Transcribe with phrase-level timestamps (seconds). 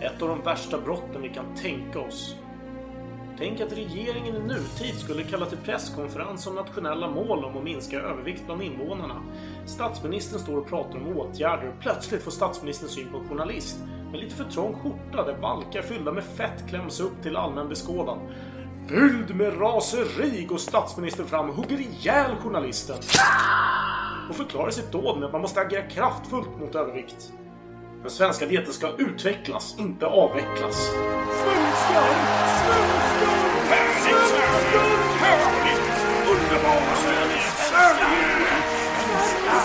[0.00, 2.36] Ett av de värsta brotten vi kan tänka oss.
[3.38, 8.00] Tänk att regeringen i nutid skulle kalla till presskonferens om nationella mål om att minska
[8.00, 9.22] övervikt bland invånarna.
[9.66, 13.78] Statsministern står och pratar om åtgärder och plötsligt får statsministern syn på en journalist
[14.10, 18.18] med lite för trång skjorta där valkar fyllda med fett kläms upp till allmän beskådan.
[18.88, 22.96] Fylld med raseri går statsministern fram och hugger ihjäl journalisten.
[24.28, 27.32] Och förklarar sitt dåd med att man måste agera kraftfullt mot övervikt.
[28.02, 30.76] Den svenska dieten ska utvecklas, inte avvecklas.
[30.86, 32.04] Svenskar!
[32.66, 33.30] Svenskar!
[33.70, 34.80] Härligt Sverige!
[35.20, 35.90] Härligt!
[36.30, 37.42] Underbara Sverige!
[37.56, 38.52] Sverige!
[39.06, 39.60] Svenskar!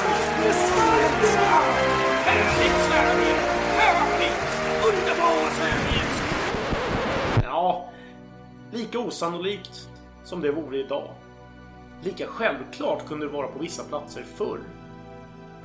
[2.25, 3.35] Härligt Sverige!
[3.77, 4.41] Härligt!
[4.85, 6.01] Underbara Sverige!
[7.43, 7.89] Ja,
[8.71, 9.89] lika osannolikt
[10.23, 11.09] som det vore idag.
[12.03, 14.59] Lika självklart kunde det vara på vissa platser förr.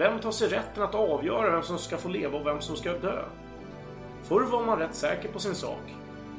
[0.01, 2.93] Vem tar sig rätten att avgöra vem som ska få leva och vem som ska
[2.93, 3.23] dö?
[4.23, 5.95] Förr var man rätt säker på sin sak.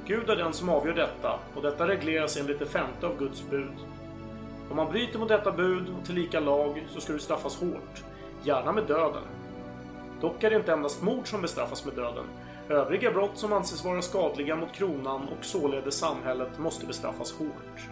[0.06, 3.76] Gud är den som avgör detta och detta regleras enligt det femte av Guds bud.
[4.70, 8.03] Om man bryter mot detta bud och tillika lag så ska du straffas hårt,
[8.44, 9.23] gärna med döden.
[10.22, 12.25] Dock är det inte endast mord som bestraffas med döden.
[12.70, 17.90] Övriga brott som anses vara skadliga mot kronan och således samhället måste bestraffas hårt.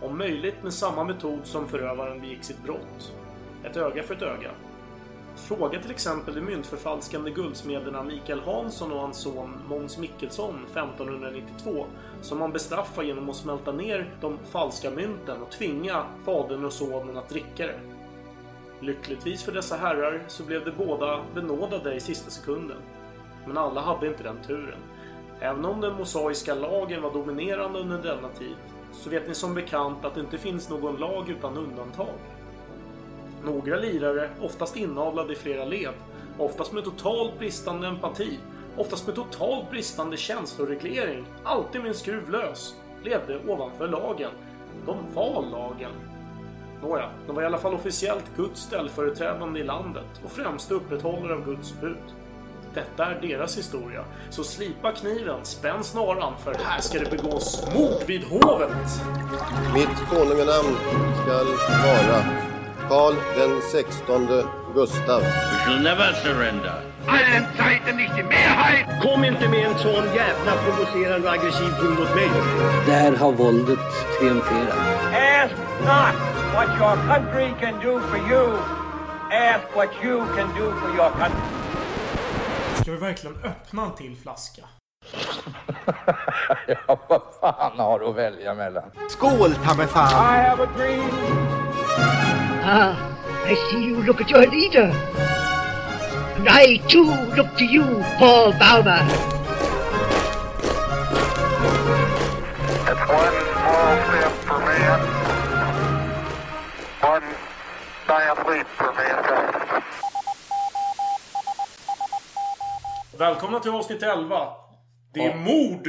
[0.00, 3.12] Om möjligt med samma metod som förövaren begick sitt brott.
[3.64, 4.50] Ett öga för ett öga.
[5.36, 11.86] Fråga till exempel de myntförfalskande guldsmederna Mikael Hansson och hans son Måns Mickelson 1592
[12.22, 17.16] som man bestraffar genom att smälta ner de falska mynten och tvinga fadern och sonen
[17.16, 17.80] att dricka det.
[18.80, 22.78] Lyckligtvis för dessa herrar så blev de båda benådade i sista sekunden.
[23.46, 24.78] Men alla hade inte den turen.
[25.40, 28.56] Även om den mosaiska lagen var dominerande under denna tid
[28.92, 32.14] så vet ni som bekant att det inte finns någon lag utan undantag.
[33.44, 35.94] Några lirare, oftast inavlade i flera led,
[36.38, 38.38] oftast med totalt bristande empati,
[38.76, 42.74] oftast med totalt bristande känsloreglering, alltid med en skruv lös,
[43.04, 44.30] levde ovanför lagen.
[44.86, 45.92] De var lagen.
[46.82, 51.44] Nåja, de var i alla fall officiellt Guds ställföreträdande i landet och främsta upprätthållare av
[51.44, 52.14] Guds bud.
[52.74, 54.04] Detta är deras historia.
[54.30, 59.02] Så slipa kniven, spänn snaran, för här ska det begås mord vid hovet!
[59.74, 60.76] Mitt konunganamn
[61.22, 61.46] skall
[61.84, 62.49] vara
[62.90, 65.20] Karl den sextonde Gustav.
[65.20, 66.82] We shall never surrender.
[67.06, 68.86] allen Zeiten nicht die Mehrheit.
[69.02, 72.30] Kom inte med en sån jävla provocerande och aggressiv ton mot mig.
[72.86, 73.78] Där har våldet
[74.18, 74.78] triumferat.
[75.14, 76.14] Ask not
[76.54, 78.58] what your country can do for you.
[79.30, 81.40] Ask what you can do for your country.
[82.82, 84.62] Ska vi verkligen öppna en till flaska?
[86.66, 88.90] Ja, vad fan har du att välja mellan?
[89.08, 90.08] Skål ta mig fan!
[90.10, 92.49] I have a dream.
[92.62, 92.94] Ah,
[93.46, 94.90] I see you look at your leader.
[96.36, 97.04] And I too
[97.36, 97.84] look to you,
[98.18, 98.98] Paul Bauma.
[102.90, 105.00] It's one small step for man,
[107.02, 107.26] one
[108.06, 109.82] giant leap for mankind.
[113.18, 114.48] Välkomna till avsnitt 11.
[115.14, 115.36] Det är Ja.
[115.36, 115.88] mord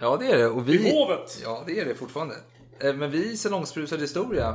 [0.00, 0.46] Ja, det är det.
[0.46, 0.76] Och vi...
[0.78, 1.38] vid hovet.
[1.42, 2.34] Ja, det är det fortfarande.
[2.80, 4.54] Eh, Men vi salongsbrusad historia.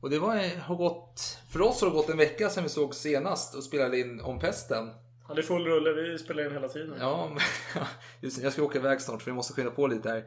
[0.00, 2.94] Och det var, har gått, för oss har det gått en vecka sedan vi såg
[2.94, 4.90] senast och spelade in om pesten.
[5.28, 5.92] Ja, det är full rulle.
[5.92, 6.94] Vi spelar in hela tiden.
[7.00, 7.84] Ja, men-
[8.20, 10.24] just, jag ska åka iväg snart för vi måste skynda på lite här.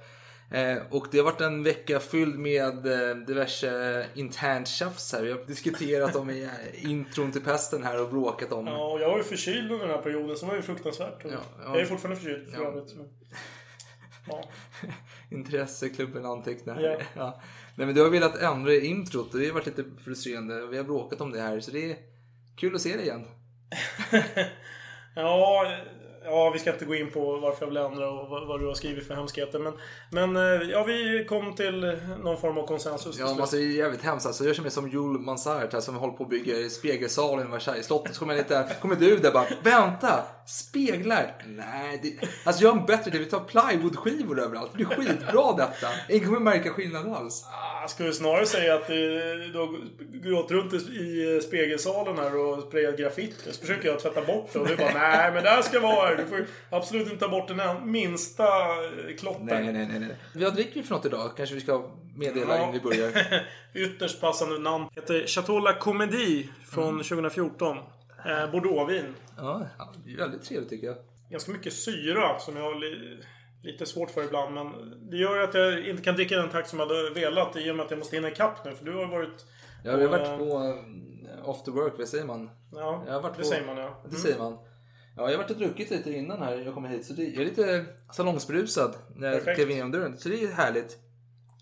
[0.51, 5.21] Eh, och det har varit en vecka fylld med eh, diverse internt tjafs här.
[5.23, 6.49] Vi har diskuterat om i, eh,
[6.91, 8.67] intron till pesten här och bråkat om.
[8.67, 11.19] Ja, och jag var ju förkyld under den här perioden så det var ju fruktansvärt.
[11.23, 11.71] Ja, ja.
[11.73, 12.67] Jag är fortfarande förkyld för Ja.
[12.67, 12.95] övrigt.
[12.95, 13.09] Men...
[14.27, 14.43] Ja.
[15.31, 17.05] Intresseklubben antecknar.
[17.15, 17.41] Ja.
[17.79, 20.67] Nej men du har velat ändra introt och det har varit lite frustrerande.
[20.67, 21.97] Vi har bråkat om det här så det är
[22.55, 23.25] kul att se dig igen.
[25.15, 25.71] Ja,
[26.23, 28.67] ja, vi ska inte gå in på varför jag vill ändra och vad, vad du
[28.67, 29.59] har skrivit för hemskheter.
[29.59, 29.73] Men,
[30.11, 33.19] men eh, ja, vi kom till någon form av konsensus.
[33.19, 33.39] Ja, slut.
[33.41, 34.25] alltså, det är jävligt hemskt.
[34.25, 37.51] Alltså, jag känner mig som Jules Mansart här som håller på att bygga spegelsalen i
[37.51, 38.13] Versailles-slottet.
[38.13, 41.35] Så kommer, jag lite, kommer du där bara, vänta, speglar?
[41.45, 43.19] Nej, det, alltså har en bättre idé.
[43.19, 44.71] Vi tar plywoodskivor överallt.
[44.71, 45.87] Det blir skitbra detta.
[46.09, 47.45] Ingen kommer märka skillnad alls.
[47.81, 53.51] Jag skulle snarare säga att du har gått runt i- spegelsalen här och sprayat graffiti.
[53.51, 56.07] Så försöker jag tvätta bort det och du bara nej men det här ska vara
[56.07, 56.15] här.
[56.17, 58.43] Du får absolut inte ta bort den en- minsta
[58.85, 59.43] eh, klotter.
[59.43, 59.99] Nej, nej, nej.
[59.99, 60.43] nej.
[60.45, 61.31] Vad dricker vi för något idag?
[61.37, 62.61] Kanske vi ska meddela Ja.
[62.61, 63.11] innan vi börjar.
[63.73, 64.85] Ytterst passande namn.
[64.95, 67.03] Heter Chateau La Comédie från Mm.
[67.03, 67.77] 2014.
[68.27, 69.15] Eh, Bordeauxvin.
[69.37, 69.67] Ja,
[70.05, 70.95] det är väldigt trevligt tycker jag.
[71.31, 72.73] Ganska mycket syra som jag
[73.63, 74.53] lite svårt för ibland.
[74.55, 74.71] Men
[75.09, 77.71] det gör ju att jag inte kan dricka den takt som jag hade velat i
[77.71, 78.75] och med att jag måste hinna ikapp nu.
[78.75, 79.45] För du har varit...
[79.83, 82.49] Ja, vi har varit eh, på eh, after work, vad säger man?
[82.73, 83.99] Ja, Jag har varit det på- säger man ja.
[84.03, 84.21] Det Mm.
[84.21, 84.53] säger man.
[85.17, 87.05] Ja, jag har varit och druckit lite innan här jag kom hit.
[87.05, 90.17] Så det, jag är lite salongsberusad när jag klev in genom dörren.
[90.17, 90.97] Så det är härligt.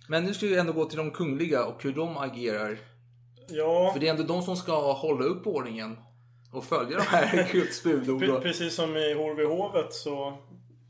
[0.09, 2.77] Men nu ska vi ändå gå till de kungliga och hur de agerar.
[3.49, 5.97] Ja, För det är ändå de som ska hålla upp ordningen.
[6.53, 8.41] Och följa de här Guds budord.
[8.41, 10.37] precis som i Horvehovet så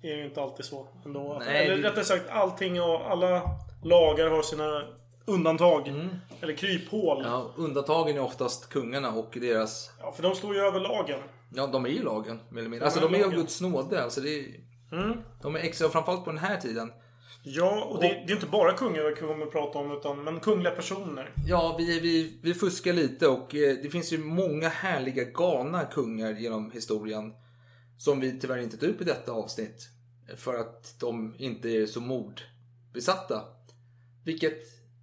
[0.01, 1.41] är ju inte alltid så ändå.
[1.45, 3.41] Nej, Eller det- rättare sagt, allting och alla
[3.83, 4.83] lagar har sina
[5.25, 5.87] undantag.
[6.41, 7.21] Eller kryphål.
[7.23, 7.27] Ja.
[7.27, 7.31] Mm.
[7.31, 9.91] Ja, undantagen är oftast kungarna och deras...
[10.15, 11.19] för de står ju över lagen.
[11.53, 12.39] Ja, de är ju lagen.
[12.57, 12.81] Eller.
[12.81, 13.39] Alltså de är av lagen.
[13.39, 14.03] Guds nåde.
[14.03, 14.45] Alltså, det är,
[15.41, 16.91] De är extra, framförallt på den här tiden.
[17.43, 20.39] Ja, och det, det är inte bara kungar vi kommer att prata om, utan men
[20.39, 21.33] kungliga personer.
[21.47, 26.31] Ja, vi, vi, vi fuskar lite och eh, det finns ju många härliga galna kungar
[26.31, 27.33] genom historien.
[27.97, 29.89] Som vi tyvärr inte tar upp i detta avsnitt.
[30.35, 33.41] För att de inte är så mordbesatta.
[34.25, 34.57] Vilket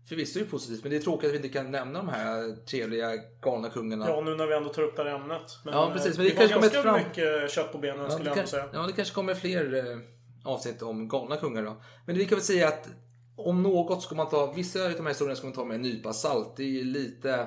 [0.09, 3.11] förvisso är positivt, men det är tråkigt att vi inte kan nämna de här trevliga
[3.41, 4.09] galna kungarna.
[4.09, 5.43] Ja, nu när vi ändå tar upp det här ämnet.
[5.65, 7.79] Men, Ja, precis, eh, men det det, kanske var kommer ganska fram- mycket kött på
[7.79, 8.69] benen Ja, skulle jag kan, säga.
[8.73, 9.99] ja, det kanske kommer fler eh,
[10.45, 11.83] avsnitt om galna kungar då.
[12.07, 12.89] Men vi kan väl säga att
[13.37, 15.83] om något ska man ta, vissa av de här historierna ska man ta med en
[15.83, 16.57] nypa salt.
[16.57, 17.47] Det är lite...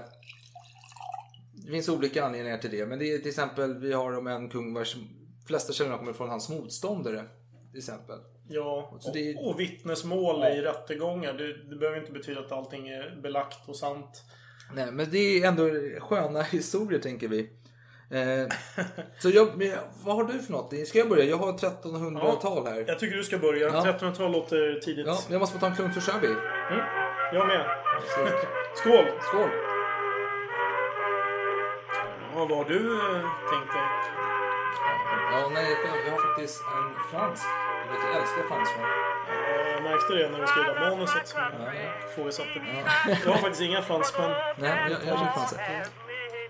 [1.53, 2.85] Det finns olika anledningar till det.
[2.85, 4.95] Men det är till exempel, vi har om en kung vars
[5.47, 7.23] flesta källorna kommer från hans motståndare.
[7.71, 8.19] Till exempel.
[8.49, 11.33] Ja, Så det- och, och vittnesmål i rättegångar.
[11.33, 14.23] Det, det behöver inte betyda att allting är belagt och sant.
[14.75, 15.63] Nej, men det är ändå
[15.99, 17.49] sköna historier tänker vi.
[18.11, 18.47] Eh,
[19.19, 19.71] så jag, men
[20.03, 20.87] vad har du för något?
[20.87, 21.23] Ska jag börja?
[21.23, 22.83] Jag har 1300-tal här.
[22.87, 23.67] Jag tycker du ska börja.
[23.67, 23.83] Ja.
[23.99, 25.07] 1300-tal låter tidigt.
[25.07, 26.27] Ja, jag måste bara ta en klunk så kör vi.
[27.37, 27.65] Jag med.
[28.75, 29.05] Skål!
[29.21, 29.49] Skål!
[32.33, 33.21] Ja, vad har du eh,
[33.51, 34.16] tänkt dig?
[35.37, 35.65] Ja, nej,
[36.05, 37.43] jag har faktiskt en fransk.
[37.85, 38.85] Jag, vet, jag älskar fransmän.
[39.27, 41.35] Ja, Jag märkte det när vi skrev manuset.
[42.15, 42.61] Frågesatte.
[43.25, 44.31] Jag har faktiskt inga fransmän.
[44.57, 45.55] Nej, jag, jag kör fransk.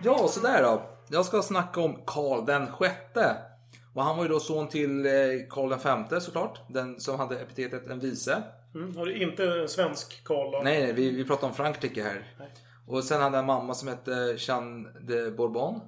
[0.01, 0.81] Ja, så där då.
[1.09, 3.35] Jag ska snacka om Karl den sjätte.
[3.93, 5.11] Och han var ju då son till eh,
[5.49, 6.59] Karl den femte såklart.
[6.67, 8.43] Den som hade epitetet en vise.
[8.75, 8.97] Mm.
[8.97, 10.61] Har du inte en svensk Karl då?
[10.63, 12.33] Nej, nej, vi, vi pratar om Frankrike här.
[12.87, 15.81] Och sen hade han en mamma som hette Jeanne de Bourbon.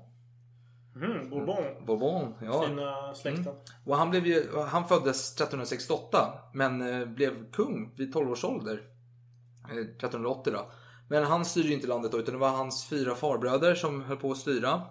[1.01, 1.85] Mm, Bourbon.
[1.85, 2.67] Bourbon, ja.
[2.67, 3.53] Fina släkten.
[3.85, 8.81] Och han, blev ju, han föddes 1368 men eh, blev kung vid 12 års ålder.
[9.69, 10.71] Eh, 1380 då.
[11.09, 14.17] Men han styrde ju inte landet då utan det var hans fyra farbröder som höll
[14.17, 14.81] på att styra.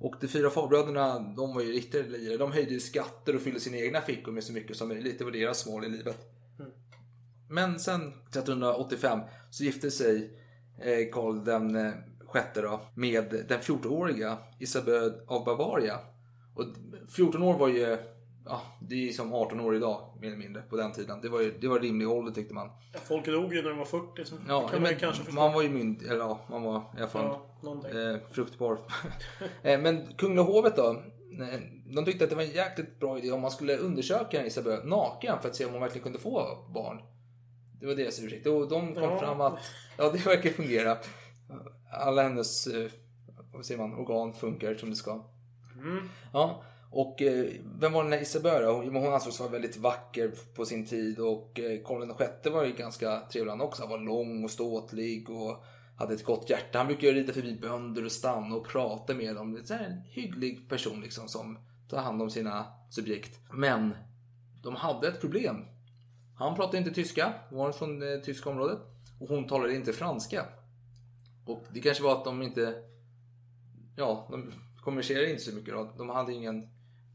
[0.00, 2.36] Och de fyra farbröderna, de var ju riktiga lirare.
[2.36, 5.18] De höjde ju skatter och fyllde sina egna fickor med så mycket som möjligt.
[5.18, 6.34] Det var deras mål i livet.
[7.48, 9.20] Men sen 1385
[9.50, 10.38] så gifte sig
[10.78, 11.92] eh, Karl den eh,
[12.28, 15.98] sjätte då med den 14-åriga Isabel av Bavaria.
[16.54, 16.64] Och
[17.16, 17.96] 14 år var ju,
[18.46, 21.20] ja, det är som 18 år idag mer eller mindre på den tiden.
[21.20, 22.70] Det var ju det var rimlig ålder tyckte man.
[23.04, 24.24] Folk dog ju när de var 40.
[24.24, 25.40] Så Ja, det kan man men kanske förstå.
[25.40, 28.78] man var ju mynd, eller ja, man var i alla fall Ja, eh, fruktbar.
[29.62, 31.60] eh, men Kungliga hovet då, eh,
[31.94, 35.38] de tyckte att det var en jäkligt bra idé om man skulle undersöka Isabel naken
[35.42, 36.98] för att se om hon verkligen kunde få barn.
[37.80, 38.46] Det var deras ursäkt.
[38.46, 39.18] Och de kom Ja.
[39.18, 39.58] fram att
[39.96, 40.96] ja, det verkar fungera.
[41.90, 42.90] Alla hennes eh,
[43.52, 45.24] vad säger man, organ funkar som det ska.
[46.32, 47.46] Ja, och eh,
[47.80, 48.72] vem var den här Isabel då?
[48.72, 52.12] Hon, hon ansågs vara väldigt vacker på sin tid och eh, Karl
[52.42, 53.82] VI var ju ganska trevlig han också.
[53.82, 55.64] Han var lång och ståtlig och
[55.96, 56.78] hade ett gott hjärta.
[56.78, 59.54] Han brukade rida förbi bönder och stanna och prata med dem.
[59.54, 61.58] Det är en hygglig person liksom som
[61.88, 63.40] tar hand om sina subjekt.
[63.52, 63.94] Men
[64.62, 65.64] de hade ett problem.
[66.36, 68.78] Han pratade inte tyska, var från det tyska området.
[69.20, 70.46] Och hon talade inte franska.
[71.48, 72.74] Och det kanske var att de inte...
[73.96, 75.92] Ja, de kommunicerade inte så mycket då.
[75.96, 76.68] De hade ingen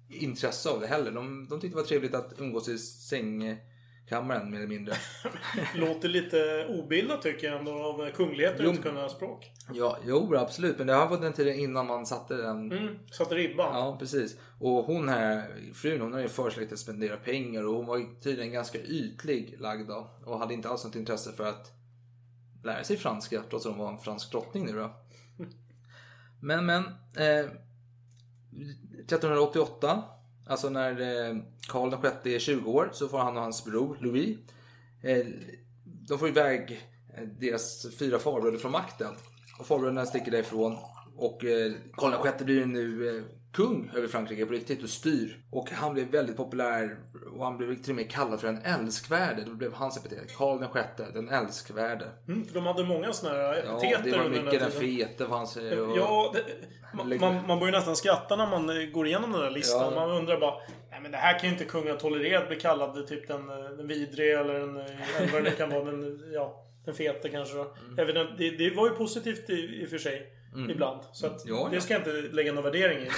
[0.10, 1.12] intresse av det heller.
[1.12, 4.94] De, de tyckte det var trevligt att umgås i sängkammaren mer eller mindre.
[5.76, 9.52] Låter lite obildat tycker jag ändå av kungligheter att inte kunna språk.
[9.74, 10.78] Ja, jo absolut.
[10.78, 13.76] Men det här var den tiden innan man satte den Mm, satte ribban.
[13.76, 14.38] Ja, precis.
[14.60, 18.22] Och hon här, frun, hon har ju för sig att spendera pengar och hon var
[18.22, 20.10] tydligen ganska ytlig lagd då.
[20.26, 21.83] Och hade inte alls något intresse för att
[22.64, 24.96] lära sig franska trots att hon var en fransk drottning nu då.
[26.40, 26.84] Men, men.
[27.18, 27.46] Eh,
[29.00, 30.04] 1388,
[30.48, 34.38] alltså när eh, Karl VI är 20 år, så får han och hans bror Louis.
[35.02, 35.26] Eh,
[35.84, 39.14] de får iväg eh, deras fyra farbröder från makten.
[39.60, 40.78] Och farbröderna sticker därifrån.
[41.16, 43.24] Och eh, Karl VI blir nu eh,
[43.54, 45.38] kung över Frankrike på riktigt och styr.
[45.52, 46.98] Och han blev väldigt populär
[47.36, 49.44] och han blev till och med kallad för den älskvärde.
[49.44, 50.38] Det blev hans epitet.
[50.38, 52.06] Karl VI, den älskvärde.
[52.28, 55.26] Mm, för de hade många sådana här Ja, epiteter det var mycket den den fete
[55.28, 55.56] fanns.
[55.56, 55.98] Och...
[55.98, 56.44] Ja, det,
[56.94, 59.94] man, man, man börjar nästan skratta när man eh, går igenom den där listan.
[59.94, 60.00] Ja.
[60.00, 60.56] Man undrar bara,
[60.92, 63.70] nej men det här kan ju inte kungen tolerera att bli kallad typ den, eh,
[63.78, 65.84] den vidre eller den, eh, vad det kan vara.
[65.84, 67.62] Den, ja, den fete kanske då.
[67.62, 68.10] Mm.
[68.10, 70.34] Inte, det, det var ju positivt i, i och för sig.
[70.70, 71.02] Ibland.
[71.14, 71.82] Så att Ja, det ja.
[71.82, 73.10] ska jag inte lägga någon värdering i.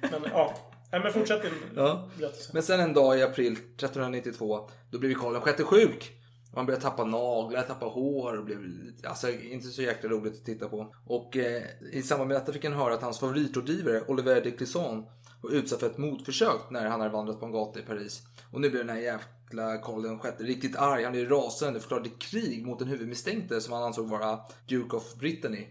[0.00, 0.54] Men, men ja.
[0.92, 2.08] Nej, men fortsätt din Ja.
[2.18, 2.50] berättelse.
[2.54, 6.12] Men sen en dag i april 1392, då blev Karl VI sjuk.
[6.54, 8.58] Han började tappa naglar, tappa hår och blev
[9.04, 10.94] alltså, inte så jäkla roligt att titta på.
[11.06, 11.62] Och eh,
[11.92, 15.06] i samband med detta fick han höra att hans favoritrådgivare Oliver de Clisson
[15.42, 18.22] var utsatt för ett mordförsök när han hade vandrat på en gata i Paris.
[18.52, 20.02] Och nu blev den här jäkla Karl
[20.38, 21.04] VI riktigt arg.
[21.04, 24.38] Han blev rasande och förklarade krig mot den huvudmisstänkte som han ansåg vara
[24.68, 25.66] Duke of Brittany.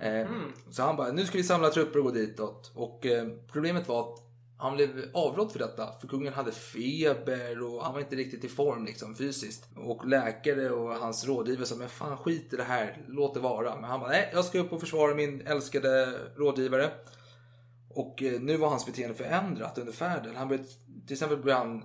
[0.00, 0.26] Eh,
[0.70, 2.72] Så han bara, nu ska vi samla trupper och gå ditåt.
[2.74, 4.20] Och eh, problemet var att
[4.58, 5.92] han blev avrådd för detta.
[6.00, 9.68] För kungen hade feber och han var inte riktigt i form liksom fysiskt.
[9.76, 13.74] Och läkare och hans rådgivare sa, men fan skit i det här, låt det vara.
[13.74, 16.90] Men han bara, nej jag ska upp och försvara min älskade rådgivare.
[17.88, 20.36] Och eh, nu var hans beteende förändrat under färden.
[20.36, 20.68] Han började,
[21.06, 21.84] till exempel började han,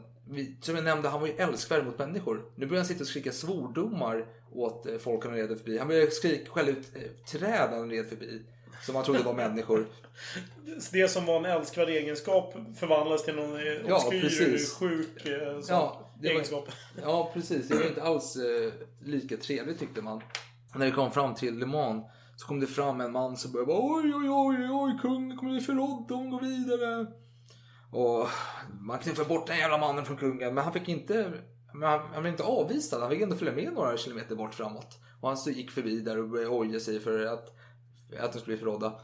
[0.61, 2.35] som jag nämnde, han var ju älskvärd mot människor.
[2.55, 5.77] Nu började han sitta och skrika svordomar åt eh, folk han red förbi.
[5.77, 7.01] Han började skrika, skälla ut eh,
[7.39, 8.41] träd han red förbi.
[8.85, 9.85] Som han trodde var människor.
[10.91, 14.73] Det som var en älskvärd egenskap förvandlas till någon eh, Ja, obskyr, precis.
[14.73, 15.25] sjuk
[15.69, 16.67] Ja, var- egenskap.
[17.01, 17.67] Ja, precis.
[17.67, 18.71] Det var inte alls eh,
[19.05, 20.21] lika trevligt tyckte man.
[20.75, 22.05] När det kom fram till Le Mans
[22.35, 25.61] så kom det fram en man som började oj, oj, oj, oj, kungen kommer bli
[25.61, 27.05] förrådd, de går vidare.
[27.91, 28.27] Och
[28.81, 31.31] man knuffade bort den jävla mannen från kungen, men han fick inte,
[31.73, 33.01] men han, han blev inte avvisad.
[33.01, 34.99] Han fick ändå följa med några kilometer bort framåt.
[35.21, 37.55] Och han så gick förbi där och började hoja sig för att,
[38.19, 38.99] att de skulle bli förrådda.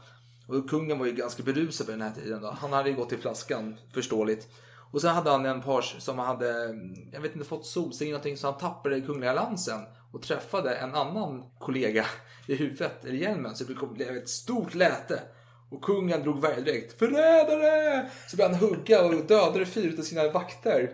[0.48, 2.50] Och kungen var ju ganska berusad på den här tiden då.
[2.50, 4.48] Han hade ju gått i flaskan, förståeligt.
[4.90, 6.74] Och sen hade han en page som hade,
[7.12, 9.80] jag vet inte, fått solsting någonting så han tappade kungliga lansen
[10.12, 12.06] och träffade en annan kollega
[12.46, 15.22] i huvudet, eller hjälmen, så det blev ett stort läte.
[15.70, 18.10] Och kungen drog direkt Förrädare!
[18.28, 20.90] Så började han hugga och dödade fyra av sina vakter.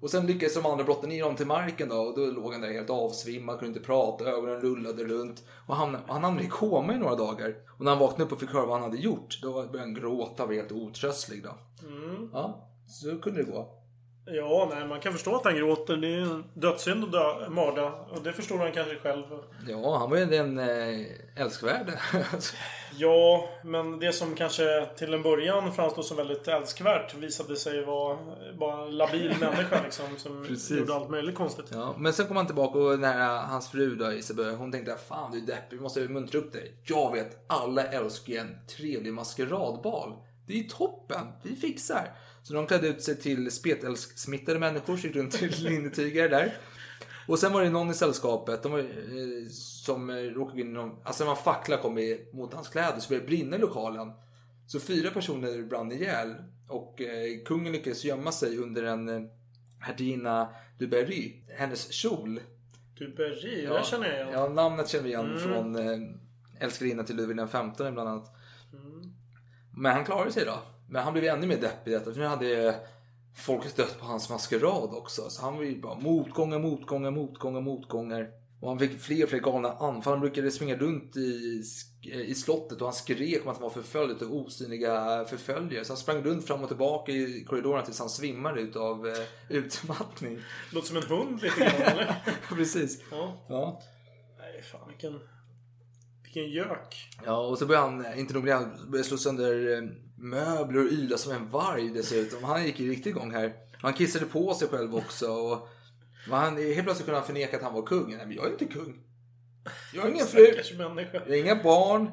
[0.00, 2.60] Och sen lyckades de andra brotta ner honom till marken då och då låg han
[2.60, 5.44] där helt avsvimmad, kunde inte prata, ögonen rullade runt.
[5.66, 7.54] Och han, han hamnade i koma i några dagar.
[7.78, 9.94] Och när han vaknade upp och fick höra vad han hade gjort, då började han
[9.94, 11.58] gråta och var helt otröstlig då.
[12.32, 13.83] Ja, så kunde det gå.
[14.26, 15.96] Ja, nej, man kan förstå att han gråter.
[15.96, 17.92] Det är en dödssynd att dö, mörda.
[17.92, 19.24] Och det förstår han kanske själv.
[19.68, 22.00] Ja, han var ju den eh, älskvärde.
[22.96, 28.18] Ja, men det som kanske till en början framstod som väldigt älskvärt visade sig vara
[28.58, 30.04] bara en labil människa liksom.
[30.18, 30.78] Som Precis.
[30.78, 31.66] gjorde allt möjligt konstigt.
[31.72, 34.96] ja, men sen kom han tillbaka och den här, hans fru då, Isabel, hon tänkte
[35.08, 36.72] fan du är deppig, vi måste muntra upp dig.
[36.84, 40.12] Jag vet, alla älskar ju en trevlig maskeradbal.
[40.46, 42.12] Det är ju toppen, vi fixar.
[42.44, 46.56] Så de klädde ut sig till spetälsksmittade människor, så gick runt till linnetyger där.
[47.28, 50.98] Och sen var det någon i sällskapet de var, eh, som råkade in i någon,
[51.04, 54.12] alltså en fackla kom i, mot hans kläder så började det brinna i lokalen.
[54.66, 56.34] Så fyra personer brann ihjäl
[56.68, 59.30] och eh, kungen lyckades gömma sig under en eh,
[59.78, 60.48] hertiginna
[60.78, 62.40] du Berry, hennes kjol.
[62.98, 64.28] Du Berry, det känner jag igen.
[64.32, 65.98] Ja, namnet känner vi igen från eh,
[66.60, 68.36] älskarinnan till Ludvig XV bland annat.
[69.76, 70.58] Men han klarade sig då.
[70.88, 72.74] Men han blev ännu mer deppig detta för nu hade eh,
[73.34, 75.30] folk dött på hans maskerad också.
[75.30, 78.30] Så han var ju bara motgångar, motgångar, motgångar, motgångar.
[78.60, 80.12] Och han fick fler och fler galna anfall.
[80.12, 81.62] Han brukade springa runt i,
[82.26, 85.84] i slottet och han skrek om att han var förföljd av osynliga förföljare.
[85.84, 89.14] Så han sprang runt fram och tillbaka i korridorerna tills han svimmade utav eh,
[89.48, 90.40] utmattning.
[90.72, 92.22] Låter som en hund lite grann, eller?
[92.56, 93.02] Precis.
[93.10, 93.36] Ja.
[93.48, 93.82] Ja.
[94.38, 95.20] Nej, fan vilken...
[96.34, 97.10] Vilken gök.
[97.24, 99.82] Ja, och så började han, inte nog med han började slå sönder eh,
[100.18, 102.44] möbler och yla som en varg dessutom.
[102.44, 103.52] Han gick i riktig igång här.
[103.80, 105.26] Han kissade på sig själv också.
[105.26, 105.68] Och
[106.30, 108.16] han, helt plötsligt kunde han förneka att han var kung.
[108.16, 109.00] Nej, men jag är inte kung.
[109.94, 110.60] Jag har ingen fru.
[110.78, 112.10] Jag har inga barn.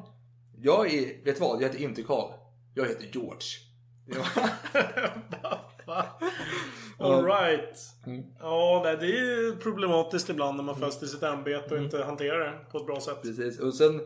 [0.58, 1.62] Jag är, vet du vad?
[1.62, 2.32] Jag heter inte Karl.
[2.74, 3.48] Jag heter George.
[7.02, 7.78] Alright.
[8.06, 8.24] Mm.
[8.40, 12.04] Ja, nej, det är ju problematiskt ibland när man föds till sitt ämbete och inte
[12.04, 13.22] hanterar det på ett bra sätt.
[13.22, 13.58] Precis.
[13.58, 14.00] Och sen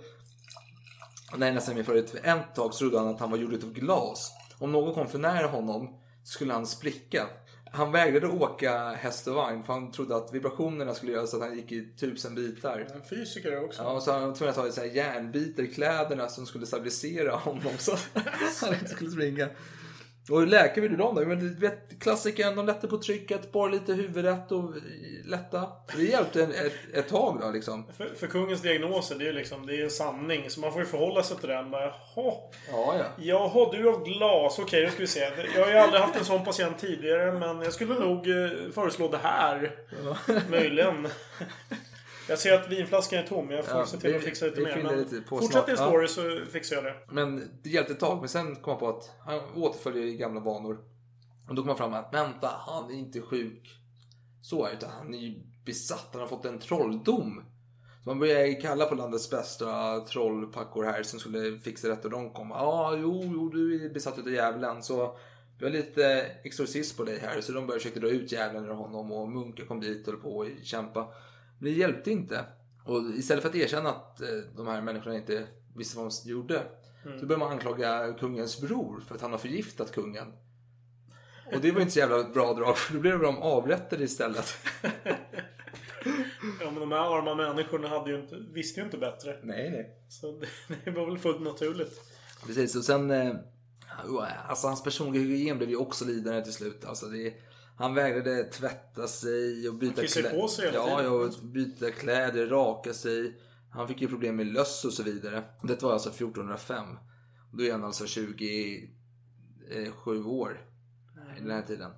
[1.37, 4.33] när nästan min förut en tag så trodde han att han var gjord av glas.
[4.59, 7.27] Om någon kom för nära honom skulle han spricka.
[7.73, 11.43] Han vägrade åka häst och vagn för han trodde att vibrationerna skulle göra så att
[11.43, 12.87] han gick i tusen bitar.
[12.95, 13.83] En fysiker också.
[13.83, 17.73] Ja, och så han var tvungen att ta järnbitar i kläderna som skulle stabilisera honom
[17.79, 18.09] så att
[18.61, 19.49] han inte skulle springa.
[20.31, 21.25] Och hur läkare vill du dem då?
[21.25, 24.73] Men vet, klassikern, de lätte på trycket, bara lite huvudet och
[25.25, 25.69] lätta.
[25.97, 27.85] Det hjälpte ett, ett, ett tag då liksom.
[27.97, 30.51] För, för kungens diagnoser, det är ju liksom, det är en sanning.
[30.51, 31.71] Så man får ju förhålla sig till den.
[31.71, 32.35] Bara, Jaha,
[32.71, 33.05] Ja, ja.
[33.19, 34.59] Jaha, du är av glas.
[34.59, 35.31] Okej, då ska vi se.
[35.55, 39.09] Jag har ju aldrig haft en sån patient tidigare, men jag skulle nog eh, föreslå
[39.09, 39.71] det här.
[40.51, 41.09] Möjligen.
[42.29, 43.51] Jag ser att vinflaskan är tom.
[43.51, 44.83] Jag får Ja, se till att fixa lite mer.
[44.83, 46.95] Men lite fortsätt din story så fixar jag det.
[47.11, 50.41] Men det hjälpte ett tag, men sen kom han på att han återföljer i gamla
[50.41, 50.79] vanor.
[51.49, 53.79] Och då kom han fram att vänta, han är inte sjuk
[54.43, 56.09] så, utan han är ju besatt.
[56.13, 57.45] Han har fått en trolldom.
[58.05, 62.33] Så man började kalla på landets bästa trollpackor här som skulle fixa detta och de
[62.33, 62.51] kom.
[62.51, 64.83] Ja, ah, jo, jo, du är besatt utav djävulen.
[64.83, 65.19] Så
[65.59, 67.41] Vi har lite exorcism på dig här.
[67.41, 70.23] Så de började försöka dra ut djävulen ur honom och munkar kom dit och höll
[70.23, 71.09] på att kämpa.
[71.59, 72.45] Men det hjälpte inte.
[72.85, 75.47] Och istället för att erkänna att eh, de här människorna inte
[75.77, 76.63] visste vad de gjorde.
[77.03, 80.33] Så började man anklaga kungens bror för att han har förgiftat kungen.
[81.55, 84.55] Och det var inte så jävla bra drag för då blev de avrättade istället.
[86.61, 89.39] Ja, men de här arma människorna hade ju inte, visste ju inte bättre.
[89.43, 89.97] nej, nej.
[90.09, 90.47] Så det,
[90.85, 92.01] det var väl fullt naturligt.
[92.47, 93.11] Precis, och sen...
[93.11, 93.35] Eh,
[94.49, 96.85] alltså hans personliga hygien blev ju också lidande till slut.
[96.85, 97.35] Alltså det,
[97.77, 101.13] han vägrade tvätta sig och byta kissade på sig hela Ja, tiden.
[101.13, 103.41] ja, och byta kläder, raka sig.
[103.71, 105.45] Han fick ju problem med löss och så vidare.
[105.63, 106.85] Det var alltså 1405.
[107.53, 108.89] Då är han alltså 27
[110.25, 110.61] år
[111.37, 111.91] i den här tiden.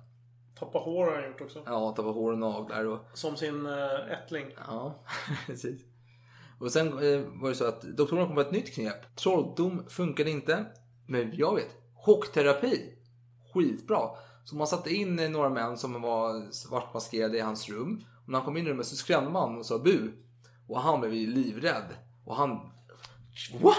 [0.59, 1.63] Tappa hår har han gjort också.
[1.65, 4.47] Ja, tappa hår och naglar och Som sin äh, ättling.
[4.67, 5.03] Ja,
[5.45, 5.81] precis.
[6.59, 9.15] Och sen eh, var det så att doktorerna kom på ett nytt knep.
[9.15, 10.65] Trolldom funkade inte.
[11.07, 12.93] Men jag vet, chockterapi.
[13.53, 14.09] Skitbra.
[14.43, 18.03] Så man satte in några män som var svartmaskerade i hans rum.
[18.23, 20.11] Och när han kom in i rummet så skrämde man och sa bu.
[20.67, 21.85] Och han blev ju livrädd.
[22.25, 22.49] Och han...
[23.61, 23.73] Va?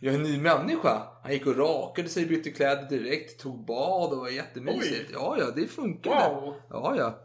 [0.00, 1.02] Jag är en ny människa.
[1.22, 5.10] Han gick och rakade sig, bytte kläder direkt, tog bad och var jättemysigt.
[5.10, 5.14] Oj.
[5.14, 6.34] Ja, ja, det funkade.
[6.34, 6.54] Wow.
[6.70, 7.18] Ja, ja.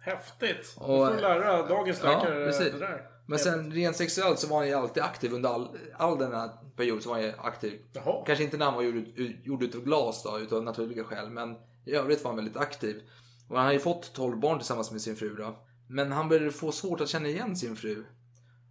[0.00, 0.74] Häftigt.
[0.76, 2.72] Och- du får lära dagens Ja, läkare precis.
[2.72, 3.06] det där.
[3.26, 6.50] Men sen rent sexuellt så var han ju alltid aktiv under all, all den här
[6.80, 7.80] perioden så var han ju aktiv.
[7.92, 8.24] Jaha.
[8.26, 9.04] Kanske inte när han var gjord,
[9.44, 11.30] gjord utav glas då, utav naturliga skäl.
[11.30, 13.02] Men i övrigt var han väldigt aktiv.
[13.48, 15.56] Och han har ju fått 12 barn tillsammans med sin fru då.
[15.88, 18.04] Men han började få svårt att känna igen sin fru.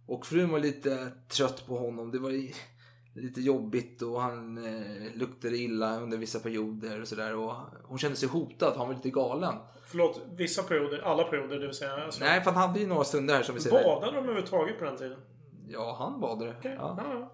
[0.06, 2.10] Och frun var lite trött på honom.
[2.10, 2.30] Det var
[3.14, 7.36] lite jobbigt och han eh, luktade illa under vissa perioder och sådär.
[7.36, 9.54] Och hon kände sig hotad, han var lite galen.
[9.86, 12.04] Förlåt, vissa perioder, alla perioder det vill säga.
[12.04, 13.70] Alltså, Nej, för han hade ju några stunder här som vi där.
[13.70, 15.18] Badade de överhuvudtaget på den tiden?
[15.68, 16.54] Ja, han badade.
[16.58, 16.76] Okej.
[16.78, 16.98] Ja.
[16.98, 17.32] Ja.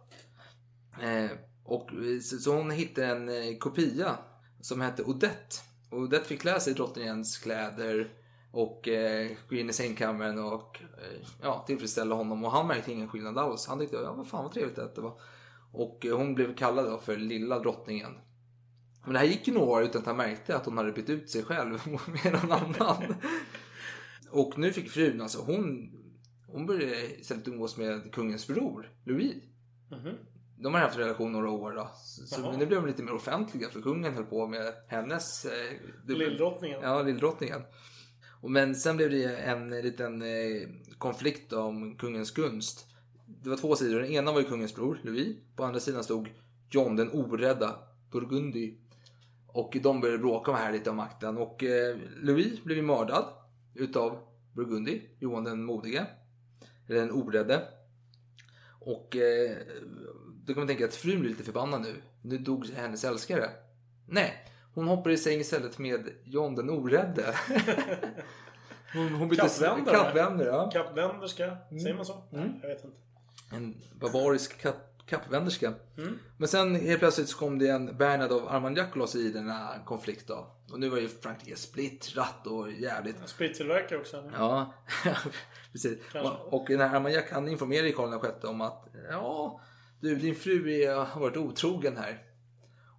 [1.03, 1.31] Eh,
[1.65, 4.19] och, eh, så, så hon hittade en eh, kopia
[4.61, 5.57] som hette Odette.
[5.91, 8.09] Och Odette fick klä sig i drottningens kläder
[8.51, 12.45] och eh, gå in i sängkammaren och eh, ja, tillfredsställa honom.
[12.45, 13.67] Och han märkte ingen skillnad alls.
[13.67, 15.21] Han tyckte, ja vad fan vad trevligt det var.
[15.73, 18.13] Och eh, hon blev kallad då för lilla drottningen.
[19.05, 21.11] Men det här gick ju några år utan att han märkte att hon hade bytt
[21.11, 21.81] ut sig själv
[22.25, 23.15] med någon annan.
[24.31, 25.93] Och nu fick frun, alltså hon,
[26.47, 29.35] hon började istället umgås med kungens bror, Louis.
[29.91, 30.15] Mhm.
[30.59, 31.91] De har haft relation några år då.
[31.95, 35.45] Så, så, nu blev de lite mer offentliga för kungen höll på med hennes...
[35.45, 36.81] Eh, Lilldrottningen.
[36.83, 37.63] Ja, lilldrottningen.
[38.43, 42.87] Men sen blev det en liten eh, konflikt om kungens gunst.
[43.27, 44.01] Det var två sidor.
[44.01, 45.37] Den ena var ju kungens bror, Louis.
[45.57, 46.29] På andra sidan stod
[46.71, 47.79] John den orädda,
[48.11, 48.75] Burgundy.
[49.47, 51.37] Och de började bråka om här lite om makten.
[51.39, 53.25] Och eh, Louis blev ju mördad
[53.75, 54.19] utav
[54.53, 56.07] Burgundy, Johan den modige.
[56.89, 57.63] Eller den orädde.
[58.81, 59.57] Och eh,
[60.47, 61.95] då kan man tänka att frun blir lite förbannad nu.
[62.23, 63.51] Nu dog hennes älskare.
[64.07, 67.35] Nej, hon hoppar i säng istället med John den orädde.
[68.93, 69.97] hon, hon bytte Kappvändare.
[69.97, 70.49] kappvändare.
[70.49, 70.71] Ja.
[70.71, 71.57] Kappvänderska.
[71.83, 72.23] Säger man så?
[72.33, 72.53] Mm.
[72.63, 72.97] Jag vet inte.
[73.53, 75.75] En bavarisk kapp, kappvänderska.
[75.99, 76.19] Mm.
[76.37, 80.37] Men sen helt plötsligt så kom det en Bernard av Armagnac i den här konflikten.
[80.73, 83.17] Och nu var ju Frankrike splittrat och jävligt.
[83.27, 84.17] Sprittillverkare också.
[84.17, 84.33] eller?
[84.39, 84.73] Ja,
[85.73, 85.99] precis.
[86.13, 86.31] Kanske.
[86.31, 89.61] Och, och den här Armagnac han informerade Karl VI om att ja,
[90.01, 92.23] du din fru är, har varit otrogen här.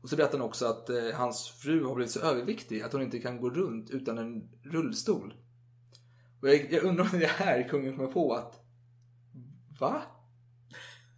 [0.02, 3.02] Och så berättade han också att eh, hans fru har blivit så överviktig att hon
[3.02, 5.34] inte kan gå runt utan en rullstol.
[6.42, 8.64] Och jag, jag undrar om det är här kungen kommer på att
[9.80, 10.02] Va?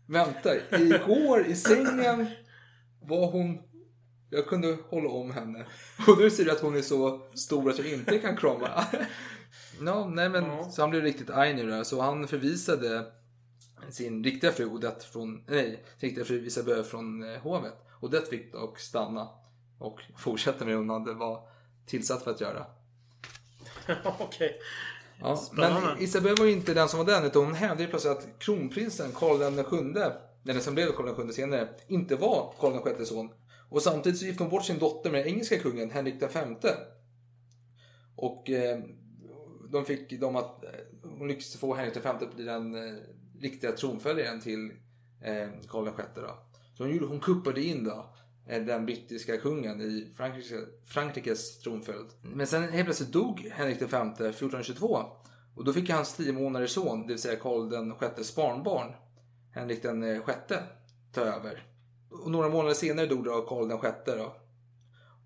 [0.07, 2.27] Vänta, igår i sängen
[3.01, 3.57] var hon...
[4.29, 5.65] Jag kunde hålla om henne.
[6.07, 8.69] Och nu ser du att hon är så stor att jag inte kan krama.
[9.85, 10.69] Ja, nej men Ja.
[10.71, 11.83] så han blev riktigt arg nu då.
[11.83, 13.05] Så han förvisade
[13.91, 17.73] sin riktiga fru Odette från, nej, sin riktiga fru Isabelle från eh, hovet.
[18.01, 19.29] Odette fick dock stanna
[19.79, 21.47] och fortsätta med det hon hade var
[21.85, 22.65] tillsatt för att göra.
[24.19, 24.59] Okej.
[25.21, 25.81] Ja, Spännande.
[25.81, 28.39] men Isabelle var ju inte den som var den utan hon hävdade ju plötsligt att
[28.39, 32.81] kronprinsen Karl den sjunde, eller som blev Karl den sjunde senare, inte var Karl den
[32.81, 33.29] sjätte son.
[33.69, 36.77] Och samtidigt så gifte hon bort sin dotter med den engelska kungen Henrik den femte.
[38.15, 38.79] Och eh,
[39.69, 40.69] de fick dem att, eh,
[41.17, 42.99] hon lyckades få Henrik den femte att bli den eh,
[43.41, 44.71] riktiga tronföljaren till
[45.21, 46.03] eh, Karl VI.
[46.15, 46.37] då.
[46.77, 48.13] Så hon, gjorde, hon kuppade in då
[48.47, 50.53] eh, den brittiska kungen i Frankrikes,
[50.85, 52.07] Frankrikes tronföljd.
[52.21, 55.05] Men sen helt plötsligt dog Henrik V 1422
[55.55, 57.89] och då fick hans tio månaders son, det vill säga Karl den
[58.35, 58.93] barnbarn,
[59.51, 60.63] Henrik den eh, sjätte,
[61.13, 61.63] ta över.
[62.09, 64.35] Och några månader senare dog då Karl den sjätte då.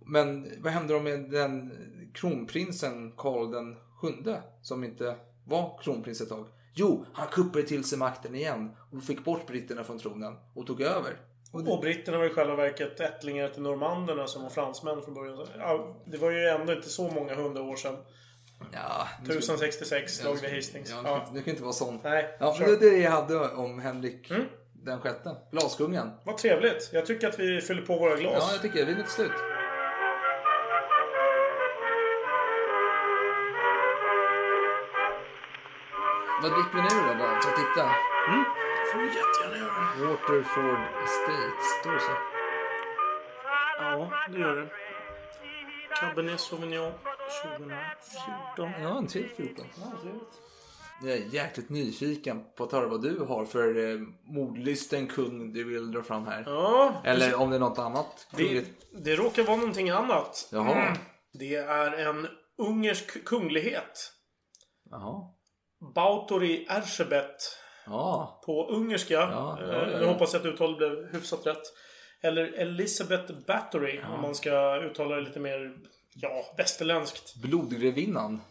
[0.06, 1.71] Men vad hände då med den
[2.13, 6.47] kronprinsen Karl den sjunde som inte var kronprins ett tag?
[6.76, 10.82] Jo, han kuppade till sig makten igen och fick bort britterna från tronen och tog
[10.82, 11.18] över.
[11.52, 15.48] Och britterna var i själva verket ättlingar till normanderna som var fransmän från början.
[15.58, 17.98] Ja, det var ju ändå inte så många hundra år sedan.
[18.72, 20.90] Ja, 1066, slaget vid Hastings.
[20.90, 21.28] Ja, Ja.
[21.34, 22.04] Det kan inte vara sånt.
[22.04, 24.44] Nej, Ja, men det är det jag hade om Henrik Mm.
[24.74, 25.36] den sjätte.
[25.52, 26.12] Glaskungen.
[26.24, 26.90] Vad trevligt.
[26.94, 28.34] Jag tycker att vi fyller på våra glas.
[28.40, 28.94] Ja, jag tycker det.
[28.94, 29.32] Vi är slut.
[36.43, 37.19] Vad dricker vi nu då?
[37.19, 37.86] Bara för att titta.
[38.91, 40.10] får du jättegärna göra.
[40.10, 41.65] Waterford Estates.
[41.79, 42.12] Står det så?
[43.79, 44.69] Ja, det gör det.
[45.99, 46.91] Cabernet Sauvignon
[47.43, 48.71] 2014.
[48.82, 49.65] Ja, en till 14.
[49.75, 50.41] Ja, trevligt.
[51.01, 55.63] Jag är jäkligt nyfiken på att höra vad du har för eh, mordlysten kung du
[55.63, 56.43] vill dra fram här.
[56.45, 58.27] Ja, Eller om det är något annat.
[58.38, 58.65] det,
[59.03, 60.49] det råkar vara någonting annat.
[60.51, 60.95] Jaha.
[61.34, 62.27] Det är en
[62.58, 64.12] ungersk kunglighet.
[64.89, 65.34] Jaha.
[65.96, 68.41] Bautori Erzsébet Ja.
[68.46, 69.13] på ungerska.
[69.13, 70.00] Ja, ja, ja, Eh, ja.
[70.02, 71.62] Jag hoppas att uttalet blev hyfsat rätt.
[72.22, 75.74] Eller Elizabeth Bathory om man ska uttala det lite mer
[76.15, 77.36] ja, västerländskt.
[77.36, 78.41] Blodgrevinnan.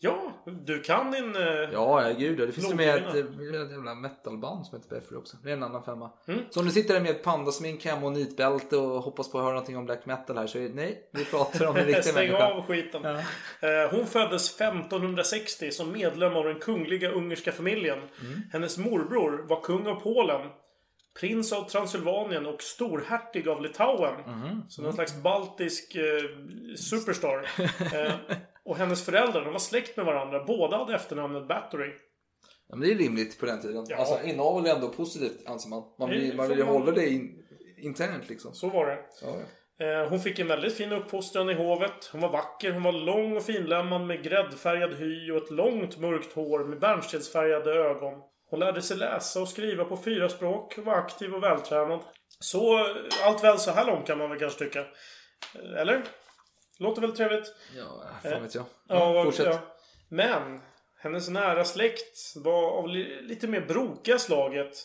[0.00, 0.32] Ja,
[0.66, 1.36] du kan din...
[1.36, 2.46] eh, Ja, ja gud ja.
[2.46, 5.36] Det finns och med ett, eh, ett jävla metalband som heter Beffer också.
[5.42, 6.10] Det är en annan femma.
[6.28, 6.40] Mm.
[6.50, 9.44] Så om du sitter där med ett pandasmink hemma och nitbälte och hoppas på att
[9.44, 12.14] höra någonting om black metal här så är nej, vi pratar om en riktig Stäng
[12.26, 12.52] människa.
[12.52, 13.04] av skiten.
[13.06, 13.20] Eh,
[13.90, 17.98] Hon föddes 1560 som medlem av den kungliga ungerska familjen.
[17.98, 18.40] Mm.
[18.52, 20.48] Hennes morbror var kung av Polen.
[21.20, 24.14] Prins av Transylvanien och storhertig av Litauen.
[24.26, 24.62] Mhm.
[24.68, 26.02] Så någon slags baltisk eh,
[26.76, 27.48] superstar.
[28.68, 30.44] och hennes föräldrar, de var släkt med varandra.
[30.44, 31.92] Båda hade efternamnet Bathory.
[32.68, 33.84] Ja, men det är rimligt på den tiden.
[33.88, 33.96] Ja.
[33.96, 35.82] Alltså inavel är ändå positivt anser man.
[35.98, 37.44] Man vill, man vill ju hålla det in,
[37.82, 38.54] internt liksom.
[38.54, 38.98] Så var det.
[39.22, 39.44] Ja, ja.
[39.86, 42.08] Eh, Hon fick en väldigt fin uppfostran i hovet.
[42.12, 46.32] Hon var vacker, hon var lång och finlämmad med gräddfärgad hy och ett långt mörkt
[46.32, 48.14] hår med bärnstensfärgade ögon.
[48.50, 52.00] Hon lärde sig läsa och skriva på fyra språk och var aktiv och vältränad.
[52.40, 52.86] Så eh,
[53.24, 54.80] allt väl så här långt kan man väl kanske tycka.
[54.80, 56.02] Eh, Eller?
[56.78, 57.54] Låter väl trevligt?
[57.76, 58.64] Ja, fan vet jag.
[58.88, 59.46] Ja, vad- fortsätt.
[59.46, 59.58] ja.
[60.08, 60.60] Men
[61.00, 64.76] hennes nära släkt var av li- lite mer brokiga slaget.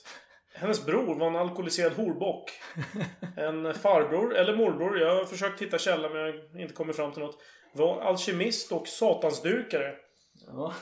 [0.56, 2.52] Hennes bror var en alkoholiserad horbock.
[3.38, 7.12] En farbror, eller morbror, jag har försökt hitta källa men jag har inte kommit fram
[7.12, 7.38] till något.
[7.74, 9.96] Var alkemist och satansdyrkare.
[10.48, 10.74] Ja,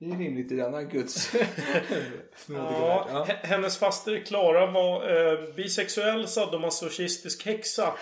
[0.00, 1.32] det är rimligt i denna guds
[2.48, 3.26] Ja, ja.
[3.42, 7.94] Hennes faster Klara var eh, bisexuell sadomasochistisk häxa.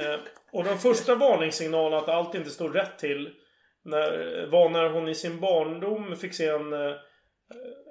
[0.00, 0.20] Eh,
[0.52, 3.30] och den första varningssignalen att allt inte stod rätt till
[3.84, 6.96] när, var när hon i sin barndom fick se en eh,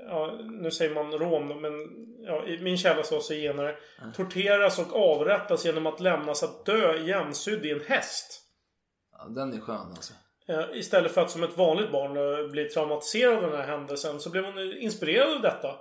[0.10, 1.74] Ja, nu säger man rom men
[2.26, 3.76] ja, i min källa sa zigenare.
[4.16, 8.42] Torteras och avrättas genom att lämnas att dö igensydd i en häst.
[9.18, 10.14] ja, den är skön alltså.
[10.48, 14.30] Eh, Istället för att som ett vanligt barn bli traumatiserad av den här händelsen så
[14.30, 15.76] blev hon inspirerad av detta.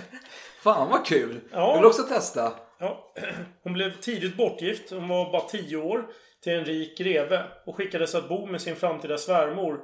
[0.62, 1.40] Fan vad kul!
[1.52, 1.58] Ja.
[1.58, 2.52] Jag vill också testa.
[2.82, 3.14] Ja,
[3.62, 4.90] hon blev tidigt bortgift.
[4.90, 6.06] Hon var bara 10 år.
[6.42, 7.44] Till en rik greve.
[7.66, 9.80] Och skickades att bo med sin framtida svärmor.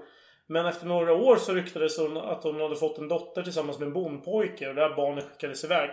[0.47, 3.87] Men efter några år så ryktades hon att hon hade fått en dotter tillsammans med
[3.87, 4.69] en bondpojke.
[4.69, 5.91] Och det här barnet skickades iväg.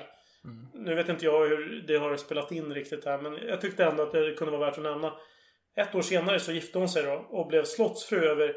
[0.74, 3.18] Nu vet inte jag hur det har spelat in riktigt här.
[3.18, 5.14] Men jag tyckte ändå att det kunde vara värt att nämna.
[5.76, 7.26] Ett år senare så gifte hon sig då.
[7.30, 8.56] Och blev slottsfru över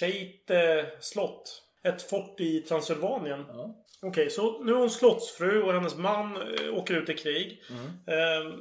[0.00, 1.62] Cheite slott.
[1.84, 3.44] Ett fort i Transylvanien.
[4.02, 7.62] Okej, så nu är hon slottsfru och hennes man eh, åker ut i krig.
[8.06, 8.52] Eh,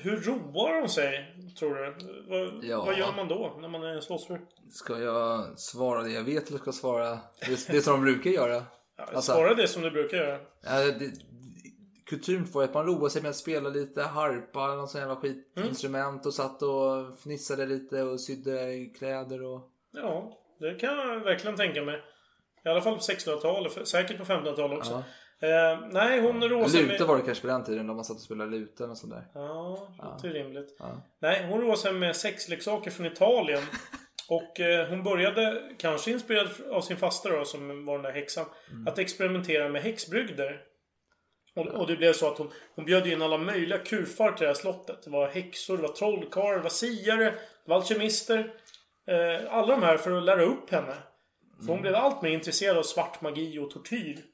[0.00, 1.94] hur roar hon sig, tror du?
[2.28, 2.84] Vad, Ja.
[2.84, 4.38] vad gör man då, när man är slottsfru?
[4.70, 7.08] Ska jag svara det jag vet eller ska jag svara
[7.40, 8.62] det, det som de brukar göra?
[8.98, 10.38] Alltså- Svara det som du brukar göra.
[10.62, 11.10] Ja, det,
[12.06, 15.16] kutymt var att man roade sig med att spela lite harpa eller något sånt jävla
[15.16, 19.70] skitinstrument och satt och fnissade lite och sydde kläder och...
[19.92, 22.00] Ja, det kan jag verkligen tänka mig.
[22.66, 25.04] I alla fall på 1600-talet, säkert på 1500-talet också.
[25.42, 28.16] Eh, nej, hon roar sig Luta var det kanske på den tiden när man satt
[28.16, 29.24] och spelade luta eller sånt där.
[29.34, 30.76] Ja, det låter rimligt.
[30.78, 31.02] Ja.
[31.20, 33.62] Nej, hon sig med sexleksaker från Italien.
[34.28, 38.46] Och eh, hon började, kanske inspirerad av sin faster då, som var den där häxan,
[38.70, 38.86] Mm.
[38.86, 40.60] att experimentera med häxbrygder.
[41.56, 44.46] Och, och det blev så att hon, hon bjöd in alla möjliga kufar till det
[44.46, 45.02] här slottet.
[45.02, 48.52] Det var häxor, det var trollkarlar, det var siare, det var alkemister.
[49.08, 50.94] Eh, alla de här för att lära upp henne.
[51.56, 51.72] För Mm.
[51.72, 54.24] hon blev allt mer intresserad av svart magi och tortyr.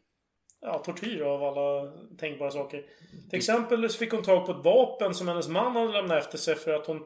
[0.60, 2.84] Ja, tortyr av alla tänkbara saker.
[3.30, 6.38] Till exempel så fick hon tag på ett vapen som hennes man hade lämnat efter
[6.38, 7.00] sig för att hon...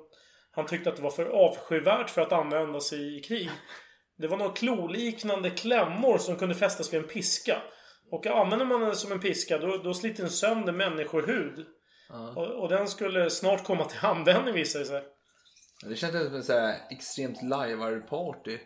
[0.51, 3.51] Han tyckte att det var för avskyvärt för att användas i krig.
[4.19, 7.63] Det var några kloliknande klämmor som kunde fästas vid en piska.
[8.11, 11.67] Och använder man den som en piska då, då sliter den sönder människohud.
[12.37, 15.03] Och, och den skulle snart komma till användning visade det sig.
[15.89, 18.59] Det kändes som ett så extremt lajvar-party.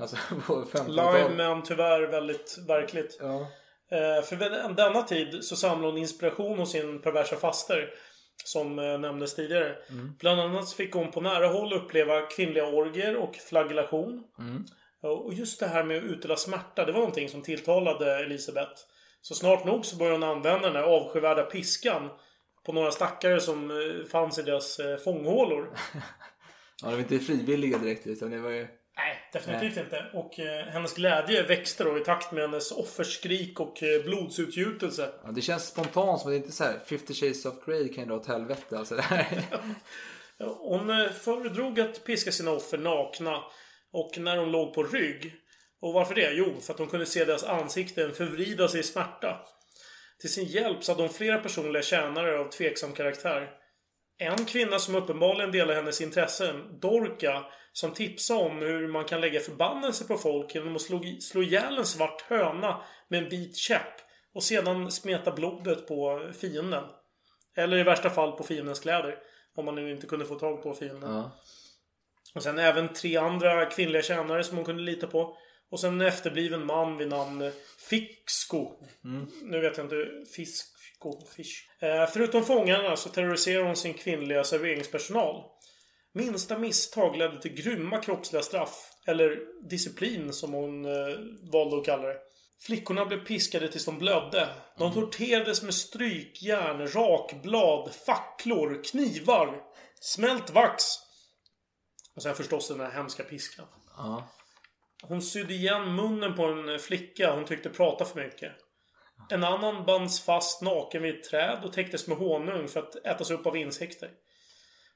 [0.00, 0.88] Alltså på 1500-talet.
[0.88, 3.18] Live men tyvärr väldigt verkligt.
[3.20, 3.40] Ja.
[3.90, 7.90] Eh, För vid denna tid så samlade hon inspiration hos sin perversa faster.
[8.44, 9.76] Som eh, nämndes tidigare.
[10.18, 14.24] Bland annat fick hon på nära håll uppleva kvinnliga orger och flagellation.
[15.02, 18.80] Och just det här med att utdela smärta, det var någonting som tilltalade Elisabeth.
[19.20, 22.10] Så snart nog så började hon använda den här avskyvärda piskan
[22.66, 25.70] på några stackare som eh, fanns i deras fånghålor.
[26.82, 28.66] Ja, de var inte frivilliga direkt utan det var ju...
[28.96, 30.10] Nej, definitivt inte.
[30.12, 35.12] Och eh, hennes glädje växte då i takt med hennes offerskrik och eh, blodsutgjutelse.
[35.24, 37.88] Ja, det känns spontant som att det inte är så här 50 shades of Grey
[37.88, 38.78] kan ju dra åt helvete.
[38.78, 39.00] Alltså.
[40.58, 43.42] Hon eh, föredrog att piska sina offer nakna.
[43.92, 45.34] Och när hon låg på rygg.
[45.80, 46.32] Och varför det?
[46.32, 49.40] Jo, för att hon kunde se deras ansikten förvrida sig i smärta.
[50.20, 53.50] Till sin hjälp så hade hon flera personliga tjänare av tveksam karaktär.
[54.18, 59.40] En kvinna som uppenbarligen delar hennes intressen, Dorka, som tipsade om hur man kan lägga
[59.40, 64.00] förbannelse på folk genom att slå, slå ihjäl en svart höna med en vit käpp
[64.34, 66.84] och sedan smeta blodet på fienden.
[67.56, 69.18] Eller i värsta fall på fiendens kläder.
[69.54, 71.10] Om man nu inte kunde få tag på fienden.
[71.10, 71.30] Ja.
[72.34, 75.36] Och sen även tre andra kvinnliga tjänare som hon kunde lita på.
[75.70, 77.52] Och sen en efterbliven man vid namn
[77.88, 78.72] Fixko.
[79.42, 80.08] Nu vet jag inte.
[80.36, 80.71] Fisko.
[81.36, 81.68] Fish.
[81.80, 85.44] Eh, förutom fångarna så terroriserar hon sin kvinnliga serveringspersonal.
[86.14, 88.90] Minsta misstag ledde till grymma kroppsliga straff.
[89.06, 89.38] Eller
[89.68, 91.18] disciplin som hon eh,
[91.52, 92.16] valde att kalla det.
[92.60, 94.48] Flickorna blev piskade tills de blödde.
[94.78, 99.62] De torterades med strykjärn, rakblad, facklor, knivar,
[100.00, 100.84] smält vax.
[102.16, 103.66] Och sen förstås den här hemska piskan.
[105.02, 108.52] Hon sydde igen munnen på en flicka hon tyckte pratade för mycket.
[109.30, 113.30] En annan bands fast naken vid ett träd och täcktes med honung för att ätas
[113.30, 114.10] upp av insekter.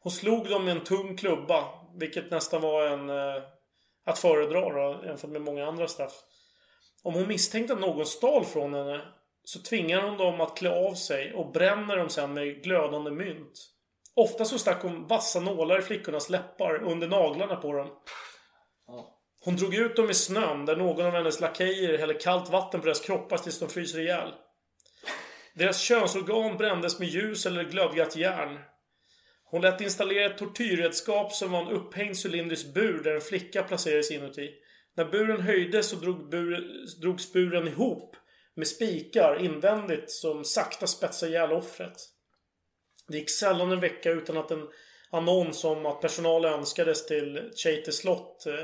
[0.00, 3.10] Hon slog dem med en tung klubba, vilket nästan var en...
[3.10, 3.42] Eh,
[4.04, 6.12] att föredra då, jämfört med många andra straff.
[7.02, 9.00] Om hon misstänkte att någon stal från henne
[9.44, 13.70] så tvingar hon dem att klä av sig och bränner dem sen med glödande mynt.
[14.14, 17.88] Ofta så stack hon vassa nålar i flickornas läppar under naglarna på dem.
[19.46, 22.86] Hon drog ut dem i snön där någon av hennes lakejer häller kallt vatten på
[22.86, 24.32] deras kroppar tills de fryser ihjäl.
[25.54, 28.58] Deras könsorgan brändes med ljus eller glödgat järn.
[29.44, 34.10] Hon lät installera ett tortyrredskap som var en upphängd cylindrisk bur där en flicka placerades
[34.10, 34.50] inuti.
[34.96, 36.64] När buren höjdes så drog bur,
[37.00, 38.16] drogs buren ihop
[38.56, 41.96] med spikar invändigt som sakta spetsade ihjäl offret.
[43.08, 44.68] Det gick sällan en vecka utan att en
[45.10, 48.54] annons om att personal önskades till Chate slott eh,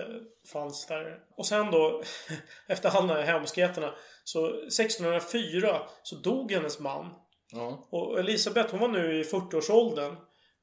[0.53, 1.19] fanns där.
[1.37, 2.03] Och sen då,
[2.69, 7.11] efter alla de här hemskheterna, så 1604 så dog hennes man.
[7.53, 7.89] Ja.
[7.91, 10.17] Och Elisabeth hon var nu i 40-årsåldern.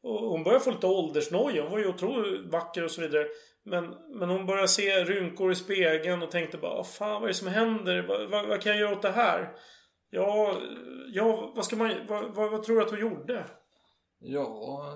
[0.04, 1.62] Och hon började få lite åldersnoja.
[1.62, 3.28] Hon var ju otroligt vacker och så vidare.
[3.66, 7.28] Men, men hon började se rynkor i spegeln och tänkte bara "Vad fan vad är
[7.28, 8.02] det som händer?
[8.08, 9.52] Vad, vad, vad kan jag göra åt det här?
[10.10, 10.58] Ja,
[11.14, 11.92] ja vad ska man...
[12.08, 13.46] Vad, vad, vad tror du att hon gjorde?
[14.20, 14.48] Ja,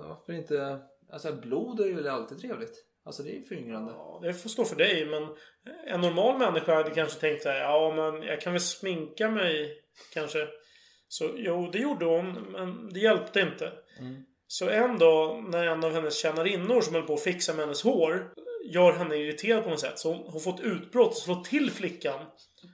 [0.08, 0.80] varför inte?
[1.12, 2.86] Alltså blod är ju alltid trevligt.
[3.06, 3.92] Alltså det är ju föryngrande.
[3.92, 5.28] Ja, det får stå för dig, men
[5.88, 9.78] en normal människa hade kanske tänkt så här, ja men jag kan väl sminka mig
[10.14, 10.48] kanske.
[11.08, 13.72] Så jo, det gjorde hon, men det hjälpte inte.
[14.48, 17.84] Så en dag när en av hennes tjänarinnor som höll på att fixa med hennes
[17.84, 18.34] hår
[18.66, 20.00] gör henne irriterad på något sätt.
[20.00, 22.26] Så hon, får ett utbrott och slår till flickan.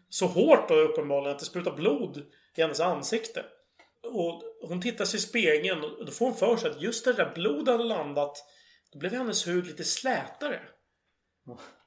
[0.09, 2.17] Så hårt då uppenbarligen att det sprutar blod
[2.55, 3.45] i hennes ansikte.
[4.07, 7.13] Och hon tittar sig i spegeln och då får hon för sig att just där
[7.13, 8.37] det där blodet hade landat
[8.93, 10.61] då blev hennes hud lite slätare.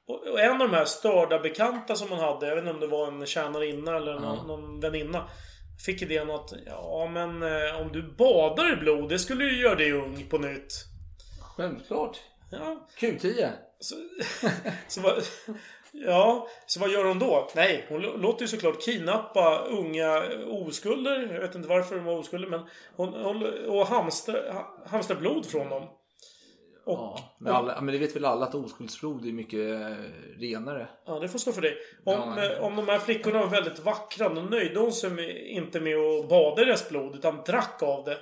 [0.05, 2.79] Och, och en av de här störda bekanta som hon hade, jag vet inte om
[2.79, 5.29] det var en tjänarinna eller någon, någon väninna.
[5.85, 9.75] Fick idén att, ja men eh, om du badar i blod, det skulle ju göra
[9.75, 10.85] dig ung på nytt.
[11.41, 12.21] Självklart.
[12.51, 13.51] Ja, Q10.
[13.79, 13.95] så,
[14.87, 15.23] så vad,
[15.93, 17.49] ja, så vad gör hon då?
[17.55, 21.29] Nej, hon låter ju såklart kidnappa unga oskulder.
[21.33, 22.61] Jag vet inte varför de var oskulder, men
[22.95, 24.35] hon, hon, och hamstra,
[24.85, 25.87] hamstra blod från dem.
[26.85, 29.95] Och, Ja, men, alla, men det vet väl alla att oskuldsblod är mycket eh,
[30.39, 30.87] renare.
[31.05, 31.77] Ja, det får stå för dig.
[32.05, 32.51] Om, Ja.
[32.51, 36.29] eh, om de här flickorna var väldigt vackra, då nöjde hon sig inte med att
[36.29, 38.17] bada i deras blod, utan drack av det.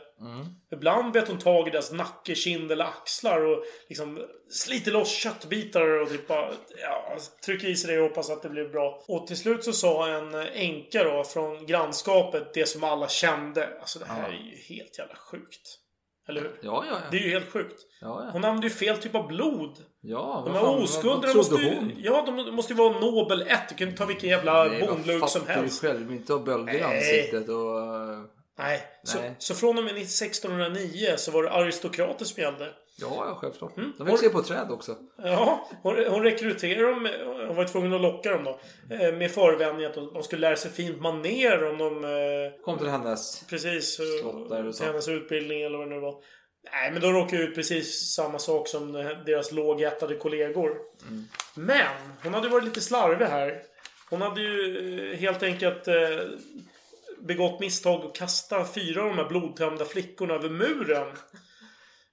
[0.72, 6.02] Ibland bet hon tag i deras nacke, kind eller axlar och liksom sliter loss köttbitar
[6.02, 9.04] och typ bara, ja, trycker i sig det och hoppas att det blir bra.
[9.08, 13.70] Och till slut så sa en änka då från grannskapet det som alla kände.
[13.80, 15.78] Alltså det här är ju helt jävla sjukt.
[16.30, 16.52] Eller hur?
[16.62, 17.24] Ja, ja, Det ja.
[17.24, 17.82] är ju helt sjukt.
[18.02, 18.30] ja, ja.
[18.34, 19.78] Hon använde ju fel typ av blod.
[20.02, 21.76] ja De här oskulderna måste ju...
[21.76, 21.92] hon?
[21.98, 23.60] Ja, de måste ju vara Nobel 1.
[23.70, 25.82] Du kan inte ta vilken jävla Nej, bondluk som helst.
[25.82, 26.98] du själv inte ha bölder i Nej.
[26.98, 27.80] ansiktet och...
[27.80, 28.20] eh,
[28.58, 28.82] Nej.
[29.04, 29.36] Så, Nej.
[29.38, 32.70] så från och med 1609 så var det aristokrater som gällde.
[32.98, 33.78] Ja, ja självklart.
[33.78, 33.94] Mm.
[33.98, 34.96] De växer ju på träd också.
[35.18, 37.10] Ja, hon, hon rekryterade dem.
[37.48, 38.60] Hon var tvungen att locka dem då.
[38.96, 42.04] eh, Med förevändning att de, skulle lära sig fint maner om de...
[42.04, 43.46] eh, Kom till hennes.
[43.50, 44.00] Precis.
[44.00, 44.72] eh.
[44.72, 46.16] Till hennes utbildning eller vad det nu var.
[46.72, 48.92] Nej, men de råkade ut precis samma sak som
[49.26, 50.78] deras lågättade kollegor.
[51.08, 51.24] Mm.
[51.56, 51.88] Men
[52.24, 53.62] hon hade varit lite slarvig här.
[54.10, 55.88] Hon hade ju helt enkelt
[57.22, 61.08] begått misstag och kasta fyra av de här blodtömda flickorna över muren.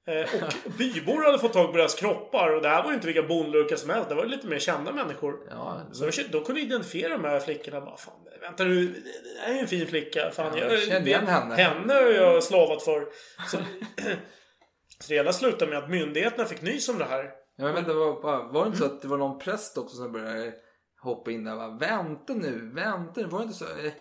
[0.09, 2.57] Eh, och bybor hade fått tag på deras kroppar.
[2.57, 4.09] Och det här var ju inte vilka bondlurkar som helst.
[4.09, 5.37] Det var ju lite mer kända människor.
[5.51, 7.81] Ja, Så de, de kunde identifiera de här flickorna.
[7.81, 10.31] Bara, fan, vänta nu, det här är ju en fin flicka.
[10.31, 11.55] Fan, Ja, jag, känner igen henne.
[11.55, 13.07] Henne har jag slavat för.
[13.51, 13.57] Så,
[15.01, 17.31] så det hela slutade med att myndigheterna fick nys om det här.
[17.57, 20.13] Ja, men det var, var det inte så att det var någon präst också som
[20.13, 20.53] började
[21.01, 21.57] hoppa in där?
[21.57, 23.27] Bara, vänta nu, vänta nu.
[23.27, 23.65] Var det inte så?
[23.65, 23.93] eh,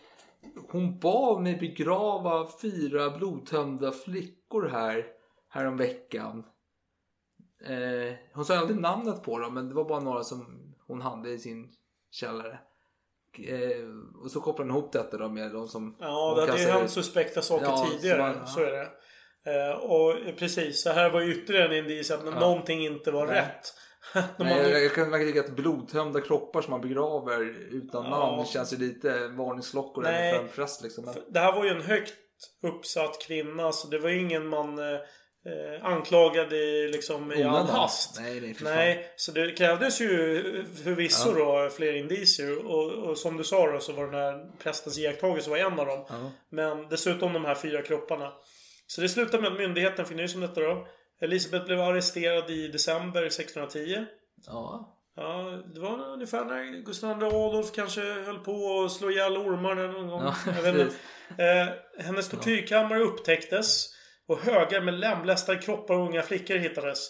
[0.71, 5.05] Hon bad mig begrava fyra blodtömda flickor här
[5.57, 6.43] häromveckan.
[7.65, 11.29] Eh, hon sa aldrig namnet på dem, men det var bara några som hon hade
[11.29, 11.71] i sin
[12.11, 12.59] källare.
[13.47, 13.87] Eh,
[14.23, 15.95] och så kopplade hon ihop detta då med de som...
[15.99, 18.33] Ja, det hade ju hänt suspekta saker Ja, tidigare.
[18.33, 18.89] så man- Så är det.
[19.69, 23.35] Eh, och precis, så här var ju ytterligare en indis att någonting inte var Nej.
[23.35, 23.73] rätt.
[24.39, 27.41] Nej, jag, jag kan verkligen tycka att blodtömda kroppar som man begraver
[27.71, 28.09] utan Ja.
[28.09, 30.83] namn känns ju lite varningsklockor även för en präst.
[30.83, 31.05] Liksom.
[31.05, 32.13] Men, Det här var ju en högt
[32.63, 33.71] uppsatt kvinna.
[33.71, 34.79] Så det var ju ingen man
[35.47, 38.19] eh, anklagade i, liksom, i all hast.
[38.19, 38.73] Nej, fan.
[38.73, 42.65] Nej, så det krävdes ju förvisso då fler indicier.
[42.65, 45.85] Och, och som du sa då så var den här prästens iakttagelse var en av
[45.85, 46.05] dem.
[46.09, 46.31] Ja.
[46.49, 48.33] Men dessutom de här fyra kropparna.
[48.87, 50.87] Så det slutade med att myndigheten fick nys om detta då.
[51.21, 54.05] Elisabeth blev arresterad i december 1610.
[54.45, 54.93] Ja.
[55.15, 59.75] Ja, det var ungefär när Gustav II Adolf kanske höll på att slå ihjäl ormar
[59.75, 60.23] någon gång.
[60.23, 60.87] Ja.
[61.37, 63.96] Eh, hennes tortyrkammare upptäcktes.
[64.27, 67.09] Och högar med lemlästade kroppar och unga flickor hittades.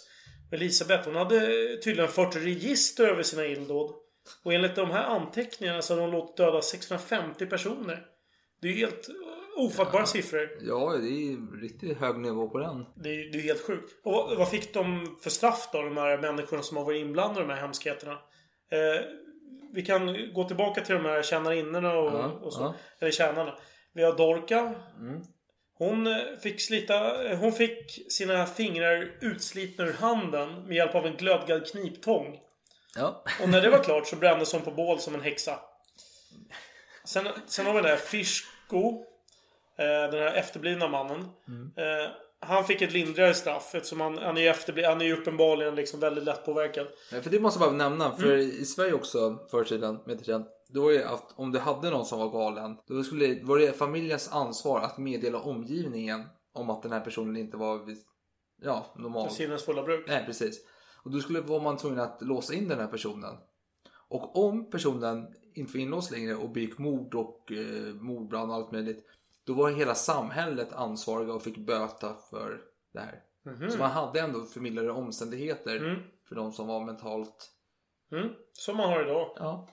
[0.52, 1.40] Elisabeth hon hade
[1.84, 3.94] tydligen fört register över sina illdåd.
[4.44, 8.06] Och enligt de här anteckningarna så hade hon låtit döda 650 personer.
[8.62, 9.08] Det är ju helt
[9.56, 10.50] ofattbara siffror.
[10.60, 12.84] ja, det är ju riktigt hög nivå på den.
[12.96, 13.92] Det är, det är helt sjukt.
[14.04, 17.40] Och vad, vad fick de för straff då, de här människorna som har varit inblandade
[17.40, 18.12] i de här hemskheterna?
[18.12, 19.04] Eh,
[19.74, 22.60] vi kan gå tillbaka till de här tjänarinnorna och, Ja, och så.
[22.60, 22.74] ja.
[23.00, 23.54] Eller tjänarna.
[23.94, 24.74] Vi har Dorka.
[24.98, 25.22] Mm.
[25.78, 27.24] Hon eh, fick slita...
[27.30, 32.40] eh, Hon fick sina fingrar utslitna ur handen med hjälp av en glödgad kniptång.
[32.96, 33.24] Ja.
[33.42, 35.60] Och när det var klart så brändes hon på bål som en häxa.
[37.04, 39.04] Sen, sen har vi den där Fischko.
[39.76, 41.20] Eh, den här efterblivna mannen.
[41.76, 42.10] Eh,
[42.40, 45.74] han fick ett lindrigare straff eftersom han, han är ju efterbli- Han är ju uppenbarligen
[45.74, 46.86] liksom väldigt lätt påverkad.
[47.12, 48.38] Nej, för det måste jag bara nämna, för Mm.
[48.40, 51.90] i Sverige också förr i tiden, med tiden, då var det att om du hade
[51.90, 56.82] någon som var galen, då skulle, var det familjens ansvar att meddela omgivningen om att
[56.82, 57.98] den här personen inte var vid,
[58.62, 59.30] ja, normal.
[59.30, 60.04] Sinnesfulla bruk.
[60.08, 60.60] Nej, precis.
[61.02, 63.34] Och då skulle var man tvungen att låsa in den här personen.
[64.08, 68.72] Och om personen inte var inlåst längre och begick mord och eh, mordbrand och allt
[68.72, 69.04] möjligt.
[69.44, 72.60] Då var hela samhället ansvariga och fick böta för
[72.92, 73.22] det här.
[73.70, 76.02] Så man hade ändå förmildrande omständigheter Mm.
[76.28, 77.50] för de som var mentalt...
[78.12, 79.32] Mm, som man har idag.
[79.36, 79.68] Ja,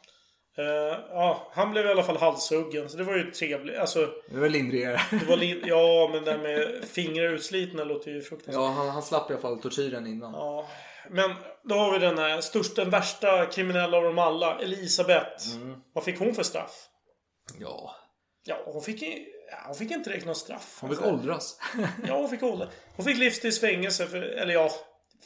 [0.58, 2.90] Eh, ja, han blev i alla fall halshuggen.
[2.90, 3.78] Så det var ju trevligt.
[3.78, 5.02] Alltså, det var lindrigare.
[5.12, 8.62] det var li- ja, men det där med fingrar utslitna låter ju fruktansvärt.
[8.64, 10.34] ja, han, han slapp i alla fall tortyren innan.
[10.34, 10.68] Ja,
[11.10, 11.32] men
[11.64, 14.60] då har vi den här största, den värsta kriminella av dem alla.
[14.60, 15.44] Elisabeth.
[15.94, 16.88] Vad fick hon för straff?
[17.60, 17.96] Ja,
[18.48, 19.02] Ja, hon fick,
[19.52, 20.78] ja, hon fick inte direkt något straff.
[20.82, 21.60] hon fick Alltså, åldras.
[22.08, 22.68] Ja, hon fick ålder.
[22.96, 24.06] Hon fick livstids fängelse.
[24.06, 24.72] För, eller ja,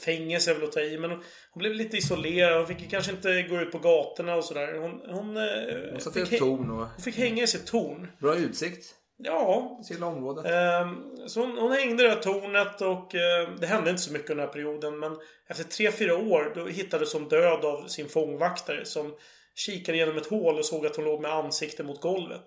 [0.06, 0.98] fängelse är väl att ta i.
[0.98, 2.58] Men hon, hon blev lite isolerad.
[2.58, 4.74] Hon fick kanske inte gå ut på gatorna och sådär.
[4.74, 8.08] Hon, hon, eh, Hon satte i fick, torn och hon fick hänga i sitt torn.
[8.20, 8.96] bra utsikt.
[9.24, 10.46] Ja, till området.
[10.46, 14.12] Ehm, Så hon, hon hängde i det här tornet och eh, det hände inte så
[14.14, 15.00] mycket under den här perioden.
[15.00, 15.18] Men
[15.50, 19.16] efter tre fyra år då hittades hon död av sin fångvaktare som
[19.56, 22.44] kikade genom ett hål och såg att hon låg med ansiktet mot golvet.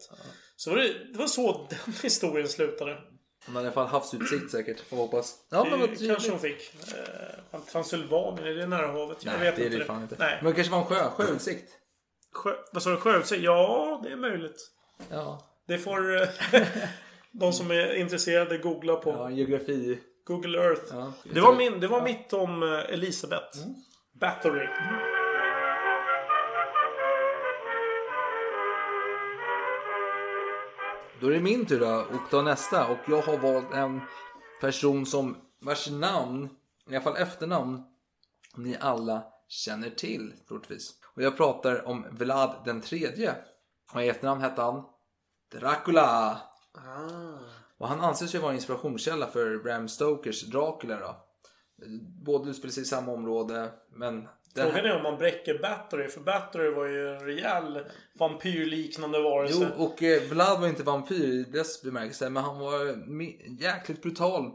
[0.57, 2.99] Så var det, det var så den historien slutade.
[3.47, 5.35] Hon hade i alla fall havsutsikt säkert, får hoppas.
[5.51, 6.75] Ja, men vad kanske hon fick.
[7.55, 9.19] Eh, Transylvanien, är det nära havet?
[9.25, 10.17] Jag Nej, vet det är inte det fan inte.
[10.19, 10.39] Nej.
[10.43, 11.73] Men det kanske var en sjö, sjöutsikt.
[12.33, 12.97] Sjö, vad sa du?
[12.97, 13.43] Sjöutsikt?
[13.43, 14.71] Ja, det är möjligt.
[15.11, 15.49] Ja.
[15.69, 16.29] Det får eh,
[17.33, 19.11] de som är intresserade googla på.
[19.11, 19.99] ja, geografi.
[20.25, 20.83] Google Earth.
[20.90, 21.13] Ja.
[21.25, 23.59] Det var, min, det var mitt om eh, Elisabeth.
[24.21, 24.67] Bathory.
[31.23, 32.88] Då är det min tur då och ta nästa.
[32.88, 34.00] Och jag har valt en
[34.60, 36.48] person som vars namn,
[36.88, 37.83] i alla fall efternamn,
[38.56, 40.94] ni alla känner till troligtvis.
[41.14, 43.35] Och jag pratar om Vlad den tredje.
[43.94, 44.85] Och i efternamn hette han
[45.52, 46.40] Dracula.
[47.79, 51.16] Och han anses ju vara en inspirationskälla för Bram Stokers Dracula då.
[52.25, 53.73] Båda utspelar sig i samma område.
[53.90, 57.85] Men Frågan är om man bräcker Battery, för Battery var ju en rejäl
[58.19, 59.73] vampyrliknande varelse.
[59.77, 64.03] Jo, och eh, Vlad var inte vampyr i dess bemärkelse, men han var mi- jäkligt
[64.03, 64.50] brutal.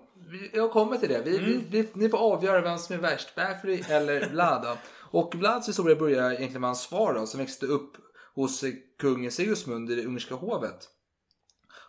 [0.53, 1.21] Jag kommer till det.
[1.21, 4.63] Vi, vi, vi, ni får avgöra vem som är värst, Battery eller Vlad.
[4.63, 4.77] Då.
[5.19, 7.91] Och Vlads historia börjar egentligen med hans far då, som växte upp
[8.35, 10.89] hos eh, kung Sigismund i det ungerska hovet.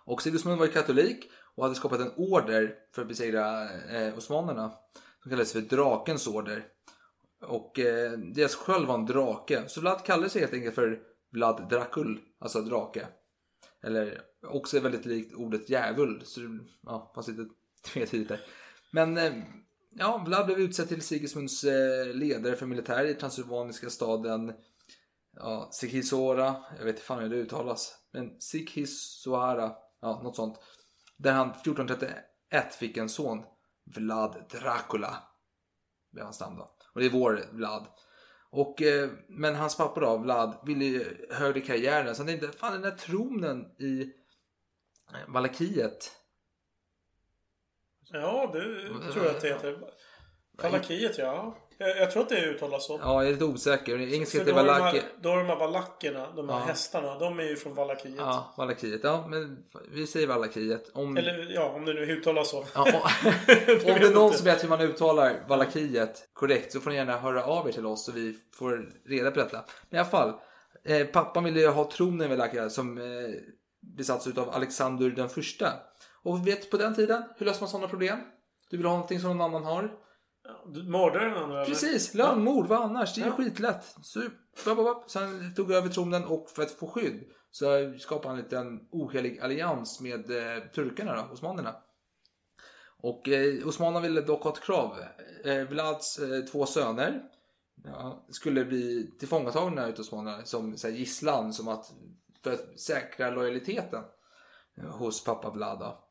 [0.05, 4.73] Och Sigismund var ju katolik och hade skapat en order för att besegra eh, osmanerna.
[5.23, 6.65] Som kallades för Drakens order.
[7.41, 9.69] Och eh, deras sköld var en drake.
[9.69, 11.01] Så Vlad kallade sig helt enkelt för
[11.33, 13.07] Vlad Dracul, alltså drake.
[13.83, 16.23] Eller också är väldigt likt ordet djävul.
[16.25, 17.47] Så det ja, fanns lite
[17.85, 18.41] tvetydigt där.
[18.93, 19.33] Men eh,
[19.91, 24.53] ja, Vlad blev utsedd till Sigismunds eh, ledare för militär i transylvaniska staden
[25.39, 26.57] ja, Sikhisora.
[26.79, 27.99] Jag vet inte fan hur det uttalas.
[28.13, 30.59] Men Sikhisoara, ja något sånt.
[31.17, 33.43] Där han 1431 fick en son.
[33.85, 35.23] Vlad Dracula.
[36.13, 36.78] Blev hans namn då.
[36.99, 37.87] Och det är vår Vlad.
[38.51, 42.15] Och, eh, men hans pappa då, Vlad, ville ju högre karriären.
[42.15, 44.03] Så han tänkte, fan den där tronen i
[45.13, 46.13] eh, Valakiet.
[48.11, 49.79] Ja, det tror jag att det heter.
[50.63, 51.57] Valakiet, ja.
[51.81, 52.99] Jag, jag tror att det uttalas så.
[53.03, 54.15] Ja, jag är lite osäker.
[54.15, 55.01] Engelska heter Valaki.
[55.21, 56.65] då har de här valackerna, de här Ja.
[56.65, 58.15] hästarna, de är ju från Valakiet.
[58.19, 59.01] Ja, Valakiet.
[59.05, 59.59] Ja, men
[59.93, 60.91] vi säger Valakiet.
[60.95, 62.65] Om, Eller ja, om det nu uttalas så.
[62.75, 62.91] ja, om,
[63.69, 67.19] om det är någon som vet hur man uttalar Valakiet korrekt så får ni gärna
[67.19, 69.65] höra av er till oss så vi får reda på detta.
[69.91, 70.33] Men i alla fall,
[70.85, 73.05] eh, pappan ville ju ha tronen Valakia som eh,
[73.97, 75.73] besatts av Alexander den första.
[76.23, 78.19] Och vet på den tiden, hur löser man sådana problem?
[78.71, 79.91] Du vill ha någonting som någon annan har?
[80.67, 81.65] Du mördar den andra?
[81.65, 83.15] Precis, lönnmord, vad annars?
[83.15, 83.33] Det är Ja.
[83.33, 83.97] skitlätt.
[84.03, 84.23] Så,
[84.65, 88.89] bap, han tog över tronen och för att få skydd så skapade han en liten
[88.91, 91.77] ohelig allians med eh, turkarna, då, osmanerna.
[93.01, 94.97] Och eh, osmanerna ville dock ha ett krav.
[95.45, 97.23] Eh, Vlads eh, två söner
[97.85, 101.93] ja, skulle bli tillfångatagna utav osmanerna som så här, gisslan som att,
[102.45, 104.05] för att säkra lojaliteten
[104.79, 105.79] eh, hos pappa Vlad.
[105.79, 106.05] Då.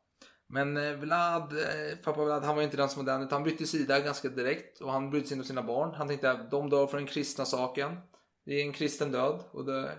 [0.50, 3.44] Men eh, Vlad, eh, pappa Vlad, han var inte den som var den utan han
[3.44, 5.94] bytte sida ganska direkt och han brydde sig inte om sina barn.
[5.94, 7.96] Han tänkte att de dör för den kristna saken.
[8.44, 9.90] Det är en kristen död och dö,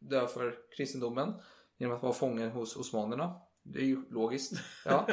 [0.00, 1.34] dö för kristendomen
[1.78, 3.34] genom att vara fången hos osmanerna.
[3.62, 4.52] Det är ju logiskt.
[4.84, 5.06] Ja.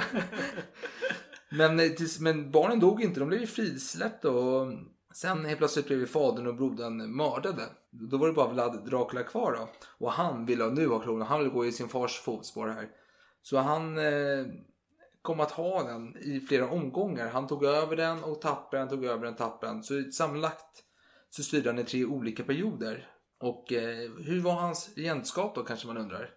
[1.49, 4.73] men, eh, men barnen dog inte, de blev ju frisläppta och
[5.13, 7.63] sen helt plötsligt blev fadern och brodern mördade.
[7.91, 9.69] Då var det bara Vlad Dracula kvar då.
[10.05, 12.89] Och han ville nu ha kronan, han ville gå i sin fars fotspår här.
[13.41, 13.97] Så han
[15.21, 17.27] kom att ha den i flera omgångar.
[17.29, 19.83] Han tog över den och tappade den, tog över den, tappade den.
[19.83, 20.83] Så sammanlagt
[21.29, 23.07] så styrde han i tre olika perioder.
[23.39, 26.29] Och eh, hur var hans regentskap då kanske man undrar?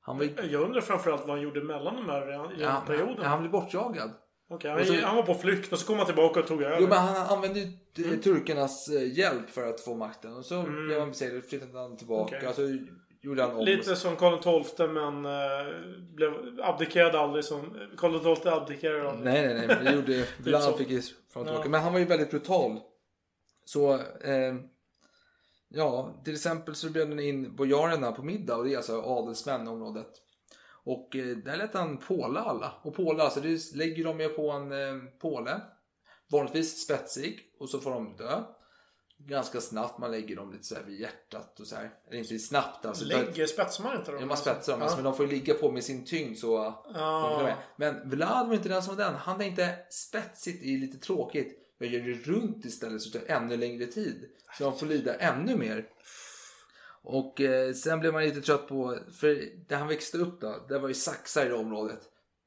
[0.00, 3.18] Han var, Jag undrar framförallt vad han gjorde mellan de här ja, perioderna.
[3.22, 4.10] ja, han blev bortjagad.
[4.50, 6.62] Okej, och så- han, han var på flykt och så kom han tillbaka och tog
[6.62, 6.76] över.
[6.80, 10.36] Jo men han använde ju eh, turkarnas eh, hjälp för att få makten.
[10.36, 12.36] Och så blev han besegrad, flyttade han tillbaka.
[12.36, 12.48] Okej.
[12.48, 12.62] Alltså
[13.22, 13.64] gjorde han om.
[13.64, 17.76] Lite som Karl XII men uh, blev, abdikerade aldrig som...
[17.96, 19.24] Karl XII abdikerade aldrig.
[19.24, 19.66] Nej, nej, nej.
[19.66, 20.76] Men det gjorde Vlad så.
[20.76, 21.64] fick fram och tillbaka.
[21.64, 21.68] Ja.
[21.68, 22.80] Men han var ju väldigt brutal.
[23.64, 23.94] Så,
[24.24, 24.54] eh,
[25.68, 29.66] ja, till exempel så bjöd han in bojarerna på middag och det är alltså adelsmän
[29.66, 30.10] i området.
[30.84, 32.72] Och eh, där lät han påla alla.
[32.82, 35.60] Och påla, alltså det lägger de ju på en eh, påle.
[36.32, 38.42] Vanligtvis spetsig och så får de dö.
[39.26, 41.90] Ganska snabbt, man lägger dem lite så här vid hjärtat och så här.
[42.08, 43.04] Eller inte snabbt alltså.
[43.04, 44.20] Lägger, spetsar man inte dem?
[44.20, 46.74] Ja, man spetsar dem, alltså, men de får ju ligga på med sin tyngd så...
[46.94, 47.56] Ja.
[47.76, 49.14] Men Vlad var inte den som var den.
[49.14, 51.56] Han tänkte spetsigt är lite tråkigt.
[51.78, 54.28] Jag gör det runt istället så det tar ännu längre tid.
[54.58, 55.88] Så de får lida ännu mer.
[57.02, 60.78] Och eh, sen blev man lite trött på, för där han växte upp då, där
[60.78, 62.00] var ju saxar i det området.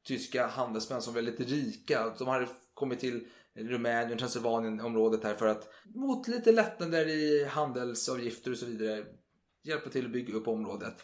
[0.05, 2.13] Tyska handelsmän som var lite rika.
[2.17, 8.51] De hade kommit till Rumänien, Transylvanien området här för att mot lite lättnader i handelsavgifter
[8.51, 9.06] och så vidare
[9.64, 10.95] hjälpa till att bygga upp området.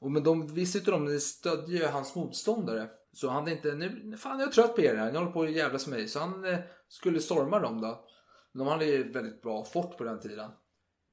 [0.00, 2.88] Och men de visste inte stödde ju hans motståndare.
[3.12, 5.52] Så han tänkte nu, fan jag är trött på er här, ni håller på att
[5.52, 6.08] jävlas med mig.
[6.08, 6.58] Så han eh,
[6.88, 8.04] skulle storma dem då.
[8.52, 10.50] De hade ju väldigt bra fort på den tiden.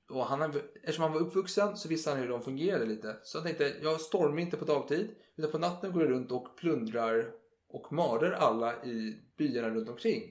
[0.09, 0.41] Och han,
[0.83, 3.15] eftersom han var uppvuxen så visste han hur de fungerade lite.
[3.23, 5.15] Så han tänkte, jag stormar inte på dagtid.
[5.37, 7.31] Utan på natten går jag runt och plundrar
[7.69, 10.21] och mördar alla i byarna runt omkring.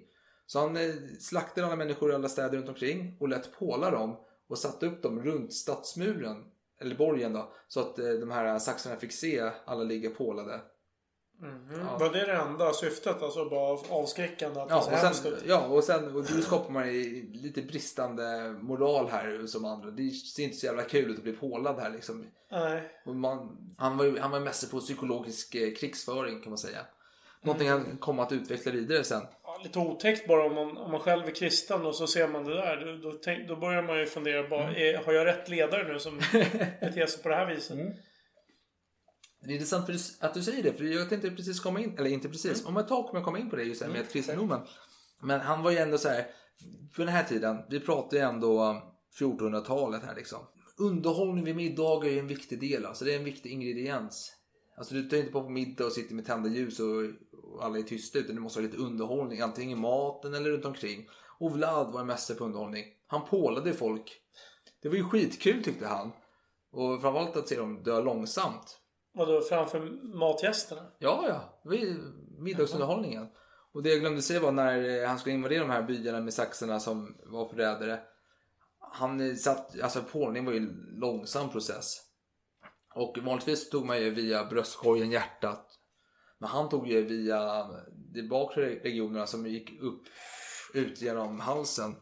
[0.46, 4.16] Så han eh, slaktade alla människor i alla städer runt omkring och lät påla dem
[4.48, 6.44] och satte upp dem runt stadsmuren,
[6.80, 10.60] eller borgen då, så att eh, de här saxarna fick se alla ligga pålade.
[11.42, 11.86] Mm.
[11.98, 13.22] Var det det enda syftet?
[13.22, 14.60] Alltså bara avskräckande?
[14.60, 15.42] Att Ja, det och sen, ut?
[15.46, 16.88] ja, och sen och då skapar man
[17.32, 19.90] lite bristande moral här som andra.
[19.90, 22.26] Det ser inte så jävla kul ut att bli pålad här liksom.
[22.50, 22.90] Nej.
[23.06, 26.80] Och man, han var ju han var mäster på psykologisk eh, krigsföring kan man säga.
[27.42, 29.22] Någonting han kom att utveckla vidare sen.
[29.64, 32.54] lite otäckt bara om man, om man själv är kristen och så ser man det
[32.54, 32.76] där.
[33.02, 34.74] Då, då, tänk, då börjar man ju fundera bara, Mm.
[34.74, 36.18] är, har jag rätt ledare nu som
[36.80, 37.78] beter sig på det här viset?
[39.40, 39.90] Det är intressant
[40.20, 42.88] att du säger det, för jag tänkte precis komma in, eller inte precis, om ett
[42.88, 44.60] tag kommer jag komma in på det just här med kristendomen.
[45.22, 46.26] Men han var ju ändå så här,
[46.94, 48.82] för den här tiden, vi pratar ju ändå
[49.20, 50.38] 1400-talet här liksom.
[50.78, 54.32] Underhållning vid middagar är en viktig del, alltså det är en viktig ingrediens.
[54.76, 57.02] Alltså du tar inte på på middag och sitter med tända ljus och,
[57.54, 60.64] och alla är tysta utan du måste ha lite underhållning, antingen i maten eller runt
[60.64, 61.08] omkring.
[61.38, 62.84] Och Vlad var en mästare på underhållning.
[63.06, 64.20] Han pålade folk.
[64.82, 66.12] Det var ju skitkul tyckte han.
[66.72, 68.80] Och framförallt att se dem dö långsamt.
[69.14, 69.80] Vadå, framför
[70.18, 70.82] matgästerna?
[70.98, 71.60] Ja, ja.
[71.62, 71.98] Det var ju
[72.38, 73.28] middagsunderhållningen.
[73.72, 76.34] Och det jag glömde säga var när eh, han skulle invadera de här byarna med
[76.34, 78.00] saxarna som var förrädare.
[78.78, 82.00] Han eh, satt, alltså pålning var ju en långsam process.
[82.94, 85.66] Och vanligtvis tog man ju via bröstkorgen, hjärtat.
[86.38, 87.68] Men han tog ju via
[88.14, 90.02] de bakre regionerna som gick upp,
[90.74, 91.94] ut genom halsen,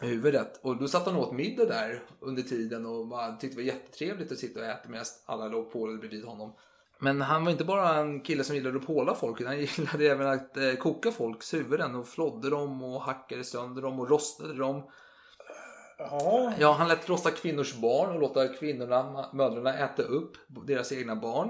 [0.00, 0.60] huvudet.
[0.62, 4.32] Och då satt han åt middag där under tiden och man tyckte det var jättetrevligt
[4.32, 6.52] att sitta och äta medan alla låg pålade bredvid honom.
[6.98, 10.06] Men han var inte bara en kille som gillade att påla folk, utan han gillade
[10.06, 14.54] även att eh, koka folks huvuden och flodde dem och hackade sönder dem och rostade
[14.54, 14.82] dem.
[16.10, 16.52] Ja.
[16.58, 20.36] Ja, han lät rosta kvinnors barn och låta kvinnorna, mödrarna äta upp
[20.66, 21.48] deras egna barn.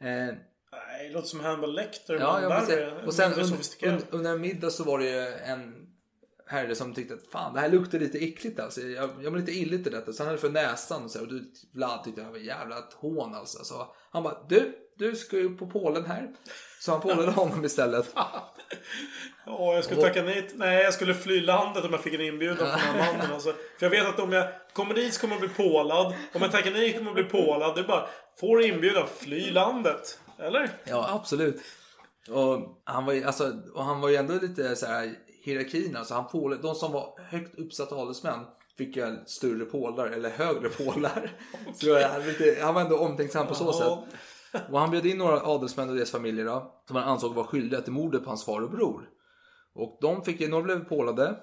[0.00, 0.34] Eh,
[0.72, 2.14] Nej, det låter som Hannibal Lecter.
[2.14, 3.04] Ja, men jag säga.
[3.06, 4.02] Och sen Mindre un, sofistikerat.
[4.12, 5.86] un, under en middag så var det ju en
[6.46, 8.80] herre som tyckte att fan det här luktar lite äckligt alltså.
[8.80, 10.12] Jag, jag mår lite illigt i detta.
[10.12, 12.38] Så han hade för näsan och så här, och du, Vlad tyckte det här var
[12.38, 13.64] jävla hån alltså.
[13.64, 16.30] Så han bara du, du ska ju på Polen här.
[16.84, 18.14] Så han pålade honom istället.
[19.46, 20.50] Ja, jag skulle tacka nej.
[20.54, 23.32] Nej, jag skulle fly landet om jag fick en inbjudan från den här mannen.
[23.32, 23.52] Alltså.
[23.78, 26.06] För jag vet att om jag kommer dit så kommer jag bli pålad.
[26.06, 27.74] Om jag tackar nej kommer jag bli pålad.
[27.74, 28.06] Det är bara,
[28.40, 30.18] får inbjudan, fly landet.
[30.38, 30.70] Eller?
[30.84, 31.62] Ja, absolut.
[32.30, 35.14] Och han var ju, alltså, och han var ju ändå lite så här
[35.44, 35.96] hierarkin.
[35.96, 38.40] Alltså han pålade, de som var högt uppsatta adelsmän
[38.78, 41.30] fick ju större pålar eller högre pålar.
[41.74, 44.18] Så jag, han, lite, han var ändå omtänksam på så sätt.
[44.70, 47.80] Och han bjöd in några adelsmän och deras familjer då, som han ansåg var skyldiga
[47.80, 49.08] till mordet på hans far och bror.
[49.74, 51.36] Och de fick några blev pålade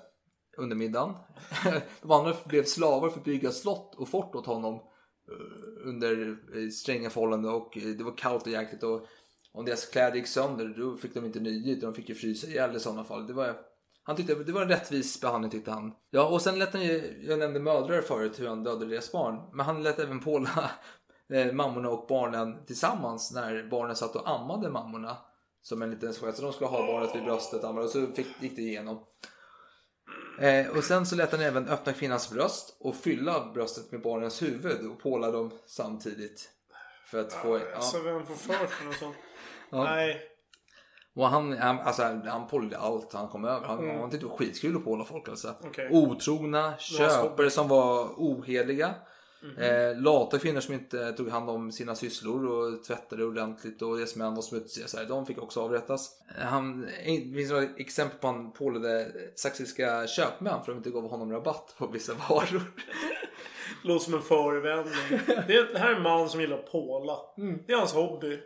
[0.58, 1.16] under middagen.
[2.02, 6.38] De andra blev slavar för att bygga slott och fort åt honom eh, under
[6.70, 9.08] stränga förhållanden och eh, det var kallt och jäkligt och
[9.52, 12.48] om deras kläder gick sönder då fick de inte nya utan de fick ju frysa
[12.48, 13.28] ihjäl i sådana fall.
[13.28, 13.56] Det var,
[14.04, 15.94] han tyckte det var en rättvis behandling tyckte han.
[16.10, 19.50] Ja och sen lät han ju, jag nämnde mödrar förut hur han dödade deras barn.
[19.54, 20.72] Men han lät även påla
[21.34, 25.18] eh, mammorna och barnen tillsammans när barnen satt och ammade mammorna.
[25.62, 26.38] Som en liten gest.
[26.38, 29.04] Så de skulle ha barnet vid bröstet amma, och så fick, gick det igenom.
[30.40, 34.42] Eh, och sen så lät han även öppna kvinnans bröst och fylla bröstet med barnens
[34.42, 36.50] huvud och påla dem samtidigt.
[37.06, 37.60] För att få...
[37.74, 37.82] Ja.
[37.82, 39.16] Så vem får för sig något sånt?
[39.70, 39.84] Ja.
[39.84, 40.22] Nej.
[41.16, 43.68] Och han, han, alltså, han pålade allt han kom över.
[43.68, 44.00] Han, Mm.
[44.00, 45.56] han tyckte det var skitkul att påla folk alltså.
[45.64, 45.90] Okej.
[45.92, 48.96] Otrogna, köpare som var oheliga.
[49.42, 49.58] Mhm.
[49.58, 54.16] Eh, lata kvinnor som inte tog hand om sina sysslor och tvättade ordentligt och deras
[54.16, 54.88] män var smutsiga.
[54.88, 56.10] Så här, de fick också avrättas.
[56.38, 60.90] Eh, Han, det finns några exempel på han pålade saxiska köpmän för att de inte
[60.90, 62.62] gav honom rabatt på vissa varor.
[63.84, 65.20] Låter som en förevändning.
[65.48, 67.18] Det, är- det här är en man som gillar att påla.
[67.38, 67.60] Mm.
[67.68, 68.40] Det är hans hobby.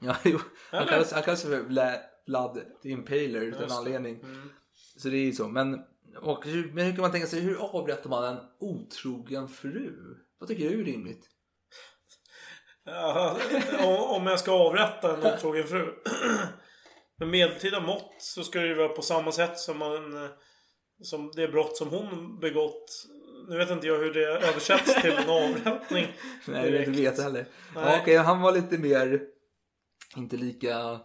[0.00, 0.38] Ja, jo.
[0.70, 4.20] Han kallas, han kallas för Vla- Vlad Impaler utan anledning.
[4.22, 4.50] Mm.
[4.96, 5.48] Så det är ju så.
[5.48, 5.80] Men,
[6.22, 9.92] och, hur, men hur kan man tänka sig, hur avrättar man en otrogen fru?
[10.38, 11.26] Vad tycker du är rimligt?
[12.84, 13.38] Ja,
[14.16, 15.94] om- jag ska avrätta en otrogen fru.
[17.18, 20.28] Med medeltida mått så ska det ju vara på samma sätt som man...
[21.02, 22.90] Som det brott som hon begått.
[23.48, 26.06] Nu vet inte jag hur det översätts till en avrättning.
[26.48, 27.46] Nej, jag inte vet heller.
[27.74, 27.84] Nej.
[27.84, 29.20] Ja, okej, han var lite mer,
[30.16, 31.00] inte lika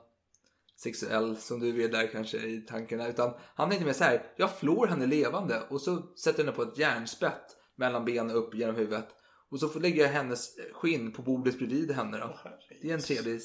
[0.84, 3.08] sexuell som du är där kanske i tankarna.
[3.08, 6.56] Utan han tänkte mer så här, jag flår henne levande och så sätter jag henne
[6.56, 9.08] på ett järnspett mellan benen upp genom huvudet.
[9.50, 12.40] Och så får lägga hennes skinn på bordet bredvid henne då.
[12.82, 13.42] Det är en trevlig...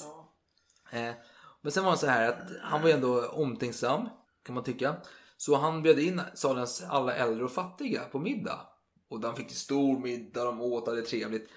[0.91, 1.11] Eh,
[1.61, 4.09] men sen var det så här att han var ju ändå omtänksam
[4.43, 4.95] kan man tycka.
[5.37, 8.67] Så han bjöd in salens alla äldre och fattiga på middag.
[9.09, 11.49] Och de fick stor middag, de åt, hade trevligt.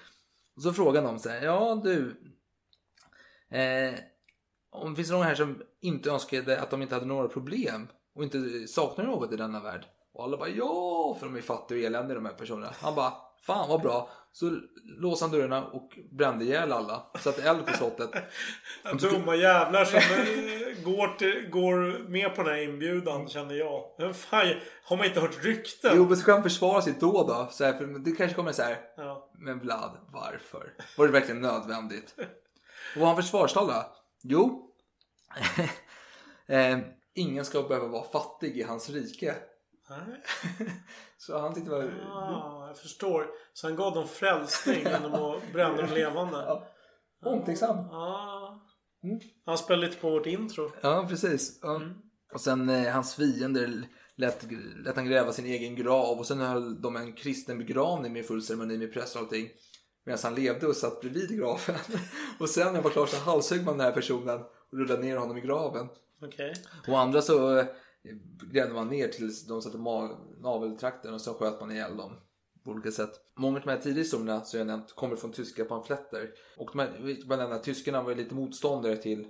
[0.55, 2.15] Och så frågade de så här, ja du.
[3.57, 3.93] Eh,
[4.71, 8.23] om det finns någon här som inte önskade att de inte hade några problem och
[8.23, 9.85] inte saknar något i denna värld.
[10.13, 12.73] Och alla bara ja, för de är fattiga och eländiga de här personerna.
[12.79, 14.09] Han bara, fan vad bra.
[14.33, 17.05] Så låste han dörrarna och brände ihjäl alla.
[17.19, 18.11] Satte eld på slottet.
[19.01, 23.83] Dumma jävlar som eh, går, till, går med på den här inbjudan känner jag.
[23.97, 24.53] Men fan,
[24.83, 25.91] har man inte hört rykten?
[25.95, 27.47] Jo, men så kan han försvara sig då då.
[27.51, 28.77] Så här, för det kanske kommer så här.
[28.97, 29.29] Ja.
[29.33, 30.73] Men Vlad, varför?
[30.97, 32.15] Var det verkligen nödvändigt?
[32.95, 34.00] Och vad har han försvarstal då?
[34.23, 34.73] Jo.
[36.47, 36.79] eh,
[37.13, 39.35] ingen ska behöva vara fattig i hans rike.
[39.89, 40.23] Nej.
[41.17, 41.83] Så han tyckte var...
[42.11, 43.27] Ah, jag förstår.
[43.53, 46.37] Så han gav dem frälsning genom att bränna dem levande.
[46.37, 46.67] Ja.
[47.25, 47.77] Omtänksam.
[47.77, 48.61] Ah.
[49.03, 49.19] Mm.
[49.45, 50.71] Han spelade lite på vårt intro.
[50.81, 51.59] Ja, precis.
[51.61, 51.81] Ja.
[52.33, 54.47] Och sen eh, hans fiender lät,
[54.85, 58.43] lät han gräva sin egen grav och sen höll de en kristen begravning med full
[58.43, 59.49] ceremoni med präst och allting.
[60.05, 61.75] Medan han levde och satt bredvid graven.
[62.39, 65.17] och sen när han var klar så halshögg man den här personen och rullade ner
[65.17, 65.87] honom i graven.
[66.21, 66.53] Okej.
[66.87, 67.65] Och andra så eh,
[68.51, 72.19] grävde man ner tills de satte ma- naveltrakten och så sköt man ihjäl dem
[72.65, 73.11] på olika sätt.
[73.37, 76.29] Många av de här tidiga historierna som jag nämnt kommer från tyska pamfletter.
[76.57, 79.27] Och de här, bara nämna, tyskarna var lite motståndare till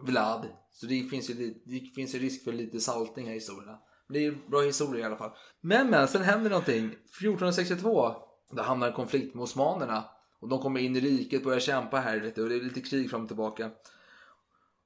[0.00, 0.46] Vlad.
[0.70, 3.78] Så det finns ju, det finns ju risk för lite saltning här i historierna.
[4.06, 5.30] Men det är ju bra historia i alla fall.
[5.60, 6.84] Men men, sen händer någonting.
[6.84, 8.14] 1462,
[8.50, 10.04] det hamnar en konflikt med osmanerna.
[10.40, 12.80] Och de kommer in i riket, börjar kämpa här vet du, och det är lite
[12.80, 13.70] krig fram och tillbaka.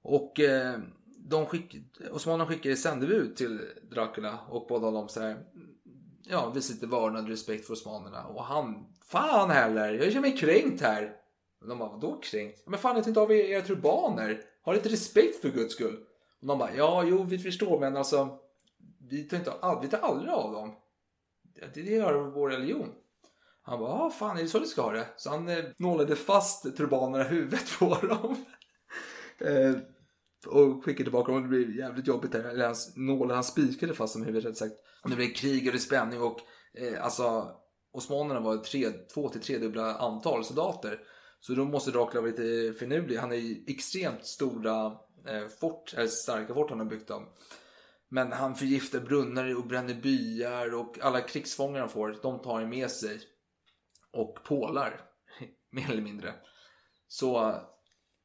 [0.02, 0.78] Och eh,
[1.16, 1.76] de skick,
[2.12, 3.60] osmanerna skickar sändebud till
[3.90, 5.44] Dracula och båda dem så här.
[6.24, 8.26] Ja, visar lite vördnad och respekt för osmanerna.
[8.26, 11.16] Och han, fan heller, jag känner mig kränkt här.
[11.60, 12.62] Och de bara, vadå kränkt?
[12.66, 14.42] Men fan, jag inte av er era turbaner.
[14.62, 15.96] Har lite respekt för guds skull.
[16.40, 18.38] Och de bara, ja, jo, vi förstår, men alltså,
[19.08, 19.52] vi tar, inte,
[19.82, 20.74] vi tar aldrig av dem.
[21.54, 22.88] Det, det gör vår religion.
[23.62, 25.06] Han bara, ja, fan, är det så du ska ha det?
[25.16, 28.36] Så han eh, nålade fast turbanerna i huvudet på dem.
[29.48, 29.74] eh,
[30.46, 32.44] och skickade tillbaka dem och det blev jävligt jobbigt där.
[32.44, 34.74] Eller hans nålar, han spikade fast dem i huvudet rätt sagt.
[35.02, 36.40] Och det blev krig och det spänning och
[36.78, 37.50] eh, alltså
[37.92, 41.00] osmanerna var tre, två till tre dubbla antal soldater.
[41.40, 43.16] Så då måste Dracula vara lite finurlig.
[43.16, 44.86] Han är ju extremt stora
[45.28, 47.28] eh, fort, eller starka fort han har byggt dem.
[48.08, 52.68] Men han förgiftar brunnar och bränner byar och alla krigsfångar han får, de tar han
[52.68, 53.20] med sig.
[54.12, 55.00] Och pålar,
[55.70, 56.34] mer eller mindre.
[57.08, 57.54] Så,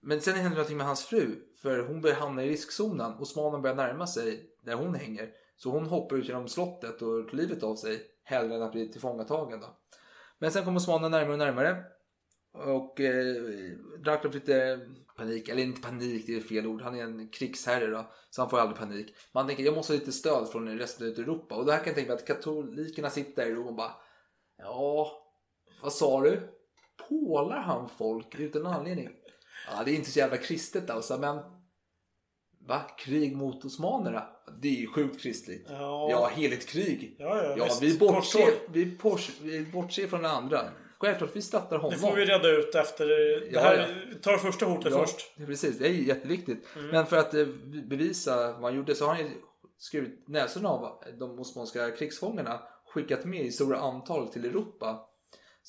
[0.02, 1.36] men sen händer någonting med hans fru.
[1.62, 3.14] För hon börjar hamna i riskzonen.
[3.14, 5.30] och smanen börjar närma sig där hon hänger.
[5.58, 8.02] Så hon hoppar ut genom slottet och tar livet av sig.
[8.24, 9.78] Hellre än att bli tillfångatagen då.
[10.40, 11.84] Men sen kommer smanen närmare och närmare.
[12.54, 13.36] Och eh,
[14.04, 14.80] Dracula får lite
[15.18, 16.82] panik, eller inte panik, det är fel ord.
[16.82, 19.16] Han är en krigsherre då, så han får aldrig panik.
[19.34, 21.56] Man tänker jag måste ha lite stöd från resten av Europa.
[21.56, 23.92] Och det här kan jag tänka mig att katolikerna sitter i Rom och bara
[24.58, 25.12] Ja,
[25.82, 26.50] vad sa du?
[27.10, 29.10] Pålar han folk utan anledning?
[29.72, 31.40] Ja, det är inte så jävla kristet alltså, men
[32.68, 32.82] Va?
[32.98, 34.24] Krig mot osmanerna?
[34.62, 35.68] Det är ju sjukt kristligt.
[35.70, 36.08] Ja.
[36.12, 37.16] Ja, heligt krig.
[37.20, 40.62] Ja, ja, ja vi, bortser, vi, bortser, vi bortser från det andra.
[41.00, 41.92] Självklart, vi stöttar honom.
[41.92, 43.08] Det får vi reda ut efter.
[43.08, 45.34] Det Ja, här, vi tar första hotet Ja, först.
[45.36, 45.78] ja, precis.
[45.78, 46.68] Det är jätteviktigt.
[46.76, 46.88] Mm.
[46.88, 47.46] Men för att eh,
[47.90, 49.32] bevisa vad han gjorde så har han ju
[49.78, 52.60] skurit näsorna av de osmanska krigsfångarna.
[52.94, 55.00] Skickat med i stora antal till Europa.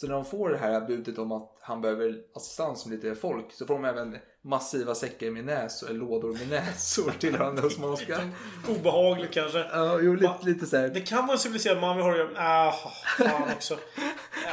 [0.01, 3.53] Så när de får det här budet om att han behöver assistans med lite folk
[3.53, 8.19] så får de även massiva säckar med näs eller lådor med näsor tillhörande osmanska.
[8.69, 9.59] Obehagligt kanske.
[9.59, 10.89] Ja, jo, lite, lite så här.
[10.89, 12.73] Det kan vara en civiliserad man vi har att göra Ah,
[13.19, 13.79] fan också.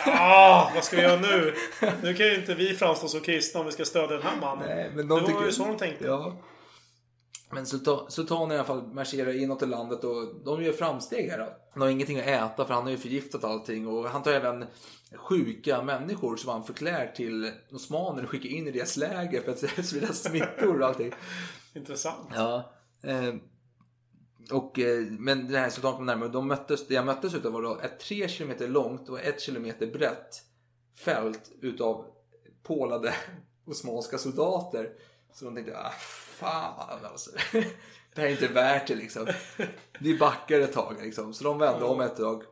[0.06, 1.54] Ah, vad ska vi göra nu?
[2.02, 4.68] Nu kan ju inte vi framstå som kristna om vi ska stödja den här mannen.
[4.68, 5.46] Nej, men det de var tycker...
[5.46, 6.06] ju så de tänkte.
[6.06, 6.38] Ja.
[7.52, 11.54] Men sultan, sultanen i alla fall marscherar inåt i landet och de gör framsteg här.
[11.74, 14.66] De har ingenting att äta för han har ju förgiftat allting och han tar även
[15.16, 19.86] sjuka människor som han förklär till osmaner och skickar in i deras läger för att
[19.86, 21.12] sprida smittor och allting.
[21.74, 22.30] Intressant.
[22.36, 22.74] Ja.
[23.04, 23.34] Eh,
[24.52, 27.52] och, eh, men den här sultanen kom närmare och de möttes, det jag möttes utav
[27.52, 30.42] var då ett tre kilometer långt och ett kilometer brett
[30.98, 32.06] fält utav
[32.64, 33.14] pålade
[33.66, 34.90] osmanska soldater.
[35.34, 35.94] Så de tänkte, ah,
[36.36, 37.32] fan alltså.
[38.16, 39.28] Det här är inte värt det liksom.
[40.00, 41.34] Vi backar ett tag liksom.
[41.34, 42.44] Så de vände om ett tag.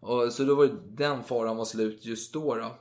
[0.00, 2.54] Och, så då var det den faran var slut just då.
[2.54, 2.78] då.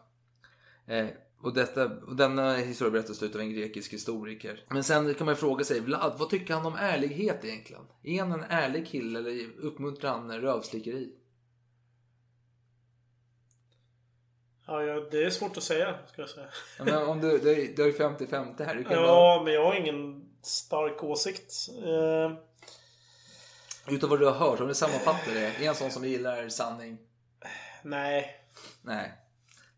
[0.94, 1.08] Eh,
[1.42, 4.64] och, detta, och denna historia berättas av en grekisk historiker.
[4.70, 7.82] Men sen kan man ju fråga sig, Vlad, vad tycker han om ärlighet egentligen?
[8.04, 11.14] Är han en ärlig kille eller uppmuntrar han rövslickeri?
[14.68, 16.48] Ja, ja, det är svårt att säga, ska jag säga.
[16.80, 18.76] Men om du, du, är- du är 50-50 här.
[18.76, 21.54] Du kan bara, Ja, men jag har ingen stark åsikt.
[21.84, 22.38] Eh,
[23.94, 25.48] utan vad du har hört, om du sammanfattar det.
[25.66, 26.98] Är en sån som gillar sanning?
[27.84, 28.36] nej.
[28.82, 29.14] Nej.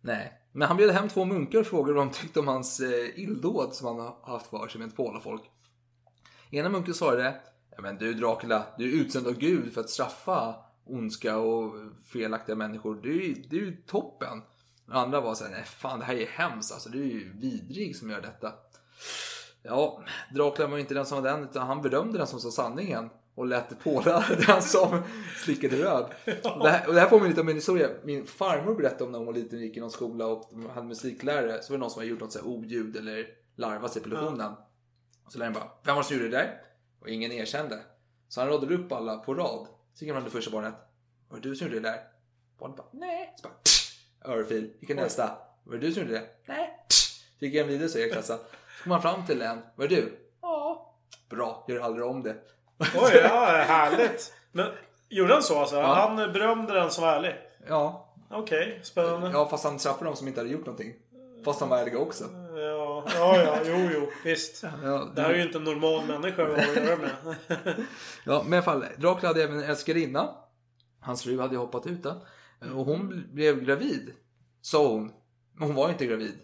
[0.02, 0.34] Nej.
[0.52, 3.74] Men han bjöd hem två munkar och frågade vad de tyckte om hans eh, illdåd
[3.74, 5.42] som han har haft för sig med ett polafolk.
[6.52, 7.36] Ena munken svarade
[7.76, 11.74] ja, men du Dracula, du är utsänd av Gud för att straffa ondska och
[12.06, 12.96] felaktiga människor.
[12.96, 14.42] Du, du är ju toppen.
[14.92, 16.90] Andra var så här, nej fan det här är hemskt alltså.
[16.90, 18.54] Du är ju vidrig som gör detta.
[19.64, 22.52] Ja, Dracula var ju inte den som var den, utan han berömde den som sa
[22.52, 23.10] sanningen.
[23.36, 25.02] Och lät påla den som
[25.44, 26.04] slickade röv.
[26.44, 27.90] Och det, här, och det här påminner lite om en historia.
[28.04, 30.70] Min farmor berättade om när hon var liten och gick i någon skola och de
[30.70, 31.64] hade musiklärare.
[31.64, 34.10] Så var det någon som hade gjort något så här oljud eller larvat sig på
[34.10, 34.54] lektionen.
[35.30, 36.62] Så läraren bara, vem var det som gjorde det där?
[37.00, 37.80] Och ingen erkände.
[38.28, 39.68] Så han radade upp alla på rad.
[39.94, 40.74] Så gick han fram till första barnet.
[41.30, 42.00] Var det du som gjorde det där?
[42.60, 43.34] Barnet bara, nej.
[43.38, 43.54] Så bara.
[44.28, 44.74] Örfil.
[44.80, 45.32] Gick han nästa.
[45.64, 46.24] Var det du som gjorde det?
[46.46, 46.86] Nej.
[46.90, 48.38] Så gick han vidare så i klassen.
[48.78, 49.58] Så kom han fram till en.
[49.76, 50.18] Var det du?
[50.42, 50.94] Ja.
[51.30, 52.36] Bra, gör aldrig om det.
[52.80, 54.34] Oj, ja, härligt.
[54.52, 54.72] Men
[55.10, 55.82] gjorde han så alltså?
[55.82, 57.36] Han berömde den som var ärlig?
[57.68, 58.14] Ja.
[58.32, 59.30] Okej, spännande.
[59.34, 60.94] Ja, fast han straffade dem som inte hade gjort någonting.
[61.46, 62.24] Fast han var ärlig också.
[62.56, 64.64] Ja, ja, ja, jo, jo, visst.
[64.84, 67.10] Ja, Det här är ju inte en normal människa att göra med.
[68.26, 68.86] Ja, men i alla fall.
[68.98, 70.30] Dracula hade även en älskarinna.
[71.00, 72.20] Hans fru hade ju hoppat ut den.
[72.62, 74.14] Och hon bl- blev gravid.
[74.62, 75.12] Sa hon.
[75.54, 76.40] Men hon var inte gravid.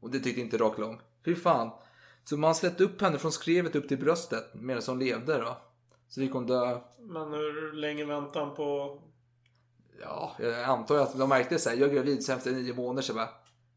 [0.00, 1.00] Och det tyckte inte om.
[1.24, 1.70] Fy fan.
[2.24, 5.56] Så man släppte upp henne från skrevet upp till bröstet medan hon levde då.
[6.08, 6.80] Så fick hon dö.
[6.98, 8.98] Men hur länge väntade han på...
[10.00, 11.76] Ja, jag antar att de märkte så här.
[11.76, 13.28] Jag är gravid så efter nio månader så bara.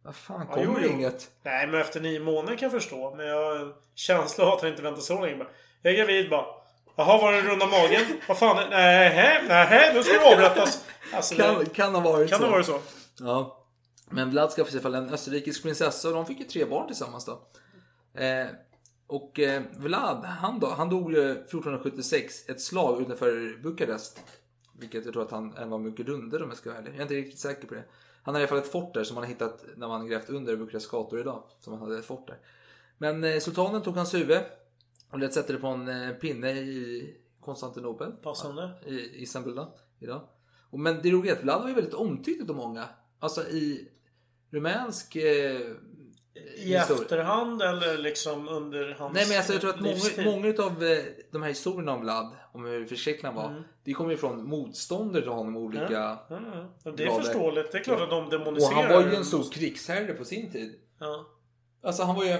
[0.03, 0.89] Vad fan, Ja, kommer jo, jo.
[0.89, 1.31] inget?
[1.43, 3.15] Nej, men efter nio månader kan jag förstå.
[3.15, 5.37] Men jag känsla att han inte väntar så länge.
[5.37, 5.49] Bara,
[5.81, 6.45] Jag är gravid bara.
[6.95, 8.01] Jaha, var det runda magen?
[8.27, 8.69] Vad fan?
[8.69, 10.85] Nej, nej, nu ska det avrättas.
[11.13, 12.45] Alltså, Kan, det, kan ha varit kan så.
[12.45, 12.79] det vara så?
[13.19, 13.57] Ja.
[14.09, 16.65] Men Vlad skaffade sig i alla fall en österrikisk prinsessa och de fick ju tre
[16.65, 17.31] barn tillsammans då.
[18.21, 18.47] Eh,
[19.07, 24.19] och eh, Vlad, han då, han dog ju 1476 ett slag utanför Bukarest.
[24.79, 26.91] Vilket jag tror att han var mycket runder om jag ska vara ärlig.
[26.91, 27.83] Jag är inte riktigt säker på det.
[28.23, 30.29] Han har i alla fall ett fort där som man har hittat när man grävt
[30.29, 31.43] under Bukarest gator idag.
[31.59, 32.37] Som han hade ett fort där.
[32.97, 34.37] Men eh, sultanen tog hans huvud
[35.11, 38.11] och lät sätta det på en eh, pinne i Konstantinopel.
[38.11, 38.71] Passande.
[38.87, 39.59] I Istanbul
[39.99, 40.21] idag.
[40.69, 42.85] Och, men det roliga är att Vlad var ju väldigt omtyckt av många.
[43.19, 43.87] Alltså i
[44.51, 45.61] rumänsk eh,
[46.57, 50.25] I efterhand eller liksom under hans Nej men alltså jag tror att många, livstid?
[50.25, 53.63] många av eh, de här historierna om Vlad, om hur förskräcklig han var, Mm.
[53.83, 56.27] det kommer ju från motståndare till honom olika ja.
[56.83, 57.23] Och Det är grader.
[57.23, 57.71] förståeligt.
[57.71, 58.73] Det är klart att de Och demoniserar.
[58.83, 60.75] han var ju en stor krigsherre på sin tid.
[60.99, 61.25] Ja.
[61.83, 62.37] Alltså han var ju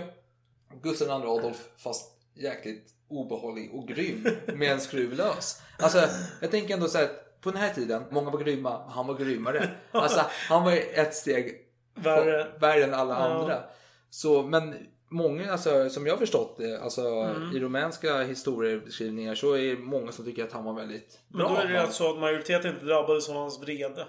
[0.81, 5.61] Gustav II Adolf fast jäkligt obehaglig och grym med en skruv lös.
[5.79, 5.99] Alltså
[6.41, 9.15] jag tänker ändå så här att på den här tiden, många var grymma, han var
[9.15, 9.69] grymmare.
[9.91, 11.57] Alltså han var ju ett steg
[11.95, 12.47] Värre.
[12.59, 13.19] värre än alla Ja.
[13.19, 13.63] andra.
[14.09, 14.75] Så, men
[15.09, 17.55] många, alltså, som jag har förstått det, alltså, Mm.
[17.55, 21.47] i rumänska historiebeskrivningar så är det många som tycker att han var väldigt bra.
[21.49, 24.07] Men då är det alltså att majoriteten inte drabbades av hans vrede.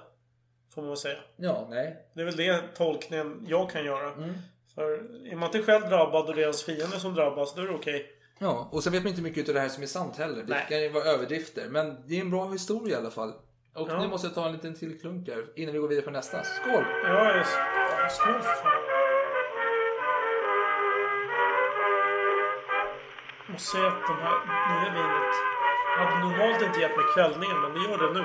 [0.74, 1.18] Får man väl säga.
[1.36, 1.96] Ja, nej.
[2.14, 4.12] Det är väl det tolkningen jag kan göra.
[4.12, 4.32] Mm.
[4.74, 4.92] För
[5.32, 7.74] är man inte själv drabbad och det är ens fiende som drabbas, då är det
[7.74, 8.06] okej.
[8.38, 10.36] Ja, och sen vet man inte mycket av det här som är sant heller.
[10.42, 10.66] Det Nej.
[10.68, 11.68] kan ju vara överdrifter.
[11.70, 13.32] Men det är en bra historia i alla fall.
[13.74, 13.98] Och Ja.
[14.02, 16.42] nu måste jag ta en liten till klunk här innan vi går vidare på nästa.
[16.44, 16.84] Skål!
[17.04, 17.52] Ja, just
[18.10, 18.34] Skål.
[23.46, 24.38] Jag måste säga att det här
[24.70, 25.34] nya vinet
[25.98, 28.24] hade normalt inte gett mig kvällningen, men det gör det nu.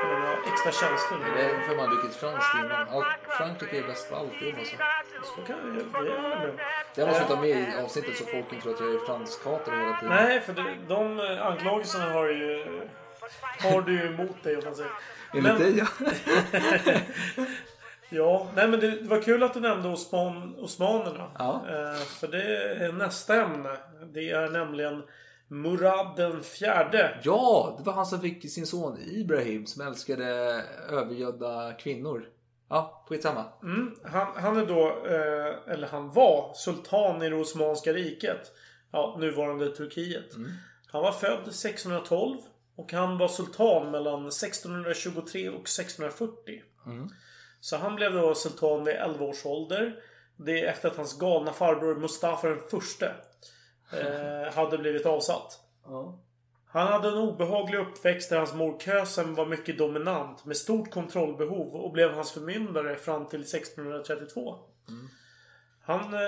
[0.00, 1.18] För den har extra känslor.
[1.36, 2.88] Det är för man druckit franskt innan.
[2.88, 3.06] Allt,
[3.38, 4.76] Frankrike är bäst på alltid alltså.
[5.36, 6.52] Så kan jag, det är bra.
[6.94, 9.76] Det måste vi ta med i avsnittet så folk inte tror att jag är franskhatare
[9.76, 10.14] hela tiden.
[10.16, 12.66] Nej, för det, de eh, anklagelserna har ju...
[13.62, 14.92] Har du ju emot dig om man säger.
[15.34, 15.86] Enligt dig ja.
[18.08, 21.30] Ja, nej men det, det var kul att du nämnde Osman, osmanerna.
[21.38, 21.64] Ja.
[21.68, 22.42] Eh, för det
[22.84, 23.76] är nästa ämne.
[24.12, 25.02] Det är nämligen
[25.48, 27.20] Murad den fjärde.
[27.22, 30.26] Ja, det var han som fick sin son Ibrahim som älskade
[30.90, 32.28] övergödda kvinnor.
[32.68, 33.44] Ja, skitsamma.
[33.62, 38.52] Mm, han, han är då, eh, eller han var, sultan i det Osmanska riket.
[38.92, 40.34] Ja, nuvarande Turkiet.
[40.86, 42.38] Han var född 1612
[42.76, 46.62] och han var sultan mellan 1623 och 1640.
[47.60, 49.96] Så han blev då sultan vid 11 års ålder.
[50.36, 53.14] Det är efter att hans galna farbror Mustafa den förste
[53.92, 55.60] eh, hade blivit avsatt.
[55.84, 56.18] Ja.
[56.68, 61.74] Han hade en obehaglig uppväxt där hans mor Kösem var mycket dominant med stort kontrollbehov
[61.74, 64.58] och blev hans förmyndare fram till 1632.
[65.82, 66.14] Han...
[66.14, 66.20] Eh,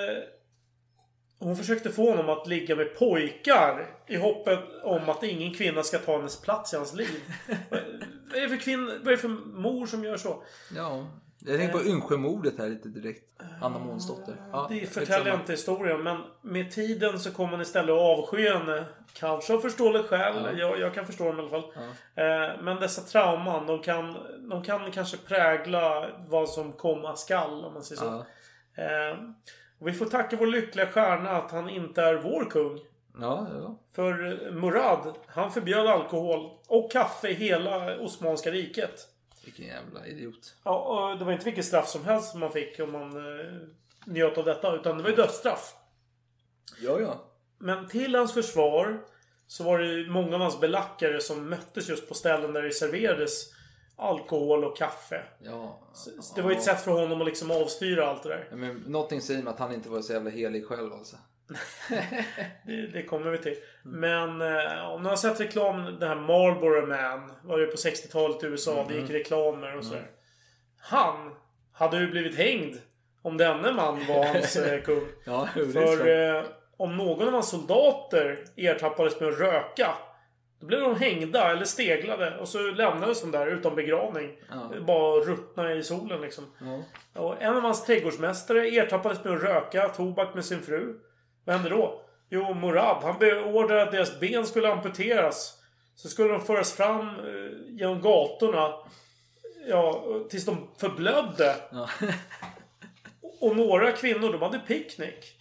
[1.40, 5.98] hon försökte få honom att ligga med pojkar i hoppet om att ingen kvinna ska
[5.98, 7.22] ta hennes plats i hans liv.
[7.70, 10.42] vad är det för kvinna, vad är för mor som gör så?
[10.76, 11.06] ja.
[11.40, 13.24] Jag tänker på Yngsjömordet här lite direkt.
[13.60, 14.36] Anna Månsdotter.
[14.52, 18.84] Ja, Det förtäljer inte historien, men med tiden så kommer man istället att avsky henne.
[19.12, 20.34] Kanske av förståeligt skäl.
[20.44, 20.52] Ja.
[20.52, 21.72] Jag, jag kan förstå dem i alla fall.
[22.14, 24.16] Eh, men dessa trauman, de kan,
[24.50, 28.24] de kan kanske prägla vad som komma skall, om man säger så.
[28.76, 28.82] Ja.
[28.82, 29.16] Eh,
[29.78, 32.78] och vi får tacka vår lyckliga stjärna att han inte är vår kung.
[33.20, 33.78] Ja, ja.
[33.94, 34.12] För
[34.50, 39.08] Murad, han förbjöd alkohol och kaffe i hela Osmanska riket.
[39.48, 40.54] Vilken jävla idiot.
[40.64, 43.52] Ja, och det var inte vilket straff som helst man fick om man eh,
[44.06, 44.74] njöt av detta.
[44.74, 45.74] Utan det var ju dödsstraff.
[46.80, 47.24] Ja, ja.
[47.58, 49.00] Men till hans försvar
[49.46, 53.54] så var det många av hans belackare som möttes just på ställen där det serverades
[53.96, 55.22] alkohol och kaffe.
[55.42, 55.80] Ja.
[55.92, 58.48] Så det var ju ett sätt för honom att liksom avstyra allt det där.
[58.50, 61.16] Ja, Men någonting säger mig att han inte var så jävla helig själv alltså.
[62.66, 63.54] det, det kommer vi till.
[63.82, 67.32] Men eh, om ni har sett reklam, den här Marlboro Man.
[67.42, 68.84] Var det på 60-talet i USA.
[68.88, 70.10] Det gick reklamer och sådär.
[70.80, 71.34] Han
[71.72, 72.76] hade ju blivit hängd.
[73.22, 75.02] Om denne man var hans eh, kung.
[75.24, 76.44] Ja, För eh,
[76.76, 79.94] om någon av hans soldater ertappades med att röka.
[80.60, 84.30] Då blev de hängda eller steglade och så lämnades de där utan begravning.
[84.86, 86.44] Bara ruttna i solen liksom.
[87.14, 90.94] Och en av hans trädgårdsmästare ertappades med att röka tobak med sin fru.
[91.48, 92.00] Vad hände då?
[92.30, 95.54] Jo, Murad han beordrade att deras ben skulle amputeras.
[95.94, 98.74] Så skulle de föras fram eh, genom gatorna.
[99.68, 101.56] Ja, tills de förblödde.
[103.40, 105.36] Och några kvinnor, de hade picknick.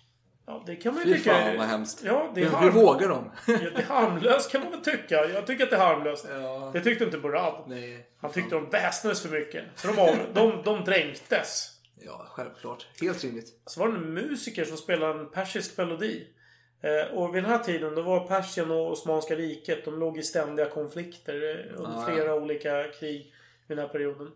[0.45, 1.33] Ja, det kan man ju Fy tycka...
[1.33, 2.01] fan vad hemskt.
[2.05, 3.31] Ja, det är Hur, hur vågar de?
[3.47, 5.29] Ja, det är harmlöst kan man väl tycka.
[5.29, 6.27] Jag tycker att det är harmlöst.
[6.29, 6.69] Ja.
[6.73, 7.63] Det tyckte inte Murad.
[7.67, 8.07] Nej.
[8.21, 9.63] Han tyckte de väsnades för mycket.
[9.75, 11.76] Så de, var, de, de dränktes.
[11.99, 12.87] Ja, självklart.
[13.01, 13.61] Helt rimligt.
[13.65, 16.27] Så var det en musiker som spelade en persisk melodi.
[16.81, 20.23] Eh, och vid den här tiden då var Persien och Osmanska riket, de låg i
[20.23, 23.33] ständiga konflikter eh, under Ah, flera olika krig
[23.67, 24.31] vid den här perioden.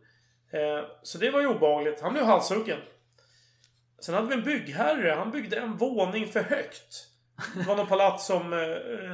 [0.52, 2.02] Eh, så det var ju obehagligt.
[2.02, 2.80] Han blev halshuggen.
[4.00, 5.12] Sen hade vi en byggherre.
[5.12, 7.08] Han byggde en våning för högt.
[7.56, 8.50] Det var någon palats som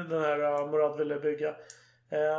[0.10, 1.56] den här Murad ville bygga.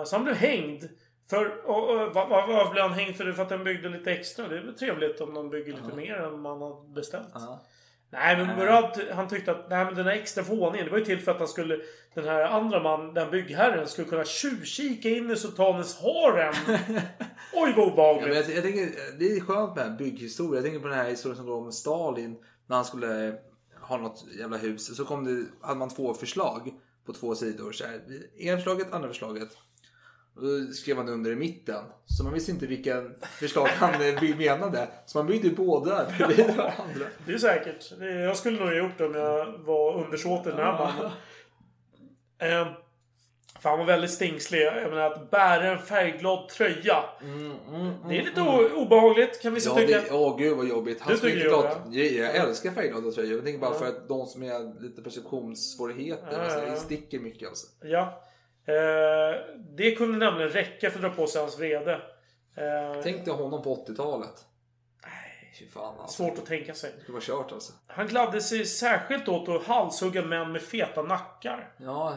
[0.06, 0.84] Så han blev hängd.
[1.30, 3.24] För, och, och, vad, vad, blev han hängd för?
[3.24, 4.48] Det för att den byggde lite extra.
[4.48, 7.28] Det är väl trevligt om de bygger lite mer än man har beställt.
[7.34, 7.64] Ja.
[8.10, 11.04] Nej men Murad han tyckte att nej, men den här extra våningen det var ju
[11.04, 11.80] till för att han skulle
[12.14, 16.54] Den här andra man, den byggherren, skulle kunna tjuvkika in i sultanens harem.
[17.54, 18.34] Oj vad Ja, men obehagligt.
[18.34, 20.54] jag, jag tänker, det är skönt med bygghistoria.
[20.54, 22.36] Jag tänker på den här historien som går om Stalin.
[22.66, 23.38] När han skulle
[23.80, 24.96] ha något jävla hus.
[24.96, 26.70] Så kom det, hade man två förslag
[27.06, 27.72] på två sidor.
[27.72, 28.00] Så här,
[28.38, 29.48] ena förslaget, andra förslaget.
[30.38, 31.84] Och då skrev man under i mitten.
[32.06, 34.88] Så man visste inte vilken förslag han eh, menade.
[35.06, 37.06] Så man byggde båda bredvid varandra.
[37.26, 37.92] Det är säkert.
[38.00, 41.10] Jag skulle nog ha gjort det om jag var undersåte i den här mannen.
[42.38, 42.72] Eh,
[43.60, 44.62] Fan han var väldigt stingslig.
[44.62, 47.04] Jag menar att bära en färgglad tröja.
[48.08, 50.00] det är lite o- obehagligt kan vissa Mm, Ja, tycka.
[50.00, 51.00] det, åh gud vad jobbigt.
[51.00, 53.32] Han Du tycker det, klart, jag, jag älskar färgglada tröjor.
[53.34, 56.28] Jag tänker bara för att de som har lite perceptionssvårigheter.
[56.32, 56.70] Ja, alltså, ja, ja.
[56.70, 57.66] det sticker mycket alltså.
[57.82, 58.24] Ja.
[58.68, 59.40] Eh,
[59.76, 61.92] det kunde nämligen räcka för att dra på sig hans vrede.
[62.56, 64.44] Eh, Tänk dig honom på 80-talet.
[65.02, 66.22] Nej, fy fan alltså.
[66.22, 66.92] Svårt att tänka sig.
[66.96, 67.72] Det skulle vara kört alltså.
[67.86, 71.74] Han gladde sig särskilt åt att halshugga män med feta nackar.
[71.76, 72.16] Ja,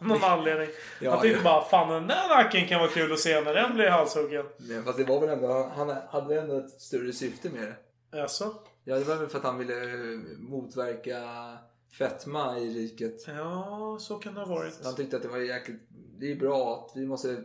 [0.00, 0.68] Av någon anledning.
[1.00, 1.44] Ja, han tyckte ja.
[1.44, 4.46] bara fan den där nacken kan vara kul att se när den blir halshuggen.
[4.58, 7.76] Nej, fast det var väl ändå, han hade ändå ett större syfte med det.
[8.18, 8.54] Jaså?
[8.84, 9.74] Ja, det var väl för att han ville
[10.38, 11.18] motverka
[11.98, 13.24] fetma i riket.
[13.36, 14.80] Ja, så kan det ha varit.
[14.84, 15.80] Han tyckte att det var jäkligt,
[16.18, 17.44] det är bra att vi måste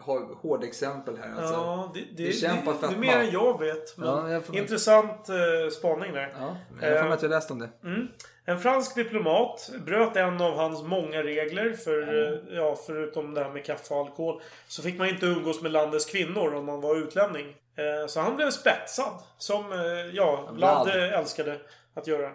[0.00, 1.28] ha hårda exempel här.
[1.30, 1.54] Alltså.
[1.54, 3.96] Ja, det, det, Bekämpa det, det är mer än jag vet.
[3.98, 6.34] Men Ja, jag får- Intressant eh, spaning där.
[6.38, 7.68] Ja, jag för mig att jag läst om det.
[7.84, 8.08] Mm.
[8.44, 11.72] En fransk diplomat bröt en av hans många regler.
[11.72, 12.02] För,
[12.32, 14.42] eh, ja, förutom det här med kaffe och alkohol.
[14.68, 17.46] Så fick man inte umgås med landets kvinnor om man var utlänning.
[17.76, 19.12] Eh, så han blev spetsad.
[19.38, 19.78] Som eh,
[20.12, 21.60] ja, Vlad eh, älskade
[21.94, 22.30] att göra.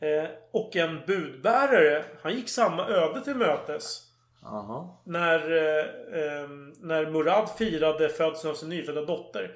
[0.00, 2.04] Eh, och en budbärare.
[2.22, 4.02] Han gick samma öde till mötes.
[4.42, 4.88] Jaha.
[5.04, 5.84] När, eh,
[6.22, 6.48] eh,
[6.80, 9.52] när Murad firade födseln av sin nyfödda dotter.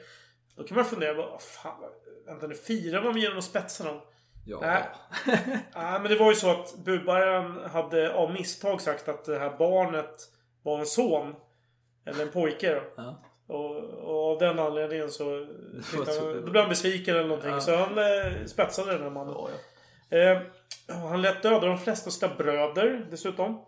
[0.57, 1.85] Då kan man fundera, vad fan,
[2.27, 4.01] vänta nu, firar man genom att spetsa dem?
[4.47, 4.59] Ja.
[4.61, 4.85] Nej.
[5.75, 9.57] Nej, men det var ju så att budbäraren hade av misstag sagt att det här
[9.59, 10.29] barnet
[10.63, 11.35] var en son.
[12.05, 12.83] Eller en pojke då.
[12.97, 13.23] Ja.
[13.47, 15.25] Och, och av den anledningen så...
[16.07, 17.51] han, då blev han besviken eller någonting.
[17.51, 17.61] Ja.
[17.61, 19.35] Så han eh, spetsade den här mannen.
[19.37, 19.49] Ja,
[20.89, 23.61] han lät döda de flesta av sina bröder dessutom.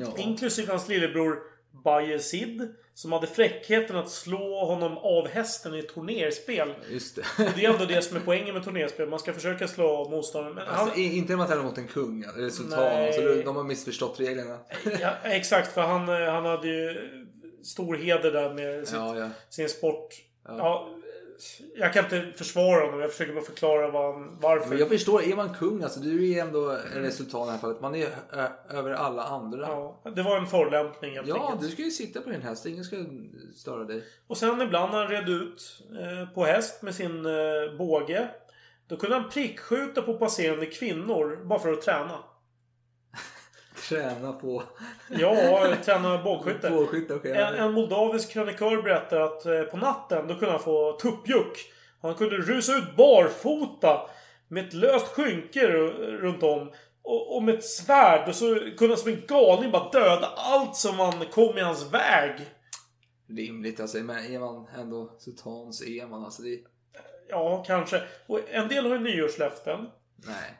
[0.00, 0.14] ja.
[0.18, 1.38] Inklusive hans lillebror
[1.84, 2.74] Bayezid.
[2.94, 6.74] Som hade fräckheten att slå honom av hästen i turnerspel.
[6.90, 7.22] Just det.
[7.56, 9.08] Det är ändå det som är poängen med turnerspel.
[9.08, 10.54] Man ska försöka slå motståndaren.
[10.54, 12.78] Men han, Alltså, i- inte när man tävlar mot en kung eller sultan.
[13.04, 14.58] Alltså, de- de har missförstått reglerna.
[15.00, 16.96] ja, exakt, för han, eh, han hade ju
[17.64, 19.28] stor heder där med sitt, Ja, ja.
[19.50, 20.08] sin sport.
[20.48, 20.88] Ja.
[21.76, 23.00] Jag kan inte försvara honom.
[23.00, 24.68] Jag försöker bara förklara vad han, varför.
[24.68, 27.58] Men jag förstår, är man kung alltså, du är ändå en sultan i det här
[27.58, 27.80] fallet.
[27.80, 28.08] Man är
[28.70, 29.60] över alla andra.
[29.60, 31.60] Ja, Ja, det var en förolämpning helt enkelt.
[31.60, 32.66] du ska ju sitta på din häst.
[32.66, 32.96] Ingen ska
[33.54, 34.04] störa dig.
[34.26, 37.32] Och sen ibland när han red ut eh, på häst med sin eh,
[37.78, 38.28] båge.
[38.88, 42.18] Då kunde han prickskjuta på passerande kvinnor bara för att träna.
[43.88, 44.62] Träna på
[45.08, 46.70] Ja, träna bågskytte.
[46.70, 47.14] bågskytte.
[47.14, 47.32] okej.
[47.32, 51.72] En, en moldavisk krönikör berättar att eh, på natten då kunde han få tuppjuck.
[52.02, 54.10] Han kunde rusa ut barfota
[54.48, 56.72] med ett löst skynke ru- runt om.
[57.02, 58.28] Och, och med ett svärd.
[58.28, 61.92] Och så kunde han som en galning bara döda allt som man kom i hans
[61.92, 62.32] väg.
[63.28, 63.98] Rimligt alltså.
[63.98, 66.42] Men är man ändå sultan så är man alltså.
[66.42, 66.58] Det,
[67.28, 68.02] Ja, kanske.
[68.26, 69.86] Och en del har ju nyårslöften.
[70.16, 70.54] nej.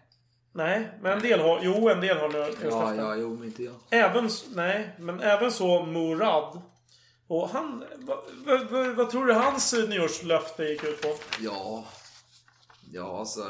[0.57, 1.61] Nej, men en del har...
[1.63, 2.97] Jo, en del har Ja, nyårslöften.
[2.99, 3.75] ja, jo, men inte jag.
[3.91, 4.29] Även...
[4.55, 6.63] Nej, men även så Murad.
[7.29, 7.85] Och han...
[7.99, 11.09] Vad va, va, vad tror du hans nyårslöfte gick ut på?
[11.41, 11.85] Ja.
[12.93, 13.41] Ja, alltså.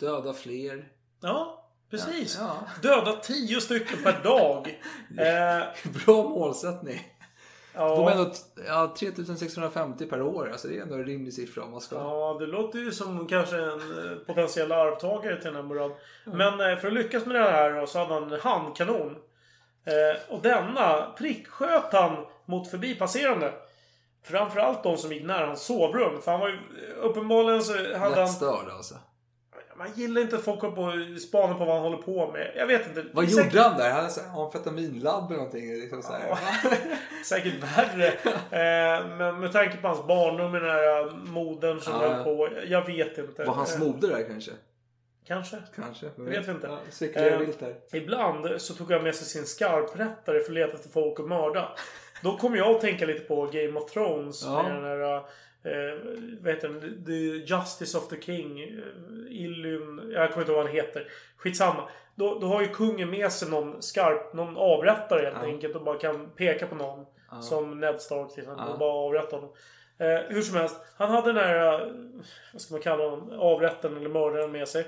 [0.00, 0.88] Döda fler.
[1.22, 2.36] Ja, precis.
[2.40, 4.80] Ja, Döda tio stycken per dag.
[5.18, 5.68] eh,
[6.06, 7.00] Bra målsättning.
[7.74, 7.96] Ja.
[7.96, 8.32] Får man ändå
[8.66, 10.48] ja, 3650 per år.
[10.52, 11.96] Alltså det är ändå en rimlig siffra om man ska.
[11.96, 15.92] Ja, det låter ju som kanske en eh, potentiell arvtagare till den här Murad.
[16.24, 19.16] Men eh, för att lyckas med det här så hade han en handkanon.
[19.84, 23.52] Eh, och denna pricksköt han mot förbipasserande.
[24.24, 26.22] Framförallt de som gick nära hans sovrum.
[26.22, 26.58] För han var ju
[27.00, 28.10] uppenbarligen så hade han...
[28.10, 28.94] Lätt störd alltså.
[29.76, 32.52] Man gillar inte att folk håller på spanar på vad han håller på med.
[32.56, 33.04] Jag vet inte.
[33.12, 33.90] Vad gjorde säkert- han där?
[33.90, 35.74] Han hade amfetaminlabb eller någonting.
[35.74, 36.12] Liksom så.
[36.28, 36.38] Ja.
[37.26, 38.06] Säkert värre.
[38.50, 42.08] Eh, men med tanke på hans barndom med den här eh, modern som Ja.
[42.08, 42.48] höll på.
[42.66, 43.44] Jag vet inte.
[43.44, 44.50] Var hans Eh, moder där kanske?
[45.26, 45.56] Kanske.
[45.76, 46.06] Kanske.
[46.16, 46.66] Jag vet inte.
[46.66, 47.74] Ja, Eh, där.
[47.92, 51.68] Ibland så tog han med sig sin skarprättare för att leta efter folk att mörda.
[52.22, 54.42] Då kommer jag att tänka lite på Game of Thrones.
[54.44, 54.62] Ja.
[54.62, 55.22] Med den här...
[55.64, 55.98] Eh,
[56.40, 57.04] vad heter den?
[57.06, 57.12] The
[57.54, 58.60] Justice of the King.
[58.60, 58.68] eh,
[59.30, 60.10] Illyn...
[60.14, 61.08] Jag kommer inte ihåg vad han heter.
[61.36, 61.88] Skitsamma.
[62.14, 64.32] Då, då har ju kungen med sig någon skarp...
[64.34, 65.46] Någon avrättare helt Ja.
[65.46, 65.76] enkelt.
[65.76, 67.06] Och bara kan peka på någon.
[67.42, 68.64] Som Ned Stark till exempel.
[68.66, 68.72] Ja.
[68.72, 69.50] Och bara avrätta honom.
[69.98, 70.76] Eh, hur som helst.
[70.96, 71.80] Han hade den här...
[71.80, 71.86] eh,
[72.52, 73.40] Vad ska man kalla honom?
[73.40, 74.86] Avrättaren eller mördaren med sig.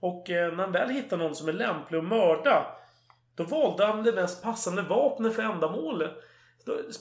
[0.00, 2.66] Och eh, när han väl hittar någon som är lämplig att mörda.
[3.34, 6.10] Då valde han det mest passande vapnet för ändamålet.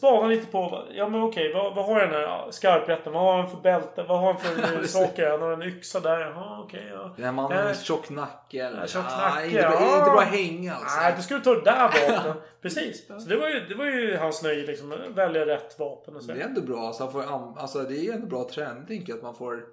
[0.01, 3.13] Han lite på, ja men okej, vad, vad har den här skarprätten?
[3.13, 4.03] Vad har han för bälte?
[4.03, 5.29] Vad har han för saker?
[5.31, 6.19] Han har en yxa där.
[6.19, 6.89] Jaha, okej.
[6.93, 7.11] ja.
[7.15, 8.57] Den här mannen har Eh, en tjock nacke.
[8.57, 9.97] Ja, tjock Ah, nacke, inte, ja.
[9.99, 10.99] inte bra hänga alltså.
[11.01, 12.35] Nej, du skulle ta det där vapnet.
[12.61, 13.07] Precis.
[13.07, 14.93] Så det var ju, det var ju hans nöje liksom.
[15.15, 16.31] Välja rätt vapen och så.
[16.31, 16.79] Det är ändå bra.
[16.87, 17.23] Alltså, han får,
[17.61, 19.07] alltså, det är ändå bra träning.
[19.13, 19.63] Att man får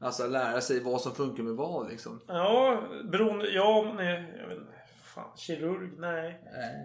[0.00, 2.20] alltså, lära sig vad som funkar med vad liksom.
[2.26, 3.50] Ja, beroende...
[3.50, 4.34] Ja, nej.
[4.40, 4.72] Jag vet inte.
[5.18, 5.90] Fan, kirurg?
[5.98, 6.40] Nej.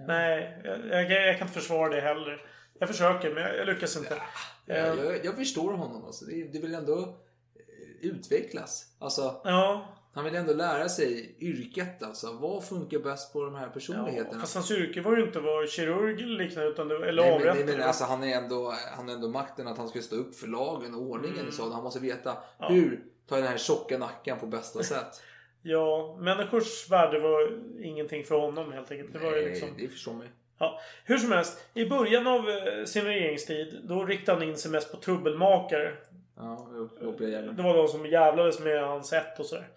[0.08, 2.46] Nej, jag, jag, jag kan inte försvara det heller.
[2.80, 4.10] Jag försöker, men jag, jag lyckas inte.
[4.14, 4.20] Jag,
[4.68, 6.06] Eh, jag, jag förstår honom.
[6.06, 6.26] Alltså.
[6.26, 8.86] Det, det vill ändå eh, utvecklas.
[9.00, 12.04] Alltså, Ja, han vill ändå lära sig yrket.
[12.04, 12.34] Alltså.
[12.34, 14.40] Vad funkar bäst på de här ja, personligheterna?
[14.40, 16.70] fast hans yrke var ju inte att vara kirurg eller liknande.
[16.70, 19.68] Utan det, eller Nej, men, nej, men alltså, han, är ändå, han har ändå makten
[19.68, 21.40] att han ska stå upp för lagen och ordningen.
[21.40, 21.52] Mm.
[21.52, 22.70] Så han måste veta Ja.
[22.70, 25.22] hur tar jag den här tjocka nacken på bästa sätt.
[25.66, 29.14] Ja, människors värde var ingenting för honom helt enkelt.
[29.14, 29.70] Det var ju liksom...
[29.78, 30.28] det förstår man.
[30.58, 31.66] Ja, hur som helst.
[31.74, 35.94] I början av eh, sin regeringstid, då riktade han in sig mest på trubbelmakare.
[36.38, 37.52] Ja, jo, då blir jag jävla.
[37.52, 39.68] Det var de som jävlades med hans sätt och sådär.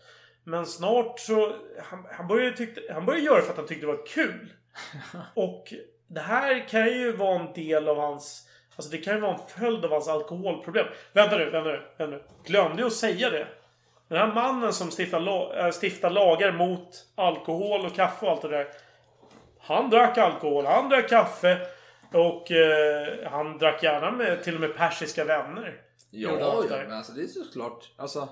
[0.45, 1.57] Men snart så...
[1.83, 4.53] Han, han, började tyckte, han började göra för att han tyckte det var kul.
[5.35, 5.73] Och
[6.07, 8.49] det här kan ju vara en del av hans...
[8.77, 10.87] Alltså det kan ju vara en följd av hans alkoholproblem.
[11.13, 12.23] Vänta nu, vänta nu, vänta nu.
[12.45, 13.47] Glömde jag att säga det?
[14.09, 18.43] Den här mannen som stiftar, la, äh, stiftar lagar mot alkohol och kaffe och allt
[18.43, 18.67] det där.
[19.61, 21.59] Han drack alkohol, han drack kaffe.
[22.13, 25.81] Och eh, han drack gärna med till och med persiska vänner.
[26.11, 27.93] Ja, ja, men alltså det är såklart.
[27.97, 28.29] Alltså,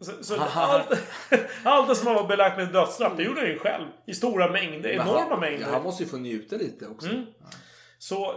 [0.00, 0.86] Så, så allt,
[1.64, 3.86] allt det som han var belagt med dödsstraff, det gjorde han ju själv.
[4.06, 4.96] I stora mängder.
[4.96, 5.66] men Enorma han, mängder.
[5.66, 7.08] Ja, han måste ju få njuta lite också.
[7.08, 7.26] Mm.
[7.98, 8.34] Så,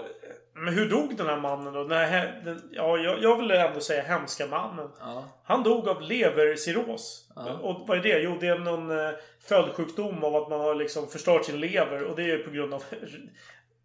[0.57, 1.79] men hur dog den här mannen då?
[1.79, 4.89] Nej, den, ja, jag, jag vill ändå säga hemska mannen.
[4.99, 5.23] Ja.
[5.43, 7.31] Han dog av levercirros.
[7.35, 7.53] Ja.
[7.61, 8.19] Och vad är det?
[8.19, 9.11] Jo, det är någon eh,
[9.47, 12.03] följdsjukdom av att man har liksom förstört sin lever.
[12.03, 13.29] Och det är på grund av re-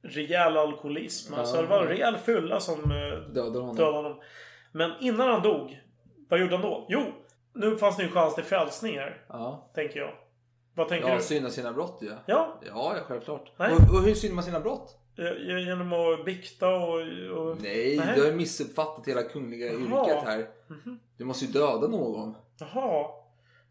[0.03, 1.35] rejäl alkoholism.
[1.35, 3.77] Alltså det var en rejäl fylla som eh, Dödar honom.
[3.77, 4.21] dödade honom.
[4.73, 5.81] Men innan han dog,
[6.29, 6.87] vad gjorde han då?
[6.89, 7.03] Jo,
[7.55, 9.25] nu fanns det en chans till frälsning här.
[9.29, 9.71] Ja.
[9.75, 10.11] Tänker jag.
[10.75, 11.21] Vad tänker Ja, du?
[11.23, 12.07] synda sina brott ju.
[12.09, 12.15] Ja.
[12.27, 13.53] Ja, Ja, ja, självklart.
[13.57, 13.73] Nej.
[13.73, 14.99] Och, och hur syndar man sina brott?
[15.67, 16.99] Genom att bikta och...
[17.37, 17.57] och...
[17.63, 18.13] Nej, Nej.
[18.17, 20.07] du har missuppfattat hela kungliga Jaha.
[20.07, 20.47] yrket här.
[21.17, 22.35] Du måste ju döda någon.
[22.59, 23.07] Jaha.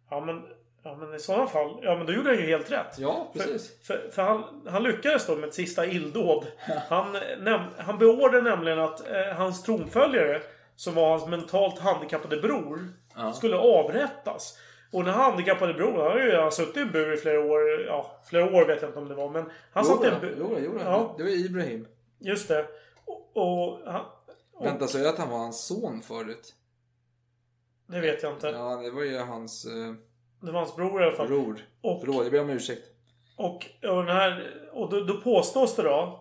[0.10, 0.42] Ja men,
[0.84, 1.80] ja men i sådana fall.
[1.82, 2.96] Ja men då gjorde han ju helt rätt.
[3.00, 3.86] Ja, precis.
[3.88, 6.46] För, för, för han, han lyckades då med ett sista illdåd.
[6.90, 10.42] Han, näm, han beordrade nämligen att eh, hans tronföljare,
[10.76, 13.34] som var hans mentalt handikappade bror, Ja.
[13.34, 14.58] skulle avrättas.
[14.92, 17.82] Och den handikappade bror, han har ju redan suttit i bur i flera år.
[17.88, 19.30] Ja, flera år vet jag inte om det var.
[19.30, 20.36] Men han Jo, satt i en bur.
[20.40, 20.80] jo, jo.
[20.80, 21.16] Ja.
[21.18, 21.88] Det var Ibrahim.
[22.20, 22.66] Just det.
[23.06, 24.02] Och, och, han,
[24.54, 26.54] och Vänta, så jag att han var hans son förut?
[27.88, 28.48] Det vet jag inte.
[28.48, 29.94] Ja, det var ju hans eh,
[30.42, 31.28] Det var hans bror i alla fall.
[31.28, 31.66] bror.
[31.82, 32.84] Och, Förlåt, jag ber om ursäkt.
[33.38, 36.20] och, och, den här, och då, då påstås det då,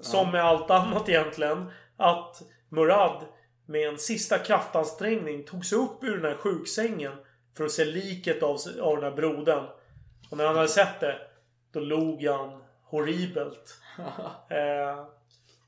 [0.00, 3.24] som med allt annat egentligen, att Murad
[3.66, 7.12] med en sista kraftansträngning tog sig upp ur den här sjuksängen
[7.58, 9.64] för att se liket av, av den här brodern.
[10.30, 11.18] Och när han hade sett det,
[11.72, 13.78] då log han horribelt.
[14.50, 15.04] eh,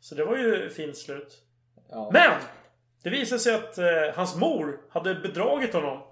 [0.01, 1.39] så det var ju fint slut.
[1.91, 2.11] Ja.
[2.13, 2.33] Men!
[3.03, 6.03] Det visade sig att eh, hans mor hade bedragit honom.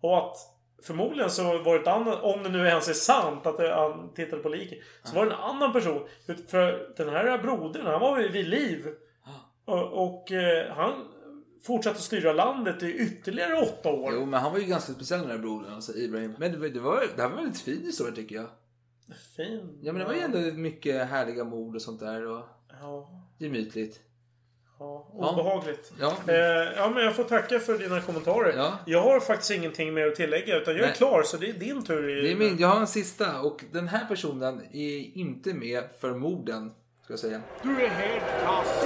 [0.00, 0.36] Och att
[0.82, 4.14] Förmodligen så var det ett annat, om det nu ens är sant att det- han
[4.14, 4.78] tittade på liket.
[5.04, 6.08] Så var det en annan person.
[6.48, 8.86] För den här brodern, han var vid vid liv.
[9.64, 11.08] Och, och eh, han
[11.66, 14.12] fortsatte styra landet i ytterligare åtta år.
[14.14, 16.34] Jo, men han var ju ganska speciell den där brodern, alltså Ibrahim.
[16.38, 18.46] Men det, var- det, var, det här var en väldigt fin historia tycker jag.
[19.36, 19.78] Fin.
[19.82, 22.44] Ja, men det var ju ändå mycket härliga mord och sånt där och
[22.80, 24.00] Ja, gemytligt.
[24.78, 25.92] ja, obehagligt.
[26.00, 26.16] Ja.
[26.28, 26.34] Eh,
[26.76, 28.52] ja, men jag får tacka för dina kommentarer.
[28.56, 28.78] Ja.
[28.86, 30.56] Jag har faktiskt ingenting mer att tillägga.
[30.56, 30.96] Utan jag är Nej.
[30.96, 32.18] klar, så det är din tur.
[32.18, 35.84] i- Det är min, jag har en sista och den här personen är inte med
[36.00, 36.72] för morden,
[37.04, 37.40] ska jag säga.
[37.62, 38.84] Du är helt kass.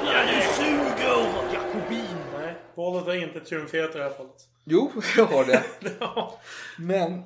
[0.00, 0.26] Hycklare!
[0.26, 1.54] Du suger!
[1.54, 2.16] Jakobin.
[2.38, 4.48] Nej, våldet har inte triumferat i det här fallet.
[4.64, 5.62] Jo, jag har det.
[6.00, 6.40] Ja.
[6.78, 7.22] Men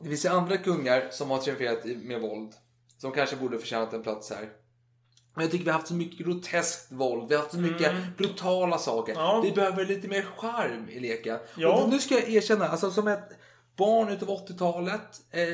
[0.00, 2.52] det finns ju andra kungar som har triumferat med våld.
[2.98, 4.48] Som kanske borde förtjänat en plats här.
[5.34, 7.28] Men jag tycker vi har haft så mycket groteskt våld.
[7.28, 9.12] Vi har haft så mycket brutala saker.
[9.12, 9.24] Mm.
[9.24, 9.40] Ja.
[9.40, 11.38] Vi behöver lite mer charm i leken.
[11.56, 11.82] Ja.
[11.82, 13.28] Och nu ska jag erkänna, alltså som ett
[13.76, 15.20] barn utav 80-talet.
[15.30, 15.48] Eh,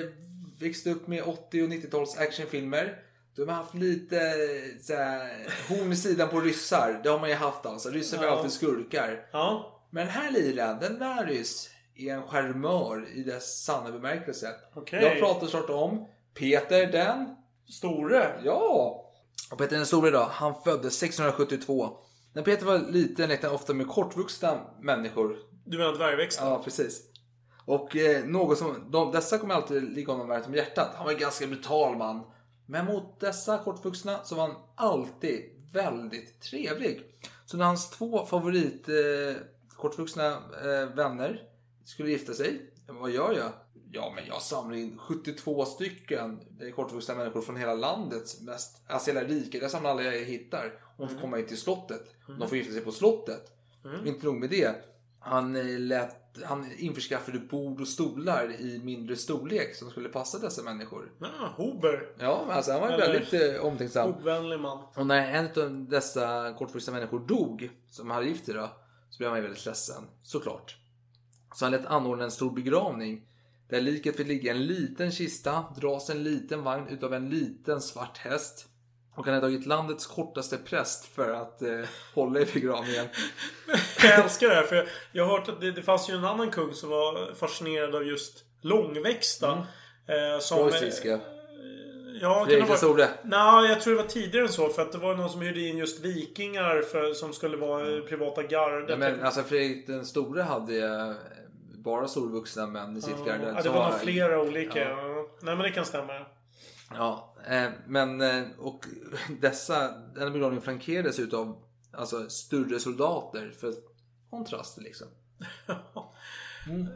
[0.61, 2.99] växte upp med 80 och 90-tals actionfilmer.
[3.37, 7.01] De har haft lite eh, såhär, horn i sidan på ryssar.
[7.03, 7.89] Det har man ju haft alltså.
[7.91, 8.31] Ryssar var Ja.
[8.31, 9.27] alltid skurkar.
[9.33, 9.81] Ja.
[9.91, 14.49] Men den här liran, den där ryss, är en charmör i dess sanna bemärkelse.
[14.75, 15.03] Okej.
[15.03, 16.09] Jag pratar snart om
[16.39, 17.37] Peter den...
[17.69, 18.41] Store.
[18.45, 19.01] Ja!
[19.51, 21.97] Och Peter den store då, han föddes 1672.
[22.33, 25.37] När Peter var liten lekte han ofta med kortvuxna människor.
[25.65, 26.47] Du menar dvärgväxten?
[26.49, 27.01] Ja, precis.
[27.67, 30.91] Och eh, något som, de, dessa kommer alltid ligga honom varmt om hjärtat.
[30.97, 32.23] Han var en ganska brutal man.
[32.67, 37.03] Men mot dessa kortvuxna så var han alltid väldigt trevlig.
[37.47, 40.27] Så när hans två favorit eh, kortvuxna
[40.65, 41.49] eh, vänner
[41.85, 43.53] skulle gifta sig, vad gör jag?
[43.93, 49.11] Ja, men jag samlar in 72 stycken eh, kortvuxna människor från hela landet, mest, alltså
[49.11, 49.63] hela riket.
[49.63, 50.81] Jag samlar alla jag hittar.
[50.97, 52.15] Och de får komma in till slottet.
[52.39, 53.53] De får gifta sig på slottet.
[54.07, 54.85] Inte nog med det.
[55.25, 60.63] Han, eh, lät, han införskaffade bord och stolar i mindre storlek som skulle passa dessa
[60.63, 61.13] människor.
[61.21, 62.09] Ja, Hober.
[62.19, 64.09] Ja, alltså han var Eller- väldigt eh, omtänksam.
[64.15, 64.85] Ovänlig man.
[64.97, 68.71] Och när en av dessa kortvuxna människor dog, som hade gift sig då,
[69.11, 70.77] så blev han ju väldigt ledsen, såklart.
[71.55, 73.27] Så han lät anordna en stor begravning.
[73.69, 77.81] Där liket fick ligga i en liten kista, dras en liten vagn utav en liten
[77.81, 78.69] svart häst.
[79.17, 81.69] Och han hade tagit landets kortaste präst för att eh,
[82.15, 83.07] hålla i begravningen.
[84.03, 86.51] Jag älskar det här för jag har hört att det, det fanns ju en annan
[86.51, 89.67] kung som var fascinerad av just långväxta.
[90.09, 91.13] Eh, som, Preussiska.
[91.13, 91.19] eh,
[92.21, 93.09] Ja, Fredrik den store.
[93.25, 94.69] Nej, jag tror det var tidigare än så.
[94.69, 98.03] För att det var någon som hyrde in just vikingar för, som skulle vara eh,
[98.03, 98.91] privata gardet.
[98.91, 101.13] Ja, men alltså Fredrik den store hade eh,
[101.79, 103.53] bara storvuxna män i sitt garde.
[103.57, 104.89] ja, det var nog flera olika.
[104.89, 104.97] Ja.
[105.41, 106.13] Nej, men det kan stämma.
[106.91, 108.87] Ja, eh, men och och
[109.41, 111.63] dessa, denna begravning flankerades utav
[111.93, 113.75] alltså, större soldater för
[114.31, 115.07] kontraster liksom.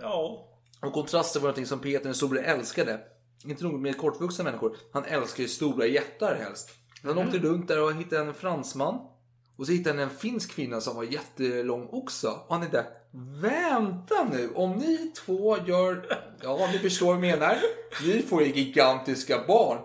[0.01, 0.49] Ja.
[0.81, 3.01] Och kontraster var någonting som Peter den store älskade.
[3.45, 6.71] Inte nog med kortvuxna människor, han älskar ju stora jättar helst.
[7.03, 9.09] Han åkte runt där och hittade en fransman.
[9.57, 12.29] Och så hittade han en finsk kvinna som var jättelång också.
[12.29, 12.87] Och han tänkte,
[13.41, 17.57] vänta nu, om ni två gör, ja ni förstår vad jag menar.
[18.07, 19.79] Ni får ju gigantiska barn.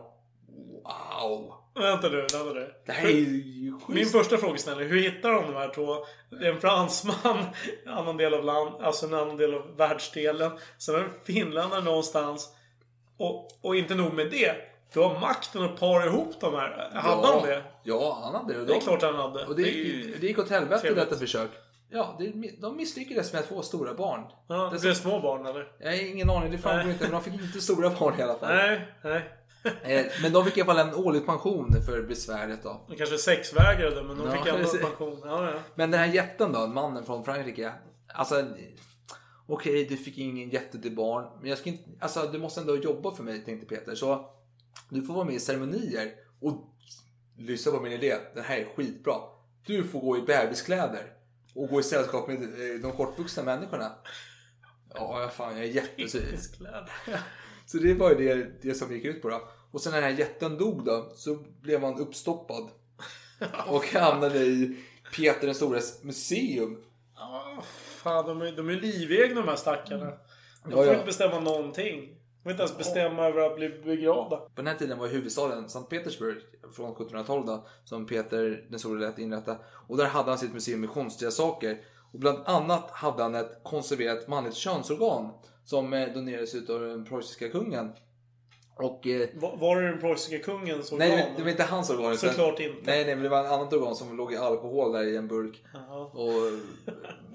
[0.83, 1.53] Wow!
[1.75, 2.73] Vänta du, vänta du.
[2.85, 4.11] Det här är ju Min schysst.
[4.11, 4.87] första frågeställning.
[4.87, 5.95] Hur hittar de de här två?
[6.29, 7.45] Det är en fransman,
[7.85, 10.51] en annan del av land, alltså en annan del av världsdelen.
[10.77, 12.49] Sen är det en finländare någonstans.
[13.17, 14.55] Och, och inte nog med det.
[14.93, 16.89] Du har makten att para ihop de här.
[16.93, 17.63] Hade han det?
[17.83, 18.65] Ja, han hade det.
[18.65, 19.45] Det är klart han hade.
[19.45, 21.03] Och det, är gick, det gick åt helvete trevligt.
[21.09, 21.49] detta försök.
[21.93, 24.21] Ja, det, de misslyckades med två stora barn.
[24.47, 25.71] Ja, det är små barn eller?
[25.79, 27.03] Jag har ingen aning, det framgår inte.
[27.03, 28.55] Men de fick inte stora barn i alla fall.
[28.55, 29.29] Nej, nej.
[29.83, 32.85] Eh, Men de fick i alla fall en årlig pension för besväret då.
[32.89, 35.21] De kanske sexvägrade men de Ja, fick ändå pension.
[35.23, 35.53] Ja, ja.
[35.75, 37.73] Men den här jätten då, mannen från Frankrike.
[38.13, 38.45] Alltså,
[39.47, 41.25] okej du fick ingen jätte till barn.
[41.39, 43.95] Men jag ska inte, alltså du måste ändå jobba för mig tänkte Peter.
[43.95, 44.29] Så
[44.89, 46.11] du får vara med i ceremonier.
[46.41, 46.53] Och
[47.37, 49.15] lyssna på min idé, den här är skitbra.
[49.65, 51.13] Du får gå i bebiskläder.
[51.53, 53.91] Och gå i sällskap med eh, de kortvuxna människorna.
[54.93, 56.55] Ja, fan jag är.
[56.57, 56.89] Kläder.
[57.65, 59.41] Så det var ju det, det som gick ut på då.
[59.71, 62.69] Och sen när den här jätten dog då, så blev han uppstoppad.
[63.67, 64.77] Och hamnade i
[65.15, 66.83] Peter den stores museum.
[67.15, 70.05] Ja, fan de är, de är livegna de här stackarna.
[70.05, 70.17] De
[70.71, 70.93] Ja, får ja.
[70.93, 72.17] inte bestämma någonting.
[72.43, 74.37] De inte ens bestämma över att bli begravda.
[74.37, 76.37] På den här tiden var huvudstaden Sankt Petersburg
[76.75, 79.57] från 1712 då, som Peter den store lät inrätta.
[79.87, 81.77] Och där hade han sitt museum med konstiga saker.
[82.13, 85.29] Och bland annat hade han ett konserverat manligt könsorgan
[85.65, 87.91] som eh, donerades ut av den preussiska kungen.
[88.75, 89.07] Och...
[89.07, 91.07] Eh, Var, var det den preussiska kungens organ?
[91.09, 92.17] nej, det var- inte hans organ.
[92.17, 92.81] Såklart inte.
[92.91, 95.27] Nej, nej, men det var en annat organ som låg i alkohol där i en
[95.27, 95.63] burk.
[95.73, 96.05] Jaha.
[96.05, 96.59] Och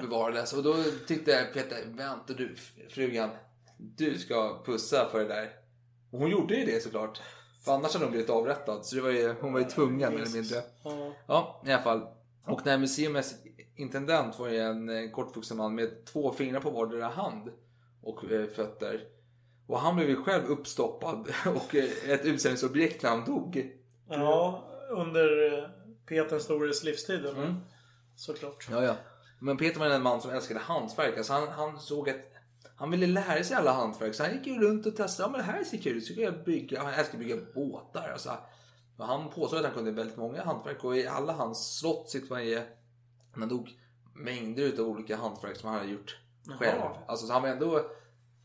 [0.01, 0.53] bevarades.
[0.53, 0.75] Och då
[1.07, 2.55] tyckte Peter, vänta du
[2.91, 3.31] frugan.
[3.79, 5.51] Du ska pussa för det där.
[6.11, 7.21] Och hon gjorde ju det såklart.
[7.65, 8.85] För annars hade hon blivit avrättad.
[8.85, 10.63] Så det var ju, hon var ju tvungen eller mindre.
[11.27, 11.63] Ja.
[11.67, 12.07] I alla fall.
[12.47, 13.35] Och den här museumets
[13.77, 17.51] intendent var ju en eh, kortvuxen man med två fingrar på vardera hand
[18.03, 19.01] och eh, fötter.
[19.67, 23.73] Och han blev ju själv uppstoppad och eh, ett utställningsobjekt när han dog.
[24.09, 25.29] ja, under
[26.07, 27.27] Peter den stores livstid.
[27.27, 27.55] Mm.
[28.17, 28.69] Såklart.
[28.71, 28.97] Ja, ja.
[29.41, 31.17] Men Peter var en man som älskade hantverk.
[31.17, 32.17] Alltså han, han såg att
[32.79, 34.15] han ville lära sig alla hantverk.
[34.15, 35.29] Så han gick ju runt och testade.
[35.29, 36.07] Ja, men det här ser kul ut.
[36.07, 36.83] Så kan jag bygga.
[36.83, 38.11] Han älskade bygga båtar.
[38.13, 38.39] Alltså.
[38.99, 40.85] Han påstod att han kunde väldigt många hantverk.
[40.85, 42.63] Och i alla hans slott sitter man i...
[43.33, 43.71] Han dog
[44.15, 46.19] mängder utav olika hantverk som han hade gjort
[46.59, 46.79] själv.
[46.81, 46.97] Jaha.
[47.07, 47.91] Alltså, så han var ändå...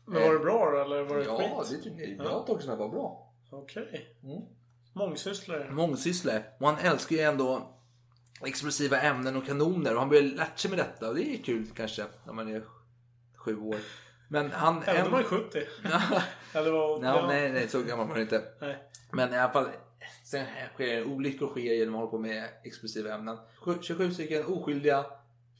[0.06, 1.78] Men var det bra då, eller var det Ja, skit?
[1.84, 2.26] det tycker jag.
[2.26, 3.32] Jag tolkar som att det var bra.
[3.50, 4.16] Okej.
[4.22, 4.42] Mm.
[4.92, 5.70] Mångsysslare.
[5.70, 6.44] Mångsysslare.
[6.60, 7.74] Och han älskar ju ändå
[8.44, 9.94] explosiva ämnen och kanoner.
[9.94, 11.08] Och han börjar lärt sig med detta.
[11.08, 12.64] Och det är kul kanske när man är
[13.36, 13.76] sju år.
[14.34, 14.82] Men han...
[14.86, 15.58] Även om man är 70.
[16.52, 17.04] eller vad?
[17.04, 18.42] Ja, nej, nej, så gammal var han inte.
[18.60, 18.76] Nej.
[19.10, 19.66] Men i alla fall,
[20.24, 20.44] sen
[20.74, 23.36] sker olyckor sker genom att hålla på med explosiva ämnen.
[23.60, 25.04] Sju- 27 stycken oskyldiga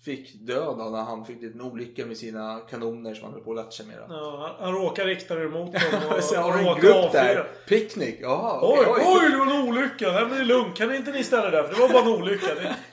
[0.04, 3.50] fick död av när han fick en olycka med sina kanoner som han höll på
[3.50, 3.96] att lära sig med.
[4.08, 5.82] Ja, han, han råkar rikta det mot dem
[6.16, 7.46] och, Sen har en grupp där.
[7.68, 8.18] Picknick.
[8.20, 10.12] Jaha, Oj, okej, oj, det var en olycka.
[10.12, 10.76] Nej, men det är lugnt.
[10.76, 11.62] Kan inte ni ställa er där?
[11.62, 12.46] För det var bara en olycka.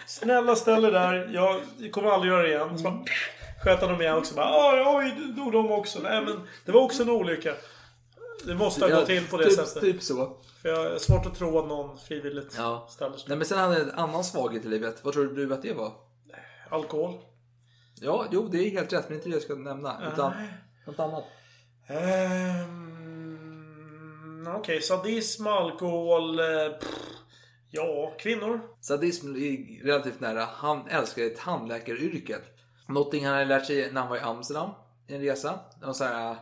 [0.07, 1.29] Snälla ställ er där.
[1.33, 2.77] Jag kommer aldrig göra det igen.
[2.77, 3.03] Så bara,
[3.63, 4.35] sköt dem igen också.
[4.35, 4.83] Bara, oj,
[5.17, 5.99] oj, dog de också.
[5.99, 7.53] Nej, men det var också en olycka.
[8.45, 9.81] Det måste ha gått till på det typ, sättet.
[9.81, 10.37] Typ så.
[10.61, 12.87] För jag har svårt att tro att någon frivilligt Ja.
[12.91, 13.25] ställer sig.
[13.29, 14.99] Nej, men sen hade han en annan svaghet i livet.
[15.03, 15.91] Vad tror du att det var?
[16.69, 17.13] Alkohol.
[18.01, 20.11] Ja, jo, det är helt rätt, men inte det jag ska nämna.
[20.13, 20.47] Utan Nej.
[20.87, 21.23] något annat.
[23.11, 26.39] Ehm, Okej, sadism, alkohol.
[26.39, 26.45] eh,
[26.79, 26.89] Pff,
[27.69, 28.59] ja, kvinnor.
[28.81, 30.45] Sadism är relativt nära.
[30.53, 32.43] Han älskade tandläkaryrket.
[32.87, 34.69] Någonting han hade lärt sig när han var i Amsterdam.
[35.07, 35.59] i En resa.
[35.81, 36.37] Någon sån här eh,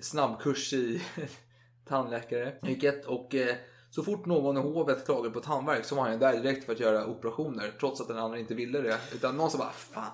[0.00, 1.02] snabbkurs i
[1.88, 3.04] tandläkaryrket.
[3.04, 3.56] Och eh,
[3.90, 6.80] så fort någon i hovet klagade på tandvärk så var han där direkt för att
[6.80, 7.72] göra operationer.
[7.80, 8.98] Trots att den andra inte ville det.
[9.14, 10.10] Utan någon som bara, fan,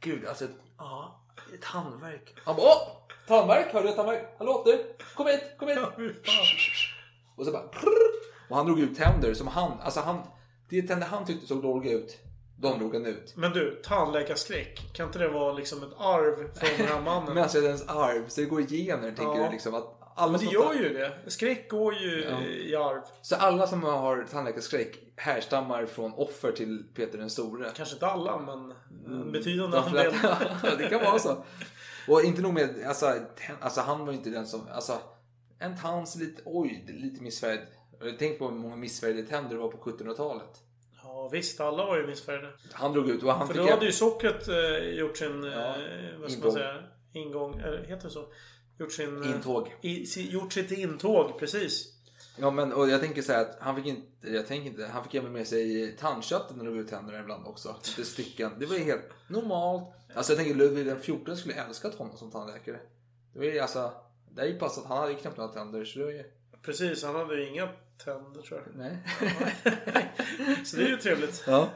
[0.00, 0.46] gud alltså,
[0.78, 1.20] ja,
[1.72, 2.34] tandvärk.
[2.44, 2.96] Han bara, åh!
[3.26, 4.34] Tandvärk, hörde du tandvärk?
[4.38, 5.78] Hallå du, kom hit, kom hit.
[7.36, 7.62] Och så bara...
[8.48, 9.80] Och han drog ut tänder som han...
[9.80, 10.22] Alltså han...
[10.68, 12.18] Det tänder han tyckte såg dåliga ut.
[12.58, 13.32] De drog han ut.
[13.36, 14.90] Men du, tandläkarskräck.
[14.92, 17.34] Kan inte det vara liksom ett arv från den här mannen?
[17.34, 18.28] Mänsklighetens arv.
[18.28, 19.46] Så det går i gener tänker Ja.
[19.46, 19.74] du liksom.
[19.74, 21.12] Att alla Men det som gör ju det.
[21.26, 22.40] Skräck går ju Ja.
[22.42, 23.00] i arv.
[23.22, 27.70] Så alla som har tandläkarskräck härstammar från offer till Peter den store.
[27.76, 28.72] Kanske inte alla, men
[29.06, 30.12] en betydande andel.
[30.78, 31.44] det kan vara så.
[32.08, 34.98] Och inte nog med, alltså, ten- alltså han var ju inte den som, alltså
[35.58, 37.66] en tand ser lite, oj, det är lite missfärgad.
[38.18, 40.62] Tänk på hur många missfärgade tänder det var på 1700-talet.
[41.26, 42.52] Ja visst, alla var ju missfärgade.
[42.72, 43.62] Han drog ut och han För fick...
[43.62, 45.58] då hade ju sockret eh, gjort sin, eh,
[46.20, 46.42] vad ska ingång.
[46.42, 46.82] man säga,
[47.12, 48.24] ingång, eller heter det så?
[48.78, 49.22] Gjort sin...
[49.22, 49.74] eh, Intåg.
[49.82, 51.92] I, si, gjort sitt intåg, precis.
[52.38, 55.04] Ja men och jag tänker så här att han fick inte, jag tänker inte, han
[55.04, 57.76] fick även med sig tandköttet när var ut tänderna ibland också.
[57.96, 58.50] Lite stycken.
[58.58, 59.94] Det var ju helt normalt.
[60.14, 62.78] Alltså jag tänker Ludvig den 14 skulle älskat honom som tandläkare.
[63.32, 63.92] Det var ju alltså,
[64.30, 66.24] det är ju passat, han hade ju knappt några tänder så det var ju,
[66.62, 67.68] Precis, han hade ju inga
[68.04, 68.76] tänder tror jag.
[68.76, 68.98] nej.
[70.64, 71.44] Så det är ju trevligt.
[71.46, 71.70] Ja.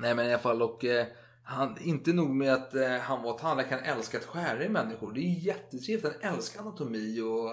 [0.00, 1.06] Nej men i alla fall och eh,
[1.42, 5.12] han, inte nog med att eh, han var tandläkare, han älskade att skära i människor.
[5.12, 7.52] Det är jättetrevligt, han älskar anatomi och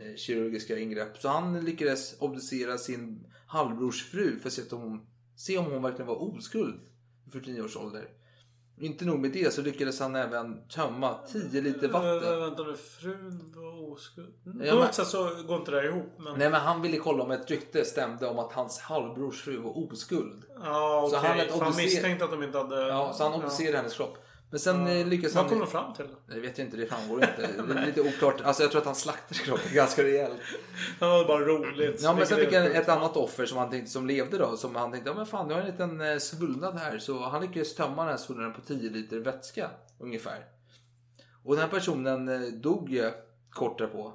[0.00, 1.18] eh, kirurgiska ingrepp.
[1.18, 5.06] Så han lyckades obducera sin halvbrors fru för att se, att hon,
[5.36, 6.80] se om hon verkligen var oskuld
[7.26, 8.08] i 49 års ålder.
[8.82, 12.40] Inte nog med det så lyckades han även tömma 10 liter vatten.
[12.40, 14.26] vänta nu, frun var oskuld.
[14.44, 16.12] På Ja, men- något sätt så går inte det här ihop.
[16.18, 16.38] Men...
[16.38, 19.92] Nej men han ville kolla om ett rykte stämde om att hans halvbrors fru var
[19.92, 20.44] oskuld.
[20.64, 21.18] Ja, okej.
[21.28, 22.88] han För han obducer- misstänkte att de inte hade...
[22.88, 24.18] Ja, så han obducerade hennes kropp.
[24.52, 25.04] Men sen ja.
[25.04, 25.44] lyckades han...
[25.44, 26.06] Vad kom de fram till?
[26.26, 27.48] Det vet jag inte, det framgår inte.
[27.66, 28.40] Det är lite oklart.
[28.40, 30.40] Alltså jag tror att han slaktade kroppen ganska rejält.
[30.98, 32.02] Det var bara roligt.
[32.02, 34.56] Ja men sen fick han ett annat offer som han tänkte som levde då.
[34.56, 36.98] Som han tänkte, ja men fan du har en liten eh, svullnad här.
[36.98, 40.46] Så han lyckades tömma den här svullnaden på 10 liter vätska ungefär.
[41.44, 43.10] Och den här personen eh, dog ju
[43.50, 44.12] kort därpå.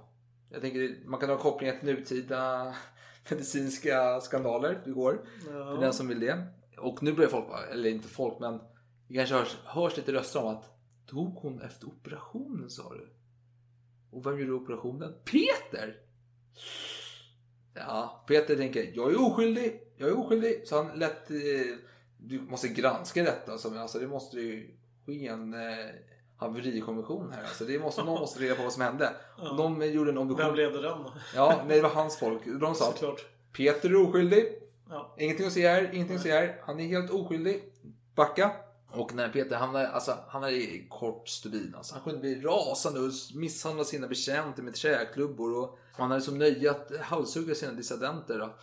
[0.49, 2.73] Jag tänker man kan ha kopplingar till nutida
[3.29, 4.79] medicinska skandaler.
[4.85, 5.19] Det går.
[5.47, 5.51] Ja.
[5.51, 6.47] För den som vill det.
[6.77, 8.59] Och nu börjar folk, eller inte folk men
[9.07, 10.69] det kanske hörs, hörs lite röster om att
[11.09, 13.09] dog hon efter operationen sa du?
[14.11, 15.13] Och vem gjorde operationen?
[15.25, 15.97] Peter!
[17.73, 20.67] Ja, Peter tänker jag är oskyldig, jag är oskyldig.
[20.67, 21.37] Så han lätt, eh,
[22.17, 23.57] du måste granska detta.
[23.57, 25.85] Så, men alltså, det måste ju ske en, eh,
[26.37, 27.43] haverikommission här.
[27.43, 29.09] Alltså det måste, någon måste reda på vad som hände.
[29.37, 30.47] Och de gjorde en obduktion.
[30.47, 31.13] Vem ledde den då?
[31.35, 32.45] Ja, nej, det var hans folk.
[32.45, 33.25] De sa Såklart.
[33.53, 34.45] Peter är oskyldig.
[34.89, 35.15] Ja.
[35.19, 36.61] Ingenting att se här, ingenting att se här.
[36.65, 37.63] Han är helt oskyldig.
[38.15, 38.51] Backa.
[38.99, 41.73] Och när Peter hamnade, alltså, han var i kort stubin.
[41.77, 45.63] Alltså, han kunde bli rasande och misshandla sina betjänter med träklubbor.
[45.63, 48.39] Och han hade som nöje att halshugga sina dissidenter.
[48.39, 48.55] Då,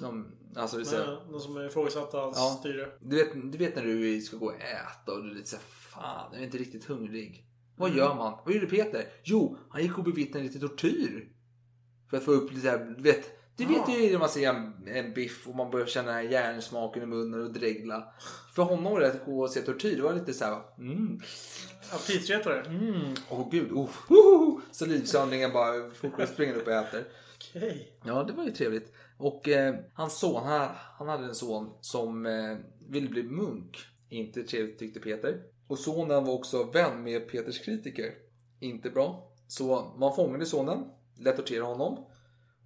[0.00, 2.56] som, alltså, det säga, Ja, Någon som ifrågasatte hans Ja.
[2.60, 2.88] styre.
[3.00, 5.64] du, vet, du vet när du ska gå och äta och du är lite såhär,
[5.64, 7.46] fan jag är inte riktigt hungrig.
[7.76, 8.38] Vad gör man?
[8.44, 9.04] Vad gjorde Peter?
[9.24, 11.28] Jo, han gick och bevittnade lite tortyr.
[12.10, 13.30] För att få upp lite du vet.
[13.56, 17.06] Du vet ju när man ser en, en biff och man börjar känna järnsmaken i
[17.06, 18.14] munnen och dregla.
[18.54, 21.20] För honom var det att gå och se tortyr, det var lite såhär, mm,
[21.92, 22.60] Aptitretare.
[22.60, 27.04] mm, åh gud, oh, oh, salivsöndringen bara springa upp och äter.
[27.36, 27.92] Okej.
[28.04, 28.92] Ja, det var ju trevligt.
[29.18, 30.68] Och eh, hans son, han,
[30.98, 32.56] han hade en son som eh,
[32.88, 33.78] ville bli munk.
[34.08, 35.42] Inte trevligt tyckte Peter.
[35.68, 38.12] Och sonen var också vän med Peters kritiker.
[38.60, 39.32] Inte bra.
[39.48, 40.84] Så man fångade sonen,
[41.18, 42.06] lät tortera honom.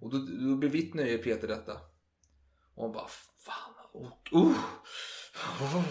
[0.01, 0.17] Och då,
[0.49, 1.73] då bevittnar ju Peter detta.
[2.75, 3.07] Och han bara,
[3.45, 4.57] fan, oh, oh,
[5.61, 5.83] oh,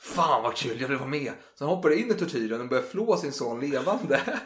[0.00, 1.32] fan vad kul, jag vill vara med.
[1.54, 4.20] Så han hoppade in i tortyren och började flå sin son levande.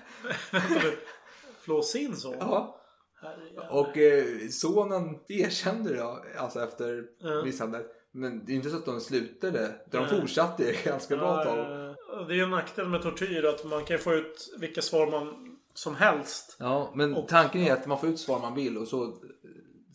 [1.61, 2.37] Flå sin son?
[2.41, 2.81] ja.
[3.71, 6.05] Och eh, sonen erkände det
[6.39, 7.45] alltså efter Ja.
[7.45, 7.83] misshandel.
[8.13, 9.75] Men det är inte så att de slutade.
[9.91, 10.21] De Nej.
[10.21, 11.57] fortsatte ganska bra tag.
[12.29, 15.95] Det är en nackdel med tortyr att man kan få ut vilka svar man som
[15.95, 16.57] helst.
[16.59, 19.11] Ja, men Och- tanken är att man får ut svar man vill och så eh,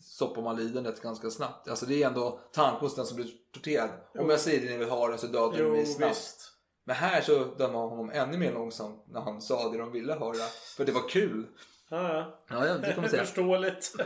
[0.02, 1.68] stoppar man lidandet ganska snabbt.
[1.68, 3.90] Alltså det är ändå tanken hos den som blir torterad.
[4.18, 6.10] Om jag säger det ni vill ha det så dödar du Jo, mig snabbt.
[6.12, 6.46] visst.
[6.84, 10.12] Men här så dömde man honom ännu mer långsamt när han sa det de ville
[10.14, 10.46] höra.
[10.76, 11.46] För det var kul.
[11.90, 12.34] Ja, ja.
[12.48, 13.24] Ja, ja det kan man säga.
[13.24, 13.94] Förståeligt.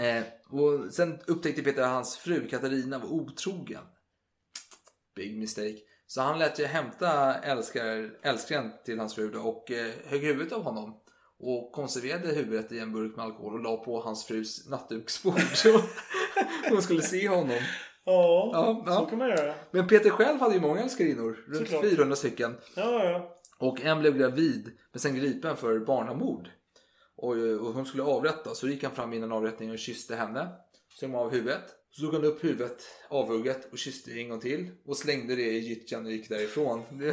[0.00, 3.82] Eh, och sen upptäckte Peter att hans fru Katarina var otrogen.
[5.16, 5.76] Big mistake.
[6.14, 10.52] Så han lät ju hämta älskar, älskaren till hans fru då och eh, högg huvudet
[10.52, 11.00] av honom.
[11.38, 15.40] Och konserverade huvudet i en burk med alkohol och la på hans frus nattduksbord.
[15.54, 15.80] Så
[16.70, 17.58] hon skulle se honom.
[18.04, 18.98] Ja, Ja, ja.
[18.98, 19.54] så kan man göra.
[19.70, 21.44] Men Peter själv hade ju många älskarinnor.
[21.46, 21.90] Runt Såklart.
[21.90, 22.56] 400 stycken.
[22.76, 23.36] Ja, ja.
[23.58, 26.48] Och en blev gravid men sen gripen för barnamord.
[27.16, 28.58] Och, och hon skulle avrättas.
[28.58, 30.48] Så gick han fram innan avrättningen och kysste henne.
[31.00, 31.64] Sög av huvudet.
[31.92, 34.70] Så tog han upp huvudet avhugget och kysste en gång till.
[34.86, 36.82] Och slängde det i gyttjan och gick därifrån.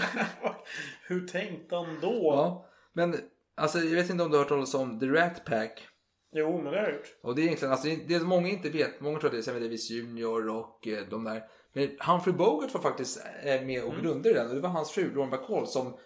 [1.08, 2.22] Hur tänkte han då?
[2.24, 2.66] ja.
[2.94, 3.16] Men
[3.56, 5.88] alltså, jag vet inte om du har hört talas om The Rat Pack.
[6.32, 7.18] Jo, men det har jag gjort.
[7.22, 9.02] Och det är egentligen, alltså, det är många inte vet.
[9.02, 11.44] Många tror att det är Sammy Davis Jr och eh, de där.
[11.74, 14.50] Men Humphrey Bogart var faktiskt eh, med och grundade den.
[14.50, 15.98] Och det var hans fru Lauren Bacall som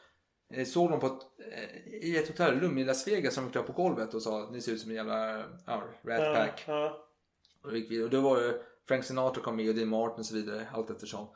[0.53, 1.21] eh, såg dem på ett,
[1.53, 4.71] eh, i ett hotellrum i Las Vegas som kröp på golvet och sa ni ser
[4.71, 6.63] ut som en jävla ja, Rat Pack.
[6.67, 7.09] Ja, ja.
[7.63, 8.05] Och, det gick vidare.
[8.05, 8.53] och då var ju
[8.87, 11.27] Frank Sinatra kom med och Dean Martin och så vidare allt eftersom.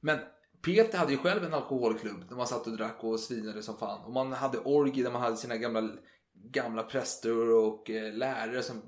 [0.00, 0.18] Men
[0.64, 4.04] Peter hade ju själv en alkoholklubb där man satt och drack och svinade som fan.
[4.04, 5.90] Och man hade orgi där man hade sina gamla,
[6.34, 8.82] gamla präster och eh, lärare som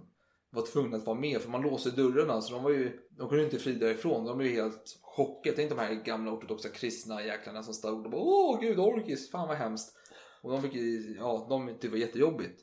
[0.50, 3.38] var tvungna att vara med för man låste dörrarna så de var ju, de kunde
[3.38, 4.24] ju inte fly därifrån.
[4.24, 5.56] De var ju helt chockade.
[5.56, 9.48] Tänk de här gamla ortodoxa kristna jäklarna som stod och bara åh gud orgis, fan
[9.48, 9.96] vad hemskt.
[10.42, 12.60] Och de fick ju, ja de tyckte det var jättejobbigt.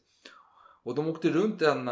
[0.84, 1.86] Och de åkte runt en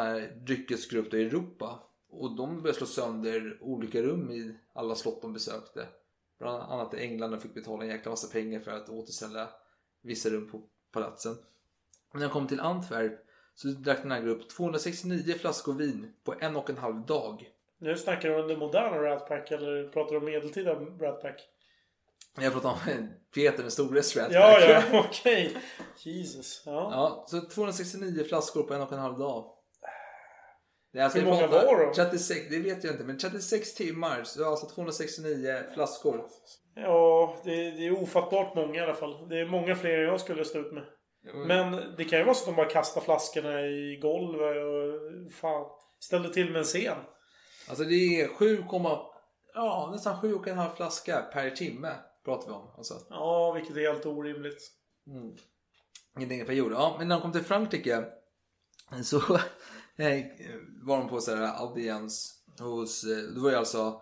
[0.45, 1.86] dryckesgrupp i Europa.
[2.09, 5.87] Och de började slå sönder olika rum i alla slott de besökte.
[6.39, 9.49] Bland annat England fick betala en jäkla massa pengar för att återställa
[10.01, 10.61] vissa rum på
[10.91, 11.35] palatsen.
[12.13, 13.19] När de kom till Antwerp
[13.55, 17.49] så drack den här gruppen 269 flaskor vin på en och en halv dag.
[17.77, 21.49] Nu snackar du om det moderna Rat Pack eller pratar du om medeltida Rat Pack?
[22.39, 24.85] Jag pratar om Peter den store Rat Ja, Pack.
[24.91, 25.57] ja, okej.
[25.97, 26.63] Jesus.
[26.65, 26.71] Ja.
[26.91, 29.53] Ja, så 269 flaskor på en och en halv dag.
[30.93, 31.93] Det är alltså Hur många var de?
[31.93, 34.23] 36, det vet jag inte, men 36 timmar.
[34.23, 36.25] Så alltså 269 flaskor.
[36.75, 39.29] Ja, det, det är ofattbart många i alla fall.
[39.29, 40.83] Det är många fler än jag skulle stå ut med.
[41.47, 45.65] Men det kan ju vara så att de bara kastar flaskorna i golvet och fan
[45.99, 46.97] ställde till med en scen.
[47.69, 48.63] Alltså det är 7,
[49.53, 51.93] ja, nästan 7 och en halv flaska per timme
[52.25, 52.73] pratar vi om.
[52.77, 52.93] Alltså.
[53.09, 54.71] Ja, vilket är helt orimligt.
[55.07, 55.35] Mm.
[56.17, 56.71] Ingenting per jord.
[56.71, 58.05] Ja, men när de kom till Frankrike
[59.03, 59.39] så
[60.83, 64.01] var de på så här audiens hos, eh, det var ju alltså,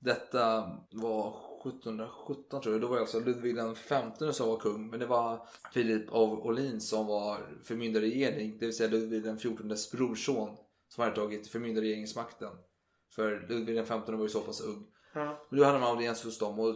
[0.00, 4.90] detta var 1717 tror jag, då var det alltså Ludvig den XV som var kung,
[4.90, 9.90] men det var Filip av Orleans som var förmyndarregering, det vill säga Ludvig den XIVs
[9.90, 10.56] brorson
[10.88, 12.52] som hade tagit förmyndarregeringsmakten.
[13.14, 14.86] För Ludvig den XV var ju så pass ung.
[15.14, 15.46] Ja.
[15.50, 16.74] Och då hade de audiens hos dem och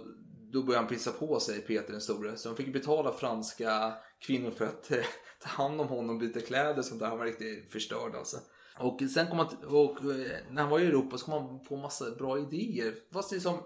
[0.52, 2.36] då började han pissa på sig, Peter den store.
[2.36, 3.94] Så de fick betala franska
[4.26, 5.04] kvinnor för att eh,
[5.40, 7.08] ta hand om honom, byta kläder och sånt där.
[7.08, 8.36] Han var riktigt förstörd alltså.
[8.80, 11.76] Och sen kom han, och eh, när han var i Europa så kom han på
[11.76, 12.94] massa bra idéer.
[13.12, 13.58] Fast det är som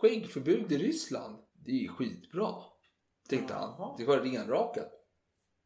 [0.00, 1.36] skäggförbud i Ryssland.
[1.64, 2.46] Det är ju skitbra.
[3.30, 3.38] Han.
[3.48, 3.94] Jaha.
[3.98, 4.90] Det var renrakat.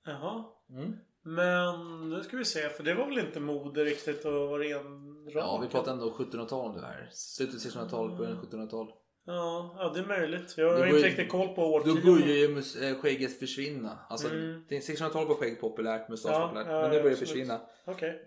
[0.07, 0.45] Jaha.
[0.71, 0.97] Mm.
[1.23, 5.35] Men nu ska vi se, för det var väl inte mode riktigt att vara renrak?
[5.35, 7.09] Ja, vi pratar ändå 1700-tal nu här.
[7.13, 8.93] Slutet 1600-tal, början 1700-tal.
[9.27, 10.55] Ja, ja, det är möjligt.
[10.57, 12.05] Jag Då har inte riktigt koll på Då årtionden.
[12.05, 13.99] börjar ju eh, skägget försvinna.
[14.09, 14.65] Alltså, Mm.
[14.69, 16.67] det är 1600-talet var skägg populärt, mustasch Ja, populärt.
[16.67, 17.61] ja, men nu börjar det försvinna.
[17.87, 18.23] Okej.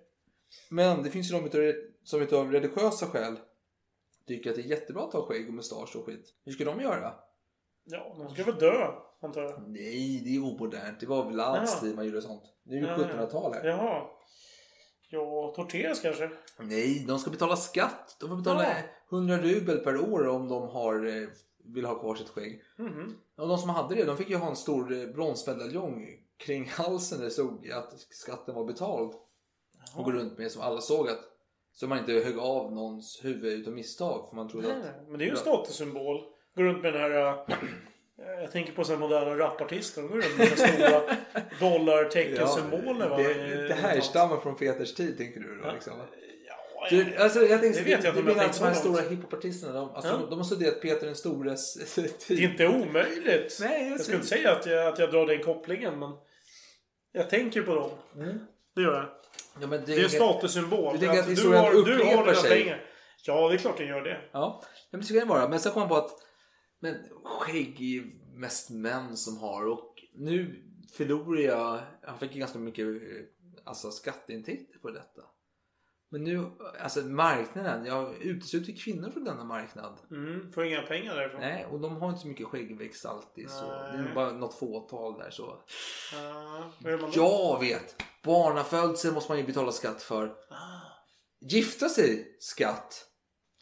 [0.69, 1.73] Men det finns ju de
[2.03, 3.39] som utav religiösa skäl
[4.27, 6.33] tycker att det är jättebra att ha skägg och mustasch och skit.
[6.45, 7.13] Hur ska de göra?
[7.83, 8.87] Ja, de ska väl dö,
[9.21, 9.63] antar jag.
[9.67, 10.99] Nej, det är omodernt.
[10.99, 12.43] Det var väl alls tid man gjorde sånt.
[12.63, 13.65] Det är ju Ja, 1700-tal här.
[13.65, 14.07] Jaha.
[15.09, 16.31] Ja, torteras kanske?
[16.59, 18.17] Nej, de ska betala skatt.
[18.19, 18.73] De får betala Ja.
[19.17, 21.27] 100 rubel per år om de har, eh,
[21.63, 22.61] vill ha kvar sitt skägg.
[22.77, 23.17] Mhm.
[23.37, 26.07] Och de som hade det, de fick ju ha en stor eh, bronsmedaljong
[26.37, 29.13] kring halsen där det stod att skatten var betald.
[29.95, 31.19] Och gå runt med så alla såg att
[31.73, 34.27] så man inte högg av någons huvud utav misstag.
[34.29, 35.09] För man trodde Nej, att...
[35.09, 36.21] men det är ju en statussymbol.
[36.55, 37.11] Går runt med den här...
[37.27, 37.35] äh,
[38.41, 40.01] Jag tänker på så här moderna rapartister.
[40.01, 41.01] De går runt med den stora
[41.59, 43.09] dollarteckensymbolen.
[43.09, 43.17] va?
[43.17, 45.71] det, det härstammar från Peters tid tänker du då?
[45.71, 45.93] Liksom.
[45.97, 48.65] Ja, Du, alltså, jag tänkte, Det vet jag inte det om jag tänkte att de
[48.65, 50.17] här stora hiphopartisterna, de, alltså, Ja.
[50.17, 52.39] de, de har studerat Peter den stores Det tid.
[52.39, 53.57] är inte omöjligt.
[53.61, 56.11] Nej, jag jag skulle inte säga att jag, att jag drar den kopplingen, men...
[57.11, 57.89] Jag tänker på dem.
[58.75, 59.05] Det gör jag.
[59.59, 60.93] Ja, men Det är en statussymbol.
[60.93, 62.63] Du tänker att du har, du har dina sig?
[62.63, 62.85] pengar.
[63.25, 64.21] Ja, det är klart den gör det.
[64.31, 65.49] Ja, men det ska det vara.
[65.49, 66.11] Men sen kom man på att
[66.79, 70.63] men skägg är ju mest män som har och nu
[70.93, 72.93] förlorar jag, jag fick ju ganska mycket eh,
[73.63, 75.21] alltså, skatteintäkter på detta.
[76.13, 76.45] Men nu,
[76.79, 79.97] alltså marknaden, jag utesluter kvinnor från denna marknad.
[80.11, 81.41] Mm, får inga pengar därifrån.
[81.41, 83.49] Nej, och de har inte så mycket skäggväxt alltid.
[83.49, 85.45] Så det är bara något fåtal där så.
[85.45, 87.11] Då?
[87.15, 88.03] Jag vet!
[88.23, 90.25] Barnafödsel måste man ju betala skatt för.
[90.49, 90.81] Ah,
[91.39, 93.05] Gifta sig, skatt.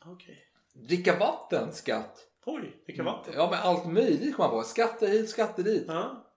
[0.05, 0.37] Okej.
[0.73, 2.17] Dricka vatten, skatt.
[2.45, 3.33] Oj, vilka vatten.
[3.37, 4.67] Ja men allt möjligt kommer man på.
[4.67, 5.85] Skatta hit, skatta dit.
[5.87, 6.28] Ja.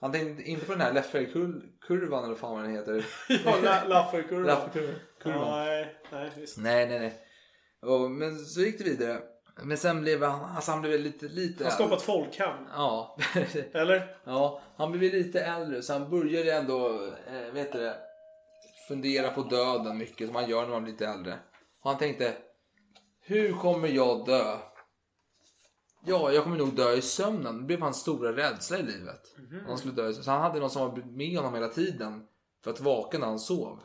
[0.00, 3.04] Han tänkte inte på den här Lefferkurvan eller vad fan den heter.
[3.44, 4.46] Ja, la- Lafferkurvan.
[4.46, 5.50] Lafferkurvan.
[5.50, 6.58] Nej, nej, visst.
[6.58, 7.14] Nej, nej, nej.
[7.82, 9.18] Och, men så gick det vidare.
[9.62, 11.64] Men sen blev han, alltså han blev lite, lite...
[11.64, 12.54] Han skapat folkhem.
[12.74, 13.16] Ja.
[13.72, 14.16] Eller?
[14.24, 17.96] ja, han blev lite äldre så han började ändå, eh, vet du det,
[18.88, 21.38] fundera på döden mycket som man gör när man blir lite äldre.
[21.82, 22.36] Och han tänkte,
[23.20, 24.56] hur kommer jag dö?
[26.04, 27.58] Ja, jag kommer nog dö i sömnen.
[27.58, 29.20] Det blev hans stora rädsla i livet.
[29.66, 30.12] Han skulle dö.
[30.12, 32.22] Så han hade någon som var med honom hela tiden
[32.64, 33.80] för att vaka när han sov.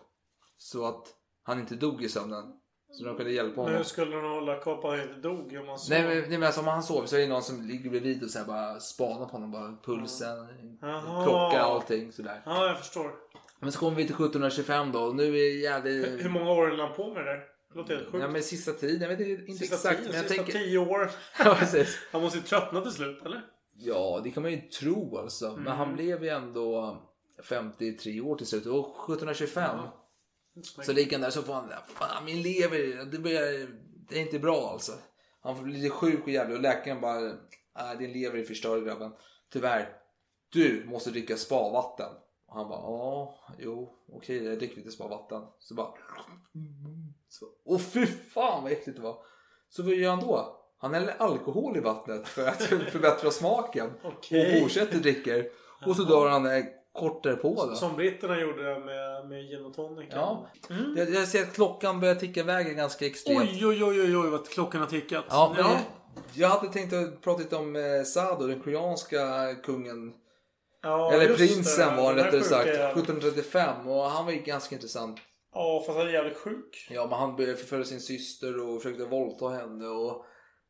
[0.58, 1.08] Så att
[1.44, 2.44] han inte dog i sömnen.
[2.92, 3.78] Så de kunde hjälpa Men honom.
[3.78, 5.90] hur skulle de hålla koll på att han inte dog om han sov?
[5.98, 8.24] Nej men, nej, men alltså, om han sover så är det någon som ligger bredvid
[8.24, 9.52] och så här bara spanar på honom.
[9.52, 10.48] Bara pulsen,
[10.82, 11.24] Jaha.
[11.24, 12.42] klocka, allting sådär.
[12.46, 13.12] Ja, jag förstår.
[13.60, 16.26] Men så kommer vi till 1725 då och nu är jävligt...
[16.26, 17.44] Hur många år höll han på med det där?
[17.76, 18.22] Låter helt sjukt.
[18.22, 20.60] Ja men sista tiden, jag vet inte, inte sista exakt tio, men jag sista tänker...
[20.60, 21.12] tio år.
[21.40, 21.98] Ja precis.
[22.12, 23.42] Han måste ju tröttna till slut, eller?
[23.76, 25.46] Ja det kan man ju tro alltså.
[25.52, 25.78] Men Mm.
[25.78, 26.98] han blev ju ändå
[27.50, 30.84] 53 år till slut och 1725 Ja.
[30.84, 33.68] så ligger han där så får han, fan min lever, det, börjar,
[34.10, 34.92] det är inte bra alltså.
[35.42, 37.20] Han får bli lite sjuk och jävlig och läkaren bara,
[37.76, 39.12] nej din lever är förstörd grabben.
[39.54, 39.90] Tyvärr,
[40.54, 42.10] du måste dricka spavatten.
[42.48, 45.42] Och han bara, ja, jo, okej jag dricker lite spavatten.
[45.60, 45.94] Så bara,
[47.34, 49.18] så, åh fy fan vad äckligt det var.
[49.70, 50.60] Så vad gör han då?
[50.78, 53.94] Han häller alkohol i vattnet för att förbättra smaken.
[54.04, 54.56] Okej.
[54.56, 55.44] Och fortsätter dricka.
[55.86, 57.76] Och så dör han eh, kort därpå då.
[57.76, 60.10] Som britterna gjorde med, med gin och tonic.
[60.12, 60.48] Ja.
[60.96, 63.42] Jag, jag ser att klockan börjar ticka iväg ganska extremt.
[63.42, 65.26] Oj, oj, oj, oj, oj, vad klockan har tickat.
[65.30, 65.66] Ja, men
[66.34, 70.14] Jag, hade tänkt att prata lite om eh, Sado, den koreanska kungen.
[70.82, 72.02] Ja, eller prinsen det.
[72.02, 72.68] var här rättare sagt.
[72.68, 73.00] jäveln.
[73.00, 75.20] 1735 och han var ju ganska intressant.
[75.54, 76.88] Ja, fast han är jävligt sjuk.
[76.90, 80.26] Ja, men han började förfölja sin syster och försökte våldta henne och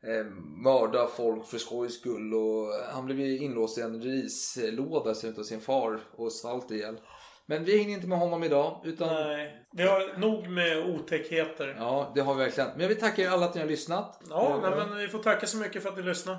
[0.07, 0.25] eh,
[0.63, 2.33] mörda folk för skojs skull.
[2.33, 6.99] Och han blev inlåst i en rislåda utav sin far och svalt ihjäl.
[7.45, 8.81] Men vi hinner inte med honom idag.
[8.85, 9.67] Utan, Nej.
[9.71, 11.75] Vi har nog med otäckheter.
[11.79, 12.69] Ja, det har vi verkligen.
[12.69, 14.21] Men jag vill tacka er alla att ni har lyssnat.
[14.29, 16.37] Ja, nej, men vi får tacka så mycket för att ni lyssnade.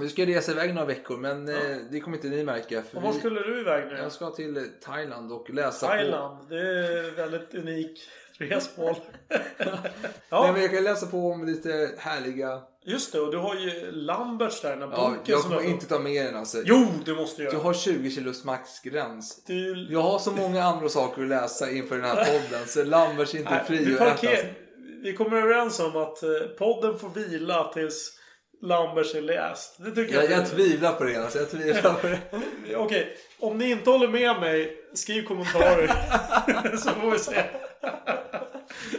[0.00, 1.54] Vi ska resa iväg några veckor men eh,
[1.90, 2.82] det kommer inte ni märka.
[2.82, 3.96] För Och vi- skulle du iväg nu?
[3.98, 6.48] Jag ska till Thailand och läsa Thailand.
[6.48, 7.98] Det är väldigt unik
[8.38, 8.94] resmål.
[8.94, 9.34] på.
[10.28, 12.62] ja, Nej, men jag kan läsa på om lite härliga...
[12.84, 13.20] just det.
[13.20, 15.86] Och du har ju Lamberts där, den här Ja, boken jag som kommer har- inte
[15.86, 16.62] ta med den alltså.
[16.64, 17.62] Jo, du måste Jag göra.
[17.62, 19.44] har 20 kilos maxgräns.
[19.46, 19.86] Du...
[19.90, 23.38] Jag har så många andra saker att läsa inför den här podden så Lamberts är
[23.38, 24.48] inte Nej, fri att äta.
[25.02, 28.20] vi kommer överens om att eh, podden får vila tills
[28.62, 29.76] Lamberts är läst.
[29.78, 30.24] Det tycker jag.
[30.24, 31.38] Jag, jag tvivlar på det alltså.
[31.38, 32.20] Jag tvivlar på det.
[32.76, 35.86] Okej, om ni inte håller med mig, skriv kommentarer.
[36.76, 37.44] så får vi se.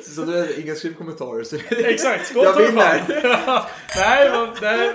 [0.04, 1.44] Så du har inga skrivkommentarer.
[1.44, 1.58] Så...
[1.70, 3.04] Exakt, skål Jag vinner.
[3.98, 4.92] nej, men, nej,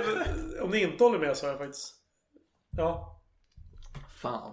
[0.61, 1.95] om ni inte håller med så har jag faktiskt...
[2.77, 3.21] Ja.
[4.23, 4.53] Fan.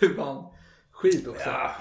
[0.00, 0.44] Du vann
[0.92, 1.50] skit också.
[1.50, 1.74] Ja.